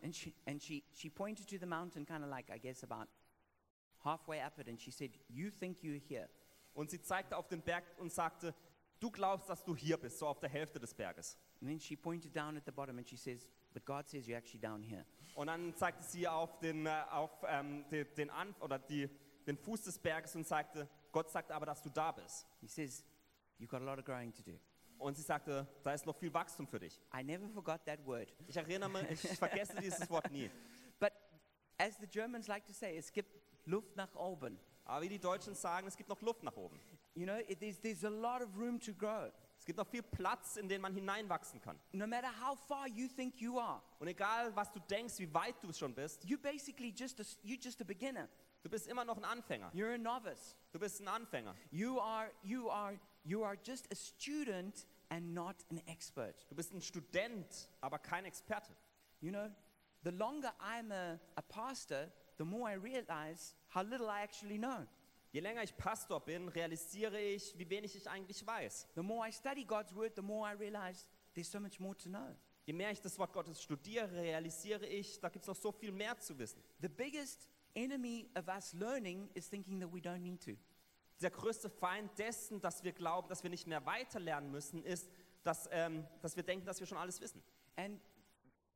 And 0.02 0.14
she, 0.14 0.34
and 0.46 0.60
she, 0.60 0.82
she 0.94 1.08
pointed 1.08 1.48
to 1.48 1.56
the 1.58 1.66
mountain, 1.66 2.04
kind 2.04 2.24
of 2.24 2.30
like, 2.30 2.50
I 2.50 2.58
guess, 2.58 2.82
about 2.82 3.08
halfway 4.04 4.40
up 4.40 4.58
it, 4.58 4.68
and 4.68 4.80
she 4.80 4.90
said, 4.90 5.12
You 5.28 5.50
think 5.50 5.82
you're 5.82 6.00
here. 6.00 6.28
Und 6.74 6.90
sie 6.90 7.00
zeigte 7.00 7.36
auf 7.36 7.48
den 7.48 7.60
Berg 7.60 7.84
und 7.98 8.10
sagte, 8.12 8.54
du 8.98 9.10
glaubst, 9.10 9.48
dass 9.48 9.64
du 9.64 9.76
hier 9.76 9.96
bist, 9.96 10.18
so 10.18 10.26
auf 10.26 10.40
der 10.40 10.48
Hälfte 10.48 10.80
des 10.80 10.94
Berges. 10.94 11.36
And 11.60 11.68
then 11.68 11.78
she 11.78 11.96
pointed 11.96 12.34
down 12.34 12.56
at 12.56 12.64
the 12.64 12.72
bottom 12.72 12.98
and 12.98 13.08
she 13.08 13.16
says, 13.16 13.46
But 13.72 13.84
God 13.84 14.08
says 14.08 14.26
you're 14.26 14.36
actually 14.36 14.60
down 14.60 14.82
here. 14.82 15.04
Und 15.34 15.46
dann 15.46 15.74
zeigte 15.76 16.02
sie 16.02 16.26
auf 16.28 16.58
den, 16.58 16.86
äh, 16.86 17.04
auf, 17.10 17.30
ähm, 17.46 17.84
den, 17.90 18.06
den, 18.16 18.30
An 18.30 18.54
oder 18.60 18.78
die, 18.78 19.08
den 19.46 19.56
Fuß 19.56 19.82
des 19.82 19.98
Berges 19.98 20.34
und 20.34 20.46
sagte, 20.46 20.88
Gott 21.10 21.30
sagt 21.30 21.50
aber, 21.50 21.66
dass 21.66 21.82
du 21.82 21.90
da 21.90 22.12
bist. 22.12 22.46
He 22.60 22.68
says, 22.68 23.04
You've 23.58 23.68
got 23.68 23.80
a 23.80 23.84
lot 23.84 23.98
of 23.98 24.04
growing 24.04 24.32
to 24.32 24.42
do. 24.42 24.58
Und 24.98 25.16
sie 25.16 25.22
sagte, 25.22 25.66
da 25.82 25.92
ist 25.92 26.06
noch 26.06 26.16
viel 26.16 26.32
Wachstum 26.32 26.66
für 26.66 26.78
dich. 26.78 27.00
I 27.12 27.22
never 27.24 27.48
forgot 27.48 27.84
that 27.86 28.04
word. 28.06 28.32
Ich 28.46 28.56
erinnere 28.56 28.88
mich, 28.88 29.24
ich 29.24 29.38
vergesse 29.38 29.76
dieses 29.80 30.08
Wort 30.10 30.30
nie. 30.30 30.50
But 31.00 31.12
as 31.78 31.96
the 31.98 32.06
Germans 32.06 32.46
like 32.46 32.64
to 32.66 32.72
say, 32.72 32.96
es 32.96 33.12
gibt 33.12 33.30
Luft 33.66 33.96
nach 33.96 34.14
oben. 34.14 34.58
Aber 34.84 35.02
wie 35.02 35.08
die 35.08 35.18
Deutschen 35.18 35.54
sagen, 35.54 35.86
es 35.86 35.96
gibt 35.96 36.08
noch 36.08 36.20
Luft 36.22 36.42
nach 36.42 36.56
oben. 36.56 36.80
You 37.14 37.24
know, 37.24 37.36
it, 37.48 37.60
there's, 37.60 37.80
there's 37.80 38.04
a 38.04 38.08
lot 38.08 38.42
of 38.42 38.56
room 38.56 38.80
to 38.80 38.92
grow. 38.92 39.30
Es 39.58 39.64
gibt 39.64 39.78
noch 39.78 39.86
viel 39.86 40.02
Platz, 40.02 40.56
in 40.56 40.68
den 40.68 40.80
man 40.80 40.92
hineinwachsen 40.92 41.60
kann. 41.60 41.78
No 41.92 42.06
matter 42.06 42.28
how 42.40 42.58
far 42.66 42.88
you 42.88 43.06
think 43.06 43.40
you 43.40 43.60
are, 43.60 43.80
Und 44.00 44.08
egal, 44.08 44.54
was 44.56 44.72
du 44.72 44.80
denkst, 44.80 45.18
wie 45.18 45.32
weit 45.32 45.54
du 45.62 45.72
schon 45.72 45.94
bist, 45.94 46.24
you're 46.24 46.40
basically 46.40 46.92
just 46.96 47.20
a, 47.20 47.22
you're 47.44 47.60
just 47.60 47.80
a 47.80 47.84
beginner. 47.84 48.28
Du 48.62 48.70
bist 48.70 48.86
immer 48.86 49.04
noch 49.04 49.16
ein 49.16 49.24
Anfänger. 49.24 49.70
You're 49.74 49.94
a 49.94 49.98
novice. 49.98 50.56
Du 50.72 50.78
bist 50.78 51.00
ein 51.00 51.08
Anfänger. 51.08 51.54
You 51.70 52.00
are, 52.00 52.30
you 52.42 52.70
are, 52.70 52.98
you 53.24 53.44
are 53.44 53.56
just 53.62 53.90
a 53.92 53.94
student 53.94 54.86
and 55.10 55.34
not 55.34 55.56
an 55.70 55.80
expert. 55.86 56.46
Du 56.48 56.54
bist 56.54 56.72
ein 56.72 56.80
Student, 56.80 57.68
aber 57.80 57.98
kein 57.98 58.24
Experte. 58.24 58.72
You 59.20 59.30
know, 59.30 59.50
the 60.04 60.10
longer 60.10 60.52
I'm 60.60 60.90
a, 60.92 61.18
a 61.36 61.42
pastor, 61.42 62.10
the 62.38 62.44
more 62.44 62.68
I 62.68 62.74
realize 62.74 63.54
how 63.68 63.82
little 63.82 64.08
I 64.08 64.22
actually 64.22 64.58
know. 64.58 64.86
Je 65.32 65.40
länger 65.40 65.62
ich 65.62 65.74
Pastor 65.76 66.20
bin, 66.20 66.48
realisiere 66.48 67.18
ich, 67.18 67.56
wie 67.58 67.68
wenig 67.70 67.96
ich 67.96 68.08
eigentlich 68.08 68.46
weiß. 68.46 68.88
The 68.94 69.02
more 69.02 69.26
I 69.26 69.32
study 69.32 69.64
God's 69.64 69.94
word, 69.94 70.14
the 70.14 70.22
more 70.22 70.46
I 70.46 70.54
realize 70.54 71.06
there's 71.34 71.50
so 71.50 71.58
much 71.58 71.80
more 71.80 71.96
to 71.96 72.10
know. 72.10 72.36
Je 72.64 72.72
mehr 72.72 72.90
ich 72.90 73.00
das 73.00 73.18
Wort 73.18 73.32
Gottes 73.32 73.62
studiere, 73.62 74.12
realisiere 74.12 74.86
ich, 74.86 75.20
da 75.20 75.28
gibt 75.30 75.44
es 75.44 75.48
noch 75.48 75.56
so 75.56 75.72
viel 75.72 75.90
mehr 75.90 76.18
zu 76.18 76.38
wissen. 76.38 76.62
The 76.80 76.88
biggest 76.88 77.48
enemy 77.74 78.28
of 78.34 78.48
us 78.48 78.74
learning 78.74 79.28
is 79.34 79.48
thinking 79.48 79.80
that 79.80 79.92
we 79.92 80.00
don't 80.00 80.22
need 80.22 80.40
to. 80.44 80.56
Der 81.20 81.30
größte 81.30 81.70
Feind 81.70 82.10
dessen, 82.18 82.60
dass 82.60 82.82
wir 82.82 82.92
glauben, 82.92 83.28
dass 83.28 83.42
wir 83.42 83.50
nicht 83.50 83.66
mehr 83.66 83.84
weiterlernen 83.86 84.50
müssen, 84.50 84.82
ist, 84.84 85.08
dass, 85.44 85.68
ähm, 85.70 86.04
dass 86.20 86.36
wir 86.36 86.42
denken, 86.42 86.66
dass 86.66 86.80
wir 86.80 86.86
schon 86.86 86.98
alles 86.98 87.20
wissen. 87.20 87.42
And 87.76 88.00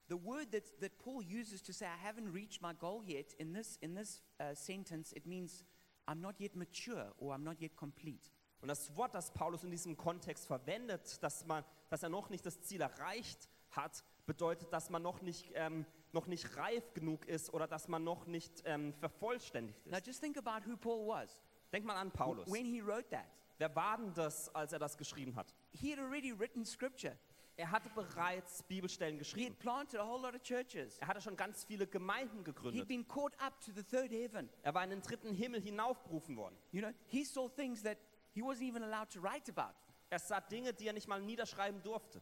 the 0.09 0.17
word 0.17 0.53
that, 0.53 0.65
that 0.81 0.97
Paul 0.99 1.23
uses 1.23 1.63
to 1.63 1.73
say, 1.73 1.87
I 1.87 1.97
haven't 1.97 2.33
reached 2.33 2.63
my 2.63 2.73
goal 2.73 3.03
yet, 3.05 3.33
in 3.35 3.53
this, 3.53 3.77
in 3.81 3.95
this 3.95 4.23
uh, 4.41 4.55
sentence, 4.55 5.13
it 5.13 5.27
means 5.27 5.65
I'm 6.07 6.21
not 6.21 6.41
yet 6.41 6.55
mature 6.55 7.13
or 7.19 7.35
I'm 7.35 7.43
not 7.43 7.61
yet 7.61 7.77
complete. 7.77 8.31
Und 8.61 8.69
das 8.69 8.97
Wort, 8.97 9.15
das 9.15 9.33
Paulus 9.33 9.65
in 9.65 9.71
diesem 9.71 9.97
Kontext 9.97 10.47
verwendet, 10.47 11.23
dass, 11.23 11.45
man, 11.47 11.65
dass 11.91 12.03
er 12.03 12.09
noch 12.09 12.31
nicht 12.31 12.47
das 12.47 12.61
Ziel 12.63 12.81
erreicht 12.81 13.49
hat, 13.71 14.05
bedeutet, 14.25 14.73
dass 14.73 14.91
man 14.91 15.03
noch 15.03 15.21
nicht, 15.21 15.53
ähm, 15.55 15.85
noch 16.17 16.27
nicht 16.27 16.57
reif 16.57 16.93
genug 16.95 17.27
ist 17.27 17.53
oder 17.55 17.67
dass 17.67 17.87
man 17.89 18.03
noch 18.03 18.27
nicht 18.27 18.63
ähm, 18.65 18.93
vervollständigt 18.95 19.87
Now 19.87 19.99
ist. 19.99 20.07
just 20.07 20.21
think 20.21 20.37
about 20.37 20.69
who 20.69 20.77
Paul 20.77 21.07
was. 21.07 21.39
Denk 21.73 21.85
mal 21.85 21.97
an 21.97 22.11
Paulus. 22.11 22.51
When 22.51 22.65
he 22.65 22.81
wrote 22.81 23.09
that, 23.11 23.27
Wer 23.59 23.75
war 23.75 23.97
denn 23.97 24.13
das, 24.15 24.55
als 24.55 24.73
er 24.73 24.79
das 24.79 24.97
geschrieben 24.97 25.35
hat? 25.37 25.55
he 25.73 25.91
had 25.93 25.99
already 25.99 26.33
written 26.33 26.65
scripture. 26.65 27.17
Er 27.59 27.71
hatte 27.71 27.89
bereits 27.95 28.63
Bibelstellen 28.65 29.15
He 29.15 29.19
geschrieben. 29.21 29.55
had 29.55 29.59
planted 29.61 29.99
a 30.01 30.05
whole 30.07 30.21
lot 30.21 30.35
of 30.35 30.43
churches. 30.43 30.99
Er 30.99 31.09
hatte 31.09 31.23
schon 31.23 31.37
ganz 31.37 31.65
viele 31.65 31.87
Gemeinden 31.87 32.39
He'd 32.39 32.45
gegründet. 32.45 32.87
been 32.89 33.07
caught 33.09 33.33
up 33.41 33.59
to 33.61 33.73
the 33.73 33.83
third 33.83 34.11
heaven. 34.11 34.51
Er 34.63 34.75
war 34.75 34.85
in 34.85 34.91
den 34.91 35.01
dritten 35.01 35.33
Himmel 35.33 35.63
hinaufberufen 35.63 36.37
worden. 36.37 36.57
You 36.73 36.83
know, 36.83 36.93
he 37.07 37.25
saw 37.25 37.49
things 37.49 37.83
that 37.83 37.97
he 38.35 38.43
wasn't 38.43 38.65
even 38.69 38.83
allowed 38.83 39.09
to 39.11 39.21
write 39.23 39.51
about. 39.51 39.75
Er 40.11 40.19
sah 40.19 40.41
Dinge, 40.41 40.73
die 40.75 40.87
er 40.87 40.93
nicht 40.93 41.09
mal 41.09 41.21
niederschreiben 41.23 41.83
durfte. 41.83 42.21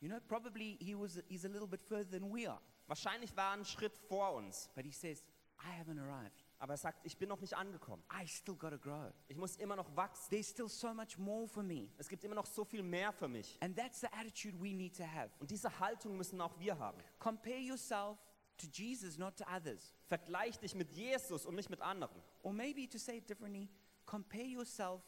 You 0.00 0.08
know, 0.08 0.18
probably 0.26 0.76
he 0.80 0.94
was 0.98 1.22
he's 1.28 1.44
a 1.44 1.48
little 1.48 1.68
bit 1.68 1.80
further 1.82 2.10
than 2.18 2.30
we 2.34 2.48
are. 2.50 2.60
Wahrscheinlich 2.86 3.36
war 3.36 3.52
einen 3.52 3.64
Schritt 3.64 3.96
vor 4.08 4.34
uns. 4.34 4.70
But 4.74 4.84
he 4.84 4.92
says, 4.92 5.22
I 5.58 5.80
haven't 5.80 6.00
arrived. 6.00 6.44
Aber 6.58 6.74
er 6.74 6.78
sagt, 6.78 7.04
ich 7.04 7.18
bin 7.18 7.28
noch 7.28 7.40
nicht 7.40 7.54
angekommen. 7.54 8.02
I 8.10 8.26
still 8.26 8.54
got 8.54 8.70
to 8.70 8.78
grow. 8.78 9.12
Ich 9.28 9.36
muss 9.36 9.56
immer 9.56 9.76
noch 9.76 9.94
wachsen. 9.94 10.30
There's 10.30 10.48
still 10.48 10.68
so 10.68 10.94
much 10.94 11.18
more 11.18 11.46
for 11.46 11.62
me. 11.62 11.90
Es 11.98 12.08
gibt 12.08 12.24
immer 12.24 12.34
noch 12.34 12.46
so 12.46 12.64
viel 12.64 12.82
mehr 12.82 13.12
für 13.12 13.28
mich. 13.28 13.58
And 13.60 13.76
that's 13.76 14.00
the 14.00 14.08
attitude 14.12 14.58
we 14.58 14.74
need 14.74 14.96
to 14.96 15.04
have. 15.04 15.30
Und 15.38 15.50
diese 15.50 15.78
Haltung 15.78 16.16
müssen 16.16 16.40
auch 16.40 16.58
wir 16.58 16.78
haben. 16.78 16.98
Compare 17.18 17.58
yourself 17.58 18.18
to 18.58 18.66
Jesus, 18.72 19.18
not 19.18 19.36
to 19.36 19.44
others. 19.54 19.92
Vergleich 20.06 20.58
dich 20.58 20.74
mit 20.74 20.90
Jesus 20.92 21.44
und 21.44 21.56
nicht 21.56 21.68
mit 21.68 21.80
anderen. 21.80 22.22
Or 22.42 22.52
maybe 22.52 22.88
to 22.88 22.98
say 22.98 23.18
it 23.18 23.28
differently, 23.28 23.68
compare 24.06 24.46
yourself 24.46 25.02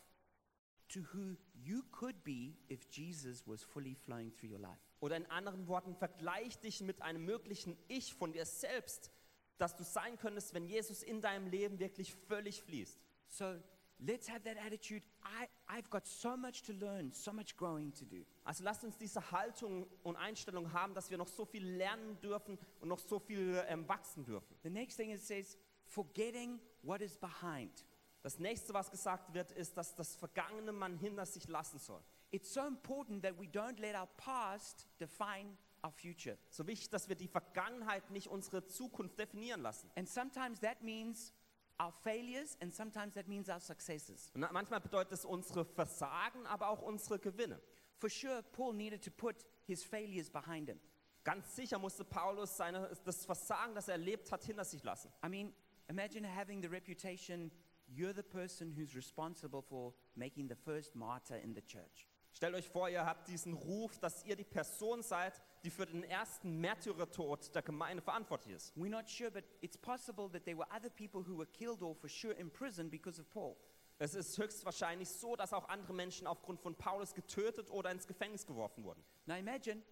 to 0.88 1.00
who 1.14 1.36
you 1.54 1.82
could 1.92 2.22
be 2.24 2.56
if 2.68 2.86
Jesus 2.90 3.46
was 3.46 3.62
fully 3.62 3.94
flowing 3.94 4.30
through 4.32 4.50
your 4.50 4.60
life. 4.60 4.87
Oder 5.00 5.16
in 5.16 5.26
anderen 5.26 5.68
Worten, 5.68 5.94
vergleich 5.94 6.58
dich 6.58 6.80
mit 6.80 7.02
einem 7.02 7.24
möglichen 7.24 7.76
Ich 7.88 8.14
von 8.14 8.32
dir 8.32 8.44
selbst, 8.44 9.10
das 9.58 9.76
du 9.76 9.84
sein 9.84 10.18
könntest, 10.18 10.54
wenn 10.54 10.66
Jesus 10.66 11.02
in 11.02 11.20
deinem 11.20 11.46
Leben 11.46 11.78
wirklich 11.78 12.14
völlig 12.14 12.62
fließt. 12.62 12.98
So 13.28 13.56
let's 13.98 14.28
have 14.28 14.42
that 14.42 14.56
attitude. 14.56 15.02
I, 15.22 15.46
I've 15.68 15.88
got 15.90 16.06
so 16.06 16.36
much 16.36 16.62
to 16.62 16.72
learn, 16.72 17.12
so 17.12 17.32
much 17.32 17.56
growing 17.56 17.92
to 17.94 18.04
do. 18.04 18.24
Also 18.44 18.64
lasst 18.64 18.84
uns 18.84 18.96
diese 18.96 19.30
Haltung 19.30 19.86
und 20.02 20.16
Einstellung 20.16 20.72
haben, 20.72 20.94
dass 20.94 21.10
wir 21.10 21.18
noch 21.18 21.28
so 21.28 21.44
viel 21.44 21.64
lernen 21.64 22.18
dürfen 22.20 22.58
und 22.80 22.88
noch 22.88 22.98
so 22.98 23.18
viel 23.18 23.62
ähm, 23.68 23.86
wachsen 23.88 24.24
dürfen. 24.24 24.56
The 24.62 24.70
next 24.70 24.96
thing 24.96 25.10
it 25.10 25.20
says, 25.20 25.56
forgetting 25.86 26.60
what 26.82 27.00
is 27.00 27.16
behind. 27.16 27.84
Das 28.22 28.38
nächste, 28.38 28.74
was 28.74 28.90
gesagt 28.90 29.32
wird, 29.32 29.52
ist, 29.52 29.76
dass 29.76 29.94
das 29.94 30.16
Vergangene 30.16 30.72
man 30.72 30.96
hinter 30.96 31.24
sich 31.26 31.46
lassen 31.48 31.78
soll. 31.78 32.02
It's 32.30 32.52
so 32.52 32.66
important 32.66 33.22
that 33.22 33.38
we 33.38 33.46
don't 33.46 33.78
let 33.80 33.94
our 33.94 34.08
past 34.16 34.86
define 34.98 35.56
our 35.82 35.92
future. 35.92 36.36
So 36.50 36.66
wichtig, 36.66 36.90
dass 36.90 37.08
wir 37.08 37.16
die 37.16 37.28
Vergangenheit 37.28 38.10
nicht 38.10 38.28
unsere 38.28 38.66
Zukunft 38.66 39.18
definieren 39.18 39.62
lassen. 39.62 39.90
And 39.96 40.08
sometimes 40.08 40.60
that 40.60 40.82
means 40.82 41.32
our 41.80 41.92
failures, 41.92 42.56
and 42.60 42.74
sometimes 42.74 43.14
that 43.14 43.28
means 43.28 43.48
our 43.48 43.60
successes. 43.60 44.30
Und 44.34 44.40
manchmal 44.52 44.80
bedeutet 44.80 45.12
es 45.12 45.24
unsere 45.24 45.64
Versagen, 45.64 46.46
aber 46.46 46.68
auch 46.68 46.82
unsere 46.82 47.18
Gewinne. 47.18 47.60
For 47.98 48.10
sure, 48.10 48.42
Paul 48.42 48.74
needed 48.74 49.02
to 49.04 49.10
put 49.10 49.46
his 49.66 49.82
failures 49.82 50.30
behind 50.30 50.68
him. 50.68 50.80
Ganz 51.24 51.54
sicher 51.56 51.78
musste 51.78 52.04
Paulus 52.04 52.56
seine, 52.56 52.90
das 53.04 53.24
Versagen, 53.24 53.74
das 53.74 53.88
er 53.88 53.94
erlebt 53.94 54.30
hat, 54.32 54.44
hinter 54.44 54.64
sich 54.64 54.82
lassen. 54.82 55.12
I 55.24 55.28
mean, 55.28 55.54
imagine 55.88 56.24
having 56.24 56.62
the 56.62 56.68
reputation 56.68 57.50
you're 57.88 58.12
the 58.12 58.22
person 58.22 58.72
who's 58.76 58.94
responsible 58.94 59.62
for 59.62 59.94
making 60.16 60.48
the 60.48 60.54
first 60.54 60.94
martyr 60.94 61.36
in 61.36 61.54
the 61.54 61.62
church. 61.62 62.06
Stellt 62.32 62.54
euch 62.54 62.68
vor, 62.68 62.88
ihr 62.88 63.04
habt 63.04 63.28
diesen 63.28 63.54
Ruf, 63.54 63.98
dass 63.98 64.24
ihr 64.24 64.36
die 64.36 64.44
Person 64.44 65.02
seid, 65.02 65.40
die 65.64 65.70
für 65.70 65.86
den 65.86 66.04
ersten 66.04 66.60
Märtyrertod 66.60 67.54
der 67.54 67.62
Gemeinde 67.62 68.02
verantwortlich 68.02 68.54
ist. 68.54 68.76
We're 68.76 68.88
not 68.88 69.08
sure, 69.08 69.30
but 69.30 69.44
it's 69.60 69.76
possible 69.76 70.30
that 70.30 70.44
there 70.44 70.56
were 70.56 70.68
other 70.70 70.90
people 70.90 71.22
who 71.26 71.36
were 71.36 71.46
killed 71.46 71.82
or 71.82 71.94
for 71.96 72.08
sure 72.08 72.34
imprisoned 72.34 72.90
because 72.90 73.20
of 73.20 73.28
Paul. 73.30 73.56
Es 74.00 74.14
ist 74.14 74.38
höchstwahrscheinlich 74.38 75.08
so, 75.08 75.34
dass 75.34 75.52
auch 75.52 75.68
andere 75.68 75.92
Menschen 75.92 76.28
aufgrund 76.28 76.60
von 76.60 76.76
Paulus 76.76 77.14
getötet 77.14 77.70
oder 77.70 77.90
ins 77.90 78.06
Gefängnis 78.06 78.46
geworfen 78.46 78.84
wurden. 78.84 79.04
Now 79.26 79.34
imagine 79.34 79.82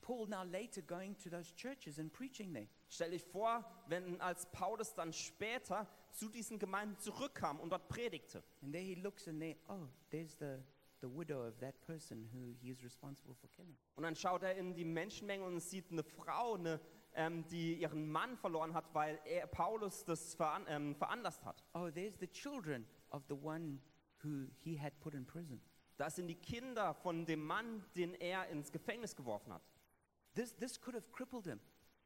Paul 0.00 0.26
now 0.28 0.42
later 0.42 0.82
going 0.82 1.16
to 1.18 1.30
those 1.30 1.54
churches 1.54 1.98
and 1.98 2.12
preaching 2.12 2.52
there. 2.52 2.68
Stell 2.88 3.10
dich 3.10 3.22
vor, 3.22 3.64
wenn 3.86 4.20
als 4.20 4.46
Paulus 4.50 4.94
dann 4.94 5.12
später 5.12 5.86
zu 6.10 6.28
diesen 6.28 6.58
Gemeinden 6.58 6.98
zurückkam 6.98 7.60
und 7.60 7.70
dort 7.70 7.88
predigte. 7.88 8.42
And 8.62 8.72
there 8.72 8.82
he 8.82 8.94
looks 8.94 9.28
and 9.28 9.40
there, 9.40 9.56
oh, 9.68 9.86
there's 10.10 10.36
the, 10.38 10.58
the 11.02 11.08
widow 11.08 11.46
of 11.46 11.58
that 11.58 11.80
person 11.82 12.28
who 12.32 12.54
he 12.60 12.70
is 12.70 12.82
responsible 12.82 13.34
for 13.34 13.48
killing. 13.50 13.76
Und 13.96 14.04
dann 14.04 14.16
schaut 14.16 14.42
er 14.42 14.54
in 14.56 14.74
die 14.74 14.84
Menschenmenge 14.84 15.44
und 15.44 15.60
sieht 15.60 15.90
eine 15.90 16.02
Frau, 16.02 16.54
eine, 16.54 16.80
ähm, 17.14 17.44
die 17.48 17.74
ihren 17.74 18.10
Mann 18.10 18.36
verloren 18.36 18.72
hat, 18.72 18.94
weil 18.94 19.20
er, 19.24 19.46
Paulus 19.46 20.04
das 20.04 20.34
veran 20.34 20.64
ähm, 20.68 20.94
veranlasst 20.94 21.44
hat. 21.44 21.62
Oh, 21.74 21.90
there's 21.90 22.18
the 22.18 22.28
children 22.28 22.86
of 23.10 23.22
the 23.28 23.34
one 23.34 23.80
who 24.22 24.46
he 24.58 24.78
had 24.80 24.98
put 25.00 25.14
in 25.14 25.26
prison. 25.26 25.60
Das 25.96 26.16
sind 26.16 26.28
die 26.28 26.36
Kinder 26.36 26.94
von 26.94 27.26
dem 27.26 27.44
Mann, 27.44 27.84
den 27.94 28.14
er 28.14 28.48
ins 28.48 28.72
Gefängnis 28.72 29.14
geworfen 29.14 29.52
hat. 29.52 29.62
This, 30.34 30.56
this 30.56 30.80
could 30.80 30.94
have 30.94 31.06
crippled 31.12 31.46
him. 31.46 31.60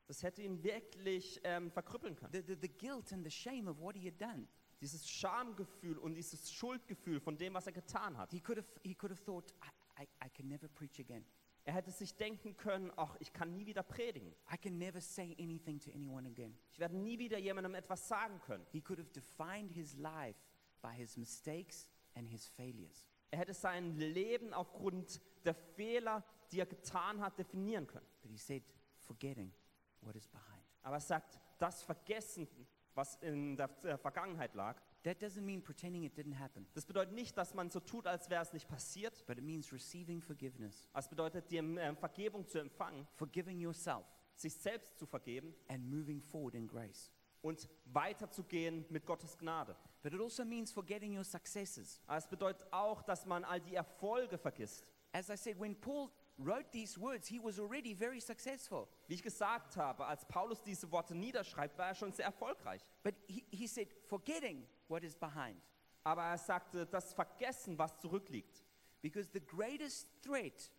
Das 0.07 0.23
hätte 0.23 0.43
ihn 0.43 0.63
wirklich 0.63 1.41
ähm, 1.45 1.71
verkrüppeln 1.71 2.15
können. 2.17 2.33
The, 2.33 2.43
the, 2.47 2.57
the 2.61 2.69
guilt 2.69 3.13
and 3.13 3.25
the 3.25 3.31
shame 3.31 3.69
of 3.69 3.81
what 3.81 3.97
he 3.97 4.07
had 4.07 4.21
done. 4.21 4.47
Dieses 4.81 5.09
Schamgefühl 5.09 5.99
und 5.99 6.15
dieses 6.15 6.53
Schuldgefühl 6.53 7.21
von 7.21 7.37
dem, 7.39 7.55
was 7.55 7.67
er 7.67 7.73
getan 7.73 8.17
hat. 8.17 8.31
He 8.31 8.41
could 8.41 8.59
have, 8.59 8.69
he 8.83 8.95
could 8.95 9.11
have 9.11 9.23
thought, 9.25 9.55
I, 9.99 10.03
I, 10.03 10.27
I 10.27 10.31
can 10.31 10.49
never 10.49 10.69
preach 10.69 11.01
again. 11.01 11.25
Er 11.65 11.73
hätte 11.73 11.91
sich 11.91 12.15
denken 12.17 12.57
können, 12.57 12.93
ach, 12.95 13.17
ich 13.19 13.33
kann 13.33 13.53
nie 13.53 13.67
wieder 13.67 13.83
predigen. 13.83 14.33
I 14.53 14.57
can 14.57 14.79
never 14.79 15.01
say 15.01 15.35
anything 15.41 15.81
to 15.81 15.91
anyone 15.91 16.29
again. 16.29 16.57
Ich 16.71 16.79
werde 16.79 16.97
nie 16.97 17.19
wieder 17.19 17.39
jemandem 17.39 17.75
etwas 17.75 18.07
sagen 18.07 18.41
können. 18.43 18.65
He 18.71 18.81
could 18.81 19.01
have 19.01 19.11
defined 19.11 19.73
his 19.73 19.95
life 19.95 20.39
by 20.81 20.93
his 20.93 21.17
mistakes 21.17 21.89
and 22.15 22.29
his 22.29 22.47
failures. 22.47 23.09
Er 23.33 23.41
hätte 23.41 23.55
sein 23.55 23.97
Leben 23.97 24.55
aufgrund 24.55 25.21
der 25.45 25.55
Fehler, 25.55 26.25
die 26.53 26.61
er 26.61 26.67
getan 26.67 27.21
hat, 27.21 27.37
definieren 27.37 27.89
können. 27.89 28.07
But 28.23 28.31
he 28.31 28.39
said, 28.39 28.63
forgetting 29.03 29.53
what 30.03 30.15
is 30.15 30.29
behind. 30.29 30.63
Aber 30.83 30.97
er 30.97 31.01
sagt, 31.01 31.41
das 31.59 31.83
Vergessen, 31.83 32.47
was 32.97 33.15
in 33.17 33.57
der 33.57 33.71
äh, 33.85 33.97
Vergangenheit 33.99 34.55
lag, 34.55 34.81
That 35.05 35.23
doesn't 35.23 35.43
mean 35.43 35.63
pretending 35.63 36.03
it 36.03 36.19
didn't 36.19 36.39
happen, 36.39 36.67
Das 36.75 36.85
bedeutet 36.85 37.15
nicht, 37.15 37.37
dass 37.37 37.55
man 37.55 37.71
so 37.71 37.79
tut, 37.81 38.07
als 38.07 38.29
wäre 38.29 38.43
es 38.43 38.53
nicht 38.53 38.67
passiert. 38.69 39.25
but 39.27 39.39
it 39.39 39.45
means 39.45 39.73
receiving 39.73 40.21
forgiveness, 40.21 40.89
Es 40.95 41.09
bedeutet, 41.09 41.51
dir 41.51 41.61
ähm, 41.61 41.97
Vergebung 41.97 42.47
zu 42.49 42.59
empfangen, 42.59 43.07
forgiving 43.15 43.61
yourself, 43.61 44.05
sich 44.35 44.55
selbst 44.55 44.99
zu 44.99 45.07
vergeben 45.07 45.55
and 45.69 45.85
moving 45.89 46.21
forward 46.21 46.55
in 46.55 46.67
grace. 46.67 47.13
und 47.43 47.69
weiterzugehen 47.85 48.85
mit 48.89 49.07
Gottes 49.07 49.37
Gnade. 49.39 49.77
But 50.03 50.13
it 50.15 50.21
also 50.21 50.45
means 50.45 50.73
forgetting 50.73 51.17
your 51.17 51.25
successes. 51.25 52.01
Es 52.09 52.27
bedeutet 52.27 52.67
auch, 52.73 53.03
dass 53.03 53.27
man 53.27 53.45
all 53.45 53.61
die 53.61 53.75
Erfolge 53.75 54.39
vergisst. 54.39 54.85
As 55.13 55.29
I 55.31 55.37
said, 55.37 55.59
when 55.61 55.75
Paul 55.81 56.11
wrote 56.39 56.71
these 56.73 56.99
words, 56.99 57.29
he 57.29 57.39
was 57.39 57.59
already 57.59 57.95
very 57.95 58.21
successful. 58.21 58.89
Wie 59.09 59.15
ich 59.15 59.23
gesagt 59.23 59.77
habe, 59.77 60.05
als 60.05 60.25
Paulus 60.27 60.63
diese 60.63 60.91
Worte 60.91 61.15
niederschreibt, 61.15 61.79
war 61.79 61.89
er 61.89 61.95
schon 61.95 62.13
sehr 62.13 62.27
erfolgreich. 62.27 62.83
But 63.03 63.15
he, 63.27 63.45
he 63.51 63.67
said, 63.67 63.89
forgetting 64.07 64.67
what 64.89 65.03
is 65.03 65.15
behind. 65.15 65.61
Aber 66.05 66.23
er 66.23 66.39
sagte, 66.39 66.87
das 66.87 67.13
Vergessen, 67.13 67.79
was 67.79 67.99
zurückliegt. 67.99 68.65
Because 69.03 69.29
the 69.33 69.41
greatest 69.41 70.09
threat 70.23 70.71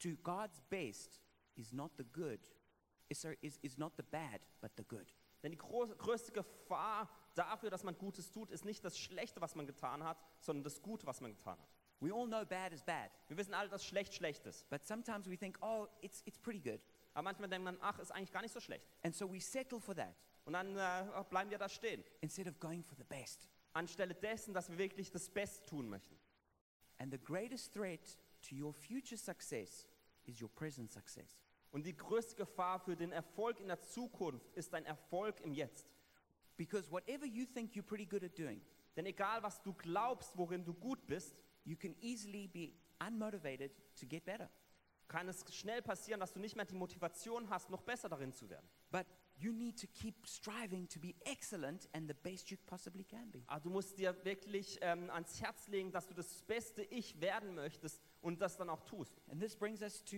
to 0.00 0.16
God's 0.22 0.60
best 0.70 1.20
is 1.56 1.72
not 1.72 1.90
the 1.96 2.04
good, 2.04 2.40
is, 3.08 3.20
sorry, 3.20 3.38
is, 3.40 3.58
is 3.62 3.78
not 3.78 3.92
the 3.96 4.02
bad, 4.02 4.40
but 4.60 4.70
the 4.76 4.84
good. 4.84 5.14
Denn 5.42 5.52
die 5.52 5.58
groß, 5.58 5.96
größte 5.96 6.32
Gefahr 6.32 7.08
dafür, 7.34 7.70
dass 7.70 7.84
man 7.84 7.96
Gutes 7.96 8.30
tut, 8.30 8.50
ist 8.50 8.64
nicht 8.64 8.84
das 8.84 8.98
Schlechte, 8.98 9.40
was 9.40 9.54
man 9.54 9.66
getan 9.66 10.02
hat, 10.02 10.18
sondern 10.40 10.64
das 10.64 10.82
Gute, 10.82 11.06
was 11.06 11.20
man 11.20 11.32
getan 11.32 11.58
hat. 11.58 11.77
We 12.00 12.12
all 12.12 12.26
know 12.26 12.44
bad 12.44 12.72
is 12.72 12.82
bad, 12.82 13.10
Wir 13.28 13.36
wissen 13.36 13.54
alle, 13.54 13.68
dass 13.68 13.84
schlecht 13.84 14.14
schlecht 14.14 14.46
ist. 14.46 14.68
but 14.70 14.86
sometimes 14.86 15.28
we 15.28 15.36
think, 15.36 15.58
oh, 15.62 15.86
it's, 16.00 16.22
it's 16.26 16.38
pretty 16.38 16.60
good. 16.60 16.80
Aber 17.14 17.22
manchmal 17.24 17.48
denkt 17.48 17.64
man, 17.64 17.76
ach, 17.80 17.98
ist 17.98 18.12
eigentlich 18.12 18.30
gar 18.32 18.42
nicht 18.42 18.52
so 18.52 18.60
schlecht. 18.60 18.86
And 19.02 19.14
so 19.14 19.30
we 19.32 19.40
settle 19.40 19.80
for 19.80 19.94
that 19.96 20.14
Und 20.44 20.52
dann 20.52 20.76
äh, 20.76 21.24
bleiben 21.28 21.50
wir 21.50 21.58
da 21.58 21.68
stehen. 21.68 22.04
instead 22.20 22.46
of 22.46 22.58
going 22.60 22.84
for 22.84 22.96
the 22.96 23.04
best. 23.04 23.48
Anstelle 23.72 24.14
dessen, 24.14 24.54
dass 24.54 24.68
wir 24.70 24.78
wirklich 24.78 25.10
das 25.10 25.28
Beste 25.28 25.64
tun 25.66 25.88
möchten. 25.88 26.16
And 26.98 27.12
the 27.12 27.18
greatest 27.18 27.72
threat 27.74 28.16
to 28.48 28.54
your 28.54 28.72
future 28.72 29.18
success 29.18 29.86
is 30.24 30.40
your 30.40 30.48
present 30.54 30.90
success. 30.92 31.36
Und 31.72 31.84
die 31.84 31.96
größte 31.96 32.34
Gefahr 32.36 32.78
für 32.80 32.96
den 32.96 33.12
Erfolg 33.12 33.60
in 33.60 33.66
der 33.68 33.80
Zukunft 33.82 34.50
ist 34.54 34.72
dein 34.72 34.84
Erfolg 34.86 35.40
im 35.40 35.52
Jetzt. 35.52 35.86
Because 36.56 36.90
whatever 36.90 37.26
you 37.26 37.44
think 37.44 37.74
you're 37.74 37.82
pretty 37.82 38.06
good 38.06 38.22
at 38.24 38.38
doing, 38.38 38.60
Denn 38.96 39.06
egal, 39.06 39.42
was 39.42 39.60
du 39.62 39.72
glaubst, 39.74 40.36
worin 40.36 40.64
du 40.64 40.72
gut 40.74 41.06
bist, 41.06 41.36
you 41.68 41.76
can 41.76 41.94
easily 42.00 42.46
be 42.46 42.72
unmotivated 43.00 43.70
to 43.96 44.06
get 44.06 44.24
better. 44.24 44.48
kann 45.08 45.28
es 45.28 45.42
schnell 45.50 45.82
passieren, 45.82 46.20
dass 46.20 46.32
du 46.32 46.38
nicht 46.38 46.54
mehr 46.54 46.66
die 46.66 46.74
Motivation 46.74 47.48
hast, 47.48 47.70
noch 47.70 47.82
besser 47.82 48.08
darin 48.08 48.32
zu 48.32 48.48
werden. 48.50 48.68
But 48.90 49.06
you 49.38 49.52
need 49.52 49.80
to 49.80 49.86
keep 49.86 50.26
striving 50.26 50.86
to 50.88 51.00
be 51.00 51.14
excellent 51.24 51.88
and 51.92 52.08
the 52.08 52.14
best 52.14 52.50
you 52.50 52.58
possibly 52.66 53.04
can 53.04 53.30
be. 53.30 53.42
Aber 53.46 53.60
du 53.60 53.70
musst 53.70 53.98
dir 53.98 54.14
wirklich 54.24 54.78
ähm, 54.82 55.10
ans 55.10 55.40
Herz 55.40 55.66
legen, 55.68 55.90
dass 55.92 56.06
du 56.06 56.14
das 56.14 56.42
beste 56.42 56.82
Ich 56.82 57.20
werden 57.20 57.54
möchtest 57.54 58.02
und 58.20 58.40
das 58.40 58.56
dann 58.56 58.68
auch 58.68 58.82
tust. 58.82 59.18
And 59.30 59.40
this 59.40 59.56
brings 59.56 59.80
us 59.80 60.04
to 60.04 60.16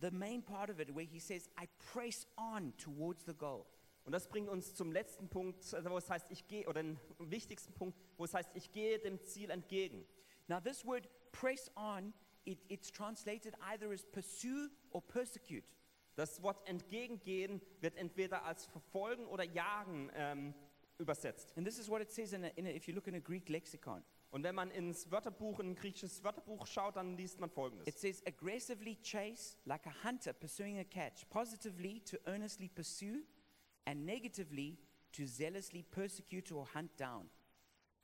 the 0.00 0.10
main 0.12 0.44
part 0.44 0.70
of 0.70 0.78
it 0.78 0.94
where 0.94 1.06
he 1.06 1.18
says, 1.18 1.50
I 1.60 1.66
press 1.92 2.26
on 2.36 2.76
towards 2.76 3.24
the 3.24 3.34
goal. 3.34 3.66
Und 4.04 4.12
das 4.12 4.28
bringt 4.28 4.48
uns 4.48 4.74
zum 4.74 4.92
letzten 4.92 5.28
Punkt, 5.28 5.72
äh, 5.72 5.90
wo 5.90 5.98
es 5.98 6.08
heißt, 6.08 6.30
ich 6.30 6.46
gehe, 6.46 6.66
oder 6.68 6.82
den 6.82 6.98
wichtigsten 7.18 7.74
Punkt, 7.74 7.98
wo 8.16 8.24
es 8.24 8.32
heißt, 8.32 8.50
ich 8.54 8.70
gehe 8.70 8.98
dem 8.98 9.22
Ziel 9.24 9.50
entgegen. 9.50 10.06
Now, 10.48 10.60
this 10.60 10.84
word 10.84 11.08
press 11.32 11.70
on, 11.76 12.12
it, 12.46 12.58
it's 12.68 12.90
translated 12.90 13.54
either 13.70 13.92
as 13.92 14.04
pursue 14.04 14.70
or 14.90 15.02
persecute. 15.02 15.72
Das 16.16 16.42
Wort 16.42 16.66
entgegengehen 16.66 17.60
wird 17.80 17.96
entweder 17.96 18.44
als 18.44 18.66
verfolgen 18.66 19.26
oder 19.26 19.44
jagen 19.44 20.10
ähm, 20.14 20.54
übersetzt. 20.98 21.52
And 21.56 21.64
this 21.64 21.78
is 21.78 21.88
what 21.88 22.00
it 22.02 22.10
says 22.10 22.32
in 22.32 22.44
a, 22.44 22.48
in 22.56 22.66
a, 22.66 22.70
if 22.70 22.88
you 22.88 22.94
look 22.94 23.06
in 23.06 23.14
a 23.14 23.20
Greek 23.20 23.48
lexicon. 23.48 24.02
Und 24.30 24.42
wenn 24.42 24.54
man 24.54 24.70
ins 24.70 25.10
Wörterbuch, 25.10 25.60
in 25.60 25.70
ein 25.70 25.74
griechisches 25.74 26.22
Wörterbuch 26.22 26.66
schaut, 26.66 26.96
dann 26.96 27.16
liest 27.16 27.40
man 27.40 27.48
folgendes. 27.50 27.86
It 27.86 27.98
says 27.98 28.22
aggressively 28.26 28.96
chase 29.02 29.56
like 29.64 29.86
a 29.86 29.92
hunter 30.04 30.32
pursuing 30.32 30.78
a 30.80 30.84
catch, 30.84 31.28
positively 31.30 32.00
to 32.00 32.18
earnestly 32.26 32.68
pursue, 32.68 33.22
and 33.86 34.04
negatively 34.04 34.76
to 35.12 35.24
zealously 35.24 35.82
persecute 35.82 36.52
or 36.52 36.66
hunt 36.74 36.90
down. 37.00 37.30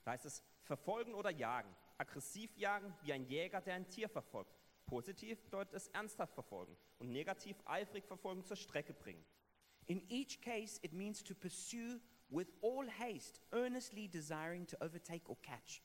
Da 0.05 0.13
heißt 0.13 0.25
es 0.25 0.43
verfolgen 0.63 1.15
oder 1.15 1.31
jagen. 1.31 1.75
Aggressiv 1.99 2.57
jagen, 2.57 2.95
wie 3.03 3.13
ein 3.13 3.25
Jäger, 3.25 3.61
der 3.61 3.75
ein 3.75 3.89
Tier 3.89 4.09
verfolgt. 4.09 4.59
Positiv 4.87 5.43
bedeutet 5.43 5.75
es 5.75 5.89
ernsthaft 5.89 6.35
verfolgen. 6.35 6.77
Und 6.99 7.11
negativ 7.11 7.57
eifrig 7.65 8.05
verfolgen 8.05 8.45
zur 8.45 8.57
Strecke 8.57 8.93
bringen. 8.93 9.25
In 9.87 10.03
each 10.11 10.41
case, 10.41 10.79
it 10.83 10.93
means 10.93 11.23
to 11.23 11.35
pursue 11.35 12.01
with 12.31 12.49
all 12.63 12.87
haste, 12.89 13.41
earnestly 13.53 14.09
desiring 14.09 14.67
to 14.67 14.77
overtake 14.81 15.29
or 15.29 15.37
catch. 15.43 15.83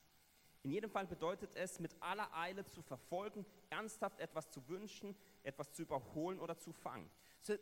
In 0.62 0.70
jedem 0.72 0.90
Fall 0.90 1.06
bedeutet 1.06 1.54
es, 1.56 1.80
mit 1.80 1.94
aller 2.00 2.32
Eile 2.36 2.66
zu 2.66 2.82
verfolgen, 2.82 3.46
ernsthaft 3.70 4.20
etwas 4.20 4.50
zu 4.50 4.66
wünschen, 4.68 5.16
etwas 5.42 5.72
zu 5.72 5.82
überholen 5.82 6.38
oder 6.38 6.58
zu 6.58 6.72
fangen. 6.72 7.10
So, 7.40 7.54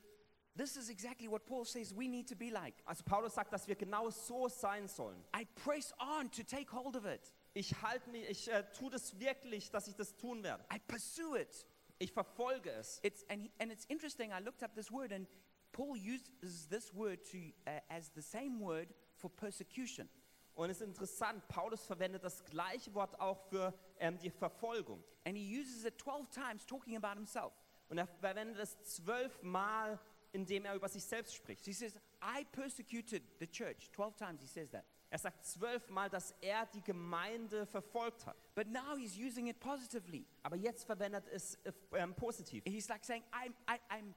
this 0.56 0.76
is 0.76 0.88
exactly 0.88 1.30
what 1.30 1.46
Paul 1.46 1.64
says 1.64 1.94
we 1.94 2.08
need 2.08 2.28
to 2.28 2.34
be 2.34 2.50
like. 2.50 2.74
Also 2.84 3.04
Paulus 3.04 3.34
sagt, 3.34 3.52
dass 3.52 3.68
wir 3.68 3.76
genau 3.76 4.10
so 4.10 4.48
sein 4.48 4.88
sollen. 4.88 5.22
I 5.36 5.44
press 5.64 5.94
on 6.00 6.30
to 6.32 6.42
take 6.42 6.72
hold 6.72 6.96
of 6.96 7.04
it, 7.04 7.32
Ich 7.58 7.82
halte 7.82 8.08
mich, 8.10 8.24
ich 8.28 8.48
äh, 8.52 8.62
tue 8.72 8.88
das 8.88 9.18
wirklich, 9.18 9.68
dass 9.72 9.88
ich 9.88 9.96
das 9.96 10.14
tun 10.14 10.44
werde. 10.44 10.64
I 10.72 10.78
pursue 10.78 11.40
it. 11.40 11.66
Ich 11.98 12.12
verfolge 12.12 12.70
es. 12.70 13.00
It's, 13.02 13.28
and, 13.28 13.42
he, 13.42 13.50
and 13.58 13.72
it's 13.72 13.84
interesting, 13.86 14.30
I 14.30 14.40
looked 14.40 14.62
up 14.62 14.76
this 14.76 14.92
word, 14.92 15.12
and 15.12 15.26
Paul 15.72 15.96
uses 15.96 16.68
this 16.68 16.94
word 16.94 17.24
to, 17.32 17.38
uh, 17.66 17.80
as 17.88 18.12
the 18.14 18.22
same 18.22 18.60
word 18.60 18.94
for 19.16 19.28
persecution. 19.28 20.08
Und 20.54 20.70
es 20.70 20.80
ist 20.80 20.86
interessant, 20.86 21.48
Paulus 21.48 21.84
verwendet 21.84 22.22
das 22.22 22.44
gleiche 22.44 22.94
Wort 22.94 23.18
auch 23.20 23.48
für 23.48 23.74
ähm, 23.98 24.20
die 24.20 24.30
Verfolgung. 24.30 25.02
And 25.24 25.36
he 25.36 25.60
uses 25.60 25.84
it 25.84 25.98
12 26.00 26.30
times 26.30 26.64
talking 26.64 26.96
about 26.96 27.16
himself. 27.16 27.52
Und 27.88 27.98
er 27.98 28.06
verwendet 28.06 28.58
es 28.60 28.80
zwölfmal, 28.84 29.98
indem 30.30 30.64
er 30.64 30.76
über 30.76 30.88
sich 30.88 31.02
selbst 31.02 31.34
spricht. 31.34 31.64
So 31.64 31.72
he 31.72 31.74
says, 31.74 31.96
I 32.22 32.44
persecuted 32.52 33.24
the 33.40 33.48
church. 33.48 33.90
12 33.90 34.16
times 34.16 34.42
he 34.42 34.46
says 34.46 34.70
that. 34.70 34.84
Er 35.10 35.18
sagt 35.18 35.44
zwölfmal, 35.46 36.10
dass 36.10 36.34
er 36.40 36.66
die 36.66 36.82
Gemeinde 36.82 37.64
verfolgt 37.66 38.26
hat. 38.26 38.36
But 38.54 38.68
now 38.68 38.96
he's 38.96 39.16
using 39.16 39.46
it 39.46 39.58
positively. 39.58 40.26
Aber 40.42 40.56
jetzt 40.56 40.84
verwendet 40.84 41.26
es 41.28 41.54
äh, 41.64 41.72
ähm, 41.92 42.14
positiv. 42.14 42.62
He's 42.66 42.88
like 42.88 43.04
saying, 43.04 43.24
I'm, 43.32 43.54
I, 43.66 43.78
I'm 43.90 44.14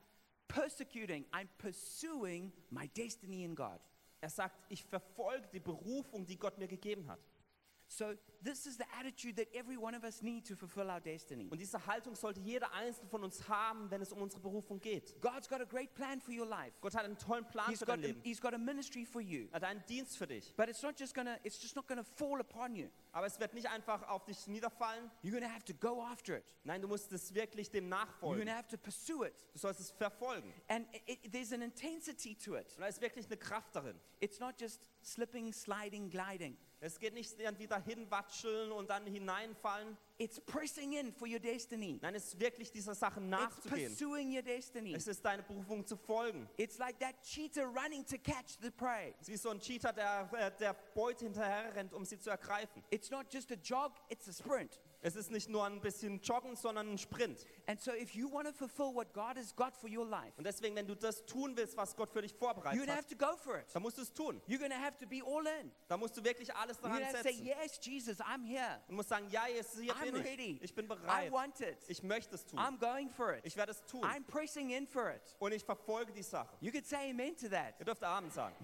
persecuting, 0.49 1.25
I'm 1.31 1.47
pursuing 1.57 2.51
my 2.69 2.89
destiny 2.89 3.45
in 3.45 3.55
God. 3.55 3.79
Er 4.19 4.29
sagt, 4.29 4.55
ich 4.69 4.83
verfolge 4.83 5.47
die 5.53 5.59
Berufung, 5.59 6.25
die 6.25 6.37
Gott 6.37 6.57
mir 6.57 6.67
gegeben 6.67 7.07
hat. 7.07 7.19
So 7.93 8.15
this 8.41 8.65
is 8.65 8.77
the 8.77 8.85
attitude 8.97 9.35
that 9.35 9.53
every 9.53 9.75
one 9.75 9.93
of 9.93 10.05
us 10.05 10.21
need 10.21 10.45
to 10.47 10.55
fulfill 10.55 10.89
our 10.89 11.01
destiny. 11.01 11.49
Und 11.51 11.59
diese 11.59 11.85
Haltung 11.85 12.15
sollte 12.15 12.39
jeder 12.39 12.71
einzelne 12.73 13.09
von 13.09 13.21
uns 13.21 13.49
haben, 13.49 13.91
wenn 13.91 14.01
es 14.01 14.13
um 14.13 14.21
unsere 14.21 14.41
Berufung 14.41 14.79
geht. 14.79 15.13
God's 15.19 15.49
got 15.49 15.59
a 15.59 15.65
great 15.65 15.93
plan 15.93 16.21
for 16.21 16.33
your 16.33 16.45
life. 16.45 16.71
Gott 16.79 16.95
hat 16.95 17.03
einen 17.03 17.17
tollen 17.17 17.45
Plan 17.49 17.69
He's 17.69 17.79
für 17.79 17.85
got, 17.85 17.95
dein 17.97 18.03
a, 18.05 18.07
Leben. 18.07 18.21
he's 18.23 18.39
got 18.39 18.53
a 18.53 18.57
ministry 18.57 19.03
for 19.05 19.19
you. 19.19 19.49
Er 19.51 19.55
hat 19.55 19.63
einen 19.65 19.83
Dienst 19.89 20.17
für 20.17 20.25
dich. 20.25 20.55
But 20.55 20.69
it's 20.69 20.81
not 20.81 20.97
just 20.97 21.13
gonna, 21.13 21.37
it's 21.43 21.61
just 21.61 21.75
not 21.75 21.85
gonna 21.85 22.03
fall 22.05 22.39
upon 22.39 22.75
you. 22.77 22.87
Aber 23.11 23.25
es 23.27 23.37
wird 23.41 23.53
nicht 23.53 23.67
einfach 23.69 24.07
auf 24.07 24.23
dich 24.23 24.47
niederfallen. 24.47 25.11
You're 25.21 25.33
gonna 25.37 25.53
have 25.53 25.65
to 25.65 25.73
go 25.73 26.01
after 26.01 26.37
it. 26.37 26.45
Nein, 26.63 26.81
du 26.81 26.87
musst 26.87 27.11
es 27.11 27.33
wirklich 27.33 27.69
dem 27.71 27.87
You're 27.87 27.89
nachfolgen. 27.89 28.45
gonna 28.45 28.57
have 28.57 28.69
to 28.69 28.77
pursue 28.77 29.27
it. 29.27 29.35
Du 29.51 29.59
sollst 29.59 29.81
es 29.81 29.91
verfolgen. 29.91 30.53
And 30.69 30.87
it, 30.95 31.01
it- 31.25 31.31
there's 31.33 31.51
an 31.51 31.61
intensity 31.61 32.35
to 32.35 32.55
it. 32.55 32.67
Und 32.77 32.83
da 32.83 32.87
ist 32.87 33.01
wirklich 33.01 33.25
eine 33.25 33.35
Kraft 33.35 33.75
darin. 33.75 33.99
It's 34.21 34.39
not 34.39 34.55
just 34.61 34.81
slipping, 35.01 35.51
sliding, 35.51 36.09
gliding. 36.09 36.55
Es 36.83 36.97
geht 36.97 37.13
nicht 37.13 37.39
irgendwie 37.39 37.67
dahin 37.67 38.09
watscheln 38.09 38.71
und 38.71 38.89
dann 38.89 39.05
hineinfallen. 39.05 39.95
It's 40.17 40.39
pressing 40.41 40.93
in 40.93 41.13
for 41.13 41.27
your 41.27 41.39
destiny. 41.39 41.99
Nein, 42.01 42.15
es 42.15 42.25
ist 42.25 42.39
wirklich 42.39 42.71
dieser 42.71 42.95
Sache 42.95 43.19
It's 43.19 43.29
nachzugehen. 43.29 43.91
pursuing 43.91 44.35
your 44.35 44.41
destiny. 44.41 44.95
Es 44.95 45.05
ist 45.05 45.23
deine 45.23 45.43
Berufung 45.43 45.85
zu 45.85 45.95
folgen. 45.95 46.49
It's 46.57 46.79
like 46.79 46.99
that 46.99 47.21
cheetah 47.21 47.65
running 47.65 48.03
to 48.07 48.17
catch 48.17 48.57
the 48.61 48.71
prey. 48.71 49.13
Es 49.21 49.27
ist 49.27 49.33
wie 49.33 49.37
so 49.37 49.49
ein 49.51 49.59
Cheater, 49.59 49.93
der 49.93 50.27
äh, 50.33 50.51
der 50.59 50.73
Beute 50.95 51.25
hinterher 51.25 51.75
rennt, 51.75 51.93
um 51.93 52.03
sie 52.03 52.17
zu 52.17 52.31
ergreifen. 52.31 52.83
It's 52.89 53.11
not 53.11 53.31
just 53.31 53.51
a 53.51 53.55
jog, 53.61 53.91
it's 54.09 54.27
a 54.27 54.33
sprint. 54.33 54.79
Es 55.03 55.15
ist 55.15 55.31
nicht 55.31 55.49
nur 55.49 55.65
ein 55.65 55.81
bisschen 55.81 56.21
Joggen, 56.21 56.55
sondern 56.55 56.91
ein 56.91 56.97
Sprint. 56.97 57.43
And 57.65 57.81
so 57.81 57.91
if 57.91 58.13
you 58.13 58.31
want 58.31 58.47
to 58.47 58.53
fulfill 58.53 58.93
what 58.93 59.11
God 59.13 59.35
has 59.35 59.55
got 59.55 59.75
for 59.75 59.89
your 59.89 60.05
life, 60.05 60.33
Und 60.37 60.45
deswegen, 60.45 60.75
wenn 60.75 60.85
du 60.85 60.95
das 60.95 61.25
tun 61.25 61.57
willst, 61.57 61.75
was 61.75 61.95
Gott 61.95 62.11
für 62.11 62.21
dich 62.21 62.33
you're 62.33 62.37
vorbereitet 62.37 62.85
to 62.85 62.91
have 62.91 62.99
hat, 62.99 63.09
to 63.09 63.15
go 63.17 63.35
for 63.35 63.57
it. 63.57 63.65
dann 63.73 63.81
musst 63.81 63.97
du 63.97 64.03
es 64.03 64.13
tun. 64.13 64.39
You're 64.47 64.59
going 64.59 64.69
to 64.69 64.77
have 64.77 64.97
to 64.99 65.07
be 65.07 65.21
all 65.25 65.43
in. 65.59 65.71
Da 65.87 65.97
musst 65.97 66.15
du 66.17 66.23
wirklich 66.23 66.53
alles 66.55 66.77
You're 66.77 66.83
daran 66.83 66.99
to 66.99 67.05
have 67.05 67.17
to 67.17 67.23
say, 67.23 67.33
setzen. 67.33 67.45
Yes, 67.45 67.79
Jesus, 67.81 68.19
I'm 68.21 68.45
here. 68.45 68.79
Und 68.87 68.95
musst 68.95 69.09
sagen, 69.09 69.27
ja, 69.31 69.47
jetzt 69.47 69.79
hier 69.79 69.91
I'm 69.95 70.11
bin 70.11 70.15
ready. 70.17 70.51
ich. 70.57 70.63
Ich 70.65 70.75
bin 70.75 70.85
I 70.85 70.89
bereit. 70.89 71.31
want 71.31 71.59
it. 71.61 71.77
Ich 71.87 72.03
möchte 72.03 72.35
es 72.35 72.45
tun. 72.45 72.59
I'm 72.59 72.77
going 72.77 73.09
for 73.09 73.33
it. 73.33 73.41
Ich 73.43 73.57
werde 73.57 73.71
es 73.71 73.83
tun. 73.87 74.03
I'm 74.03 74.23
pressing 74.23 74.69
in 74.69 74.85
for 74.85 75.09
it. 75.09 75.35
Und 75.39 75.51
ich 75.51 75.63
verfolge 75.65 76.11
die 76.13 76.21
Sache. 76.21 76.55
You 76.59 76.71
could 76.71 76.85
say 76.85 77.09
amen 77.09 77.35
to 77.37 77.49
that. 77.49 77.73
Ihr 77.79 77.85
dürft 77.85 78.03
Amen 78.03 78.29
sagen. 78.29 78.55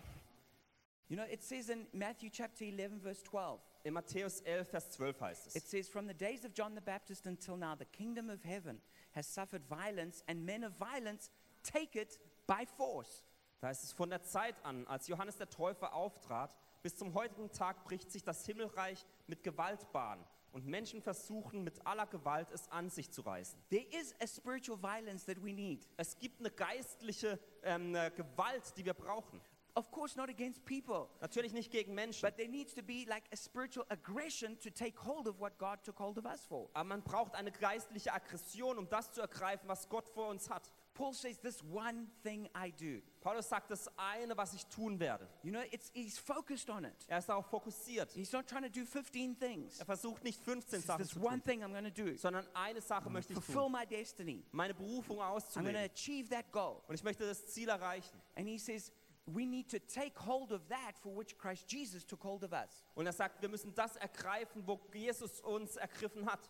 You 1.09 1.15
know, 1.15 1.25
it 1.31 1.41
says 1.41 1.69
in 1.69 1.87
Matthew 1.93 2.29
chapter 2.29 2.65
11, 2.65 2.99
verse 2.99 3.23
12, 3.23 3.61
In 3.87 3.93
Matthäus 3.93 4.41
11, 4.41 4.67
Vers 4.67 4.91
12 4.91 5.21
heißt 5.21 5.47
it 5.55 5.63
es. 5.63 5.71
says, 5.71 5.87
From 5.87 6.09
the 6.09 6.13
days 6.13 6.43
of 6.43 6.51
John 6.53 6.75
the 6.75 6.81
Baptist 6.81 7.25
until 7.25 7.55
now, 7.55 7.73
the 7.73 7.85
kingdom 7.85 8.29
of 8.29 8.43
heaven 8.43 8.81
has 9.15 9.25
suffered 9.25 9.63
violence, 9.69 10.21
and 10.27 10.45
men 10.45 10.65
of 10.65 10.73
violence 10.77 11.31
take 11.63 11.97
it 11.97 12.19
by 12.45 12.65
force. 12.65 13.23
Da 13.61 13.67
heißt 13.67 13.85
es, 13.85 13.93
von 13.93 14.09
der 14.09 14.23
Zeit 14.23 14.55
an, 14.65 14.85
als 14.87 15.07
Johannes 15.07 15.37
der 15.37 15.49
Täufer 15.49 15.93
auftrat, 15.93 16.53
Bis 16.83 16.97
zum 16.97 17.13
heutigen 17.13 17.49
Tag 17.51 17.85
bricht 17.85 18.11
sich 18.11 18.23
das 18.23 18.45
Himmelreich 18.45 19.05
mit 19.25 19.41
Gewalt 19.41 19.89
Bahn 19.93 20.21
und 20.51 20.65
Menschen 20.65 21.01
versuchen 21.01 21.63
mit 21.63 21.85
aller 21.85 22.07
Gewalt 22.07 22.51
es 22.51 22.69
an 22.69 22.89
sich 22.89 23.11
zu 23.11 23.21
reißen. 23.21 23.57
There 23.69 23.85
is 23.97 24.13
a 24.21 24.27
spiritual 24.27 24.77
violence 24.77 25.25
that 25.25 25.37
we 25.41 25.53
need. 25.53 25.87
Es 25.95 26.19
gibt 26.19 26.41
eine 26.41 26.51
geistliche 26.51 27.39
ähm, 27.63 27.95
äh, 27.95 28.11
Gewalt, 28.11 28.73
die 28.75 28.83
wir 28.83 28.93
brauchen. 28.93 29.41
Of 29.77 29.91
course, 29.91 30.15
not 30.15 30.27
against 30.27 30.65
people, 30.65 31.07
Natürlich 31.21 31.53
nicht 31.53 31.69
gegen 31.71 31.93
Menschen, 31.93 32.21
but 32.27 32.35
there 32.35 32.49
needs 32.49 32.73
to 32.73 32.81
be 32.81 33.05
like 33.07 33.23
a 33.31 33.35
spiritual 33.37 33.85
aggression 33.89 34.57
to 34.61 34.71
take 34.71 34.97
hold 35.05 35.27
of 35.27 35.39
what 35.39 35.55
God 35.59 35.83
took 35.83 35.99
hold 35.99 36.17
of 36.17 36.25
us 36.25 36.43
for. 36.45 36.67
aber 36.73 36.83
man 36.89 37.03
braucht 37.03 37.35
eine 37.35 37.51
geistliche 37.51 38.11
Aggression, 38.11 38.79
um 38.79 38.89
das 38.89 39.11
zu 39.11 39.21
ergreifen, 39.21 39.69
was 39.69 39.87
Gott 39.87 40.09
vor 40.09 40.29
uns 40.29 40.49
hat. 40.49 40.71
Paul 40.95 41.13
says, 41.13 41.39
This 41.39 41.61
one 41.71 42.07
thing 42.23 42.49
I 42.55 42.71
do. 42.71 43.03
Paulus 43.21 43.47
sagt, 43.47 43.69
das 43.69 43.87
eine, 43.97 44.35
was 44.35 44.55
ich 44.55 44.65
tun 44.65 44.99
werde. 44.99 45.27
You 45.43 45.51
know, 45.51 45.61
it's, 45.69 45.91
he's 45.93 46.17
focused 46.17 46.71
on 46.71 46.85
it. 46.85 46.95
Er 47.07 47.19
ist 47.19 47.29
darauf 47.29 47.45
fokussiert. 47.45 48.11
He's 48.13 48.31
not 48.31 48.47
trying 48.47 48.63
to 48.63 48.69
do 48.69 48.83
15 48.83 49.37
things. 49.37 49.79
Er 49.79 49.85
versucht 49.85 50.23
nicht 50.23 50.41
15 50.43 50.79
He 50.79 50.81
says, 50.81 50.85
Sachen 50.87 51.03
This 51.03 51.13
zu 51.13 51.19
one 51.21 51.33
tun, 51.39 51.43
thing 51.43 51.63
I'm 51.63 51.71
going 51.71 51.83
to 51.83 51.91
do. 51.91 52.17
sondern 52.17 52.47
eine 52.55 52.81
Sache 52.81 53.11
möchte 53.11 53.33
ich 53.33 53.39
Fulfill 53.39 53.63
tun. 53.65 53.71
my 53.73 53.85
destiny. 53.85 54.43
Meine 54.51 54.73
Berufung 54.73 55.17
I'm 55.17 55.29
going 55.29 55.41
to 55.41 55.45
auszuleben. 55.45 55.75
achieve 55.93 56.29
that 56.29 56.51
goal. 56.51 56.81
Und 56.87 56.95
ich 56.95 57.03
möchte 57.03 57.27
das 57.27 57.45
Ziel 57.45 57.69
erreichen. 57.69 58.19
And 58.35 58.47
he 58.47 58.57
says, 58.57 58.91
we 59.27 59.45
need 59.45 59.69
to 59.69 59.79
take 59.79 60.17
hold 60.17 60.51
of 60.51 60.67
that 60.69 60.97
for 61.01 61.13
which 61.13 61.37
Christ 61.37 61.67
Jesus 61.67 62.05
took 62.05 62.23
hold 62.23 62.43
of 62.43 62.53
us. 62.53 62.83
Und 62.95 63.05
er 63.05 63.13
sagt, 63.13 63.41
wir 63.41 63.49
müssen 63.49 63.73
das 63.75 63.95
ergreifen, 63.97 64.63
wo 64.65 64.79
Jesus 64.93 65.41
uns 65.41 65.75
ergriffen 65.75 66.25
hat. 66.25 66.49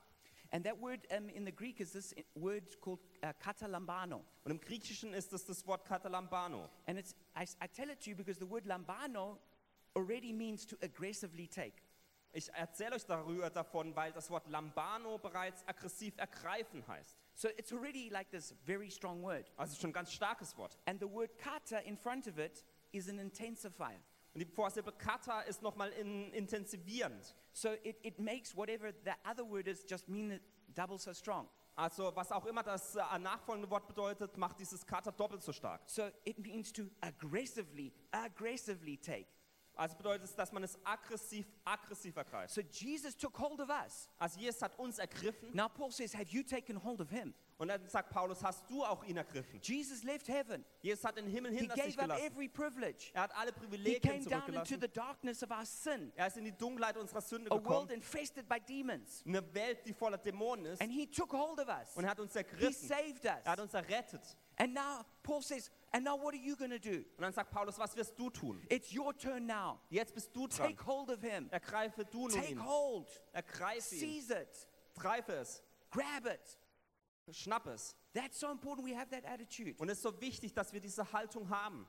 And 0.51 0.63
that 0.63 0.79
word 0.79 1.05
um, 1.11 1.27
in 1.29 1.43
the 1.43 1.51
Greek 1.51 1.81
is 1.81 1.91
this 1.91 2.13
word 2.35 2.79
called 2.79 2.99
uh, 3.23 3.33
katalambano. 3.39 4.23
Und 4.45 4.51
im 4.51 4.59
Griechischen 4.59 5.13
ist 5.13 5.33
es 5.33 5.45
das 5.45 5.65
Wort 5.67 5.85
Katalambano. 5.85 6.69
And 6.85 6.97
it's, 6.97 7.15
I, 7.35 7.43
I 7.61 7.67
tell 7.67 7.89
it 7.89 7.99
to 8.01 8.11
you 8.11 8.15
because 8.15 8.39
the 8.39 8.45
word 8.45 8.65
lambano 8.65 9.37
already 9.95 10.31
means 10.31 10.65
to 10.65 10.77
aggressively 10.81 11.47
take. 11.47 11.81
Ich 12.31 12.49
erzähle 12.53 12.95
euch 12.95 13.05
darüber 13.05 13.49
davon, 13.49 13.95
weil 13.95 14.11
das 14.11 14.29
Wort 14.29 14.47
Lambano 14.47 15.17
bereits 15.17 15.67
aggressiv 15.67 16.13
ergreifen 16.17 16.87
heißt. 16.87 17.17
So 17.37 17.49
it's 17.55 17.71
already 17.71 18.09
like 18.09 18.31
this 18.31 18.55
very 18.65 18.89
strong 18.89 19.21
word. 19.21 19.45
Also 19.57 19.75
schon 19.79 19.91
ein 19.91 19.93
ganz 19.93 20.11
starkes 20.11 20.57
Wort. 20.57 20.75
And 20.87 20.99
the 20.99 21.07
word 21.07 21.29
kata 21.37 21.85
in 21.85 21.95
front 21.95 22.25
of 22.25 22.39
it 22.39 22.63
is 22.91 23.07
an 23.09 23.19
intensifier. 23.19 23.99
Und 24.33 24.39
die 24.39 24.45
Vorsilbe 24.45 24.91
kata 24.91 25.41
ist 25.41 25.61
nochmal 25.61 25.91
in, 25.91 26.33
intensivierend. 26.33 27.35
So 27.53 27.69
it, 27.83 27.97
it 28.01 28.17
makes 28.17 28.55
whatever 28.55 28.91
the 29.03 29.13
other 29.23 29.47
word 29.47 29.67
is 29.67 29.85
just 29.87 30.09
mean 30.09 30.31
it 30.31 30.41
double 30.73 30.97
so 30.97 31.13
strong. 31.13 31.47
Also 31.75 32.11
was 32.15 32.31
auch 32.31 32.47
immer 32.47 32.63
das 32.63 32.95
äh, 32.95 33.19
nachfolgende 33.19 33.69
Wort 33.69 33.87
bedeutet, 33.87 34.35
macht 34.35 34.59
dieses 34.59 34.83
kata 34.83 35.11
doppelt 35.11 35.43
so 35.43 35.53
stark. 35.53 35.81
So 35.85 36.09
it 36.25 36.39
means 36.39 36.73
to 36.73 36.89
aggressively, 37.01 37.93
aggressively 38.11 38.97
take. 38.97 39.27
Also 39.77 39.95
bedeutet 39.95 40.25
es, 40.25 40.35
dass 40.35 40.51
man 40.51 40.63
es 40.63 40.77
aggressiv, 40.83 41.45
aggressiv 41.63 42.15
ergreift. 42.15 42.53
So 42.53 42.61
Jesus 42.61 43.15
took 43.15 43.37
hold 43.39 43.59
of 43.61 43.69
us. 43.69 44.09
Also 44.17 44.39
Jesus 44.39 44.61
hat 44.61 44.77
uns 44.79 44.97
ergriffen 44.99 45.49
Now 45.55 45.69
Paul 45.69 45.91
says, 45.91 46.13
Have 46.15 46.29
you 46.31 46.43
taken 46.43 46.83
hold 46.83 46.99
of 47.01 47.09
him? 47.09 47.33
und 47.59 47.69
dann 47.69 47.87
sagt 47.87 48.11
Paulus, 48.11 48.43
hast 48.43 48.69
du 48.69 48.83
auch 48.83 49.03
ihn 49.03 49.17
ergriffen? 49.17 49.59
Jesus 49.63 50.03
left 50.03 50.27
heaven. 50.27 50.63
Jesus 50.81 51.03
hat 51.03 51.17
den 51.17 51.25
Himmel 51.27 51.51
He 51.51 51.59
hinter 51.59 51.73
sich 51.75 51.95
gave 51.97 52.01
up 52.11 52.17
gelassen. 52.17 52.25
every 52.31 52.47
privilege. 52.47 53.09
Er 53.13 53.21
hat 53.23 53.35
alle 53.35 53.51
He 53.51 53.59
Privilegien 53.59 54.01
came 54.01 54.23
down 54.23 54.53
into 54.53 54.63
zurückgelassen. 54.65 54.81
the 54.81 54.87
darkness 54.87 55.43
of 55.43 55.49
our 55.51 55.65
sin, 55.65 56.11
Er 56.15 56.27
ist 56.27 56.37
in 56.37 56.45
die 56.45 56.51
Dunkelheit 56.55 56.97
unserer 56.97 57.21
Sünde 57.21 57.49
a 57.49 57.55
world 57.55 57.63
gekommen. 57.63 57.89
infested 57.91 58.47
by 58.47 58.59
demons. 58.59 59.23
Eine 59.25 59.53
Welt, 59.55 59.79
die 59.87 59.93
voller 59.93 60.17
Dämonen 60.19 60.65
ist. 60.65 60.81
And 60.81 60.91
he 60.91 61.07
took 61.07 61.33
hold 61.33 61.59
of 61.59 61.67
us. 61.67 61.95
Und 61.95 62.03
er 62.03 62.11
hat 62.11 62.19
uns 62.19 62.33
He 62.33 62.39
ergriffen. 62.39 62.73
saved 62.87 63.25
Er 63.25 63.43
hat 63.43 63.57
us. 63.57 63.63
uns 63.63 63.73
errettet. 63.73 64.21
And 64.59 64.73
now 64.75 65.03
Paul 65.23 65.41
says, 65.41 65.71
And 65.91 66.03
now 66.03 66.15
what 66.15 66.33
are 66.33 66.37
you 66.37 66.55
going 66.55 66.71
to 66.71 66.79
do? 66.79 66.97
Und 67.15 67.21
dann 67.21 67.33
sagt 67.33 67.51
Paulus, 67.51 67.77
was 67.79 67.95
wirst 67.95 68.17
du 68.19 68.29
tun? 68.29 68.65
It's 68.69 68.93
your 68.93 69.15
turn 69.17 69.45
now. 69.45 69.79
Jetzt 69.89 70.13
bist 70.13 70.35
du 70.35 70.47
dran. 70.47 70.69
Take 70.69 70.85
hold 70.85 71.09
of 71.09 71.21
him. 71.21 71.47
Ergreife 71.49 72.03
du 72.05 72.27
nun 72.27 72.31
Take 72.31 72.51
ihn. 72.51 72.65
hold. 72.65 73.07
Ergreife 73.31 73.95
ihn. 73.95 74.21
Seize 74.21 74.41
it. 74.41 74.67
Greife 74.97 75.33
es. 75.33 75.63
Grab 75.89 76.25
it. 76.25 76.59
Schnapp 77.31 77.67
es. 77.67 77.95
That's 78.13 78.39
so 78.39 78.51
important 78.51 78.85
we 78.85 78.95
have 78.95 79.09
that 79.11 79.25
attitude. 79.25 79.75
Und 79.79 79.89
es 79.89 79.97
ist 79.97 80.03
so 80.03 80.19
wichtig, 80.21 80.53
dass 80.53 80.73
wir 80.73 80.81
diese 80.81 81.11
Haltung 81.11 81.49
haben. 81.49 81.87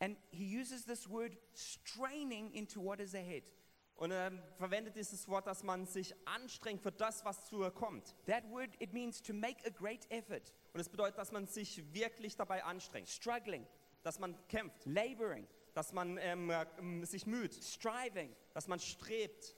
And 0.00 0.16
he 0.30 0.44
uses 0.44 0.84
this 0.84 1.08
word 1.08 1.36
straining 1.54 2.50
into 2.52 2.80
what 2.82 3.00
is 3.00 3.14
ahead. 3.14 3.44
Und 3.94 4.10
er 4.10 4.32
verwendet 4.56 4.96
dieses 4.96 5.28
Wort, 5.28 5.46
dass 5.46 5.62
man 5.62 5.86
sich 5.86 6.14
anstrengt 6.26 6.82
für 6.82 6.90
das, 6.90 7.24
was 7.24 7.44
zu 7.44 7.70
kommt. 7.70 8.16
That 8.26 8.42
word, 8.50 8.70
it 8.80 8.92
means 8.92 9.22
to 9.22 9.32
make 9.32 9.64
a 9.64 9.70
great 9.70 10.10
effort, 10.10 10.52
Und 10.72 10.80
es 10.80 10.88
bedeutet, 10.88 11.18
dass 11.18 11.32
man 11.32 11.46
sich 11.46 11.92
wirklich 11.92 12.36
dabei 12.36 12.64
anstrengt. 12.64 13.08
struggling, 13.08 13.66
Dass 14.02 14.18
man 14.18 14.36
kämpft. 14.48 14.84
laboring, 14.86 15.46
Dass 15.74 15.92
man 15.92 16.18
ähm, 16.18 16.50
äh, 16.50 16.66
ähm, 16.78 17.04
sich 17.04 17.26
müht. 17.26 17.54
striving. 17.54 18.34
Dass 18.54 18.68
man 18.68 18.80
strebt. 18.80 19.54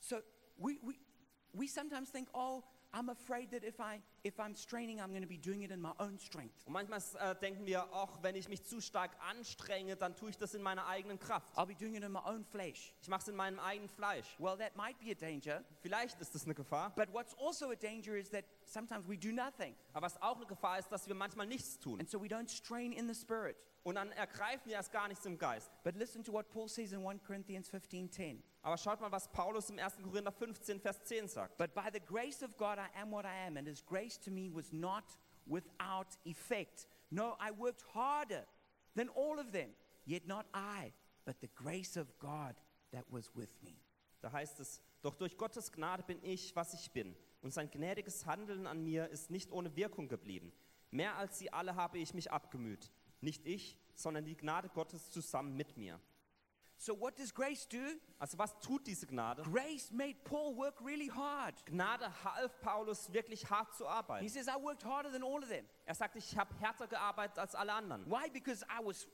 So 0.00 0.16
we, 0.56 0.78
we, 0.82 0.94
we 1.52 1.68
sometimes 1.68 2.10
think, 2.10 2.28
oh, 2.32 2.62
I'm 2.96 3.10
afraid 3.10 3.50
that 3.50 3.62
if, 3.62 3.78
I, 3.78 4.00
if 4.24 4.40
I'm 4.40 4.54
straining, 4.54 5.02
I'm 5.02 5.10
going 5.10 5.20
to 5.22 5.28
be 5.28 5.36
doing 5.36 5.62
it 5.62 5.70
in 5.70 5.82
my 5.82 5.92
own 6.00 6.18
strength. 6.18 6.54
Und 6.64 6.72
manchmal 6.72 7.00
äh, 7.20 7.34
denken 7.34 7.66
wir, 7.66 7.86
ach, 7.92 8.22
wenn 8.22 8.36
ich 8.36 8.48
mich 8.48 8.64
zu 8.64 8.80
stark 8.80 9.10
anstrenge, 9.28 9.96
dann 9.96 10.16
tue 10.16 10.30
ich 10.30 10.38
das 10.38 10.54
in 10.54 10.62
meiner 10.62 10.86
eigenen 10.86 11.18
Kraft. 11.18 11.54
I'll 11.58 11.66
be 11.66 11.74
doing 11.74 11.94
it 11.94 12.02
in 12.02 12.10
my 12.10 12.22
own 12.24 12.42
flesh. 12.42 12.94
Ich 13.02 13.08
mache 13.08 13.20
es 13.20 13.28
in 13.28 13.36
meinem 13.36 13.60
eigenen 13.60 13.90
Fleisch. 13.90 14.24
Well, 14.38 14.56
that 14.56 14.76
might 14.76 14.98
be 14.98 15.10
a 15.10 15.14
danger. 15.14 15.62
Vielleicht 15.82 16.18
ist 16.22 16.34
das 16.34 16.44
eine 16.44 16.54
Gefahr. 16.54 16.90
But 16.96 17.12
what's 17.12 17.34
also 17.38 17.70
a 17.70 17.76
danger 17.76 18.16
is 18.16 18.30
that 18.30 18.46
sometimes 18.64 19.06
we 19.06 19.18
do 19.18 19.30
nothing. 19.30 19.74
Aber 19.92 20.06
was 20.06 20.20
auch 20.22 20.36
eine 20.36 20.46
Gefahr 20.46 20.78
ist, 20.78 20.90
dass 20.90 21.06
wir 21.06 21.14
manchmal 21.14 21.46
nichts 21.46 21.78
tun. 21.78 22.00
And 22.00 22.08
so 22.08 22.18
we 22.18 22.28
don't 22.28 22.48
strain 22.48 22.92
in 22.92 23.12
the 23.12 23.14
spirit. 23.14 23.56
Und 23.86 23.94
dann 23.94 24.10
ergreifen 24.10 24.66
wir 24.66 24.72
erst 24.72 24.90
gar 24.90 25.06
nichts 25.06 25.24
im 25.26 25.38
Geist. 25.38 25.70
But 25.84 25.94
listen 25.94 26.24
to 26.24 26.32
what 26.32 26.50
Paul 26.50 26.68
says 26.68 26.90
in 26.90 27.06
1 27.06 27.22
Corinthians 27.22 27.70
15:10. 27.70 28.42
Aber 28.60 28.76
schaut 28.76 29.00
mal, 29.00 29.12
was 29.12 29.28
Paulus 29.30 29.70
im 29.70 29.78
1. 29.78 30.02
Korinther 30.02 30.32
15, 30.32 30.80
Vers 30.80 31.04
10 31.04 31.28
sagt. 31.28 31.56
But 31.56 31.72
by 31.72 31.88
the 31.92 32.00
grace 32.00 32.42
of 32.42 32.56
God 32.56 32.78
I 32.78 32.88
am 33.00 33.12
what 33.12 33.24
I 33.24 33.46
am, 33.46 33.56
and 33.56 33.68
his 33.68 33.86
grace 33.86 34.18
to 34.18 34.32
me 34.32 34.50
was 34.52 34.72
not 34.72 35.04
without 35.46 36.18
effect. 36.24 36.88
No, 37.10 37.36
I 37.38 37.52
worked 37.52 37.84
harder 37.94 38.44
than 38.96 39.08
all 39.10 39.38
of 39.38 39.52
them, 39.52 39.72
yet 40.04 40.26
not 40.26 40.46
I, 40.52 40.92
but 41.24 41.40
the 41.40 41.50
grace 41.54 41.96
of 41.96 42.08
God 42.18 42.56
that 42.90 43.04
was 43.08 43.36
with 43.36 43.62
me. 43.62 43.78
Da 44.20 44.32
heißt 44.32 44.58
es, 44.58 44.82
doch 45.00 45.14
durch 45.14 45.36
Gottes 45.36 45.70
Gnade 45.70 46.02
bin 46.02 46.18
ich, 46.24 46.56
was 46.56 46.74
ich 46.74 46.90
bin. 46.90 47.14
Und 47.40 47.52
sein 47.52 47.70
gnädiges 47.70 48.26
Handeln 48.26 48.66
an 48.66 48.82
mir 48.82 49.08
ist 49.10 49.30
nicht 49.30 49.52
ohne 49.52 49.76
Wirkung 49.76 50.08
geblieben. 50.08 50.52
Mehr 50.90 51.16
als 51.16 51.38
sie 51.38 51.52
alle 51.52 51.76
habe 51.76 51.98
ich 51.98 52.14
mich 52.14 52.32
abgemüht. 52.32 52.90
Nicht 53.26 53.44
ich, 53.44 53.76
sondern 53.96 54.24
die 54.24 54.36
Gnade 54.36 54.68
Gottes 54.68 55.10
zusammen 55.10 55.56
mit 55.56 55.76
mir. 55.76 55.98
So 56.76 56.94
what 57.00 57.18
does 57.18 57.34
grace 57.34 57.66
do? 57.66 57.78
Also 58.20 58.38
was 58.38 58.56
tut 58.60 58.86
diese 58.86 59.04
Gnade? 59.04 59.42
Grace 59.42 59.90
made 59.90 60.14
Paul 60.22 60.56
work 60.56 60.80
really 60.80 61.08
hard. 61.08 61.54
Gnade 61.66 62.08
half 62.22 62.60
Paulus 62.60 63.12
wirklich 63.12 63.50
hart 63.50 63.74
zu 63.74 63.82
He 63.82 63.90
arbeiten. 63.90 64.28
says, 64.28 64.46
I 64.46 64.62
worked 64.62 64.84
harder 64.84 65.10
than 65.10 65.24
all 65.24 65.42
of 65.42 65.48
them. 65.48 65.66
Er 65.86 65.96
sagt, 65.96 66.14
ich 66.14 66.38
habe 66.38 66.54
härter 66.60 66.86
gearbeitet 66.86 67.40
als 67.40 67.56
alle 67.56 67.72
anderen. 67.72 68.08
Why? 68.08 68.30
Because 68.30 68.64
I 68.66 68.84
was 68.84 69.08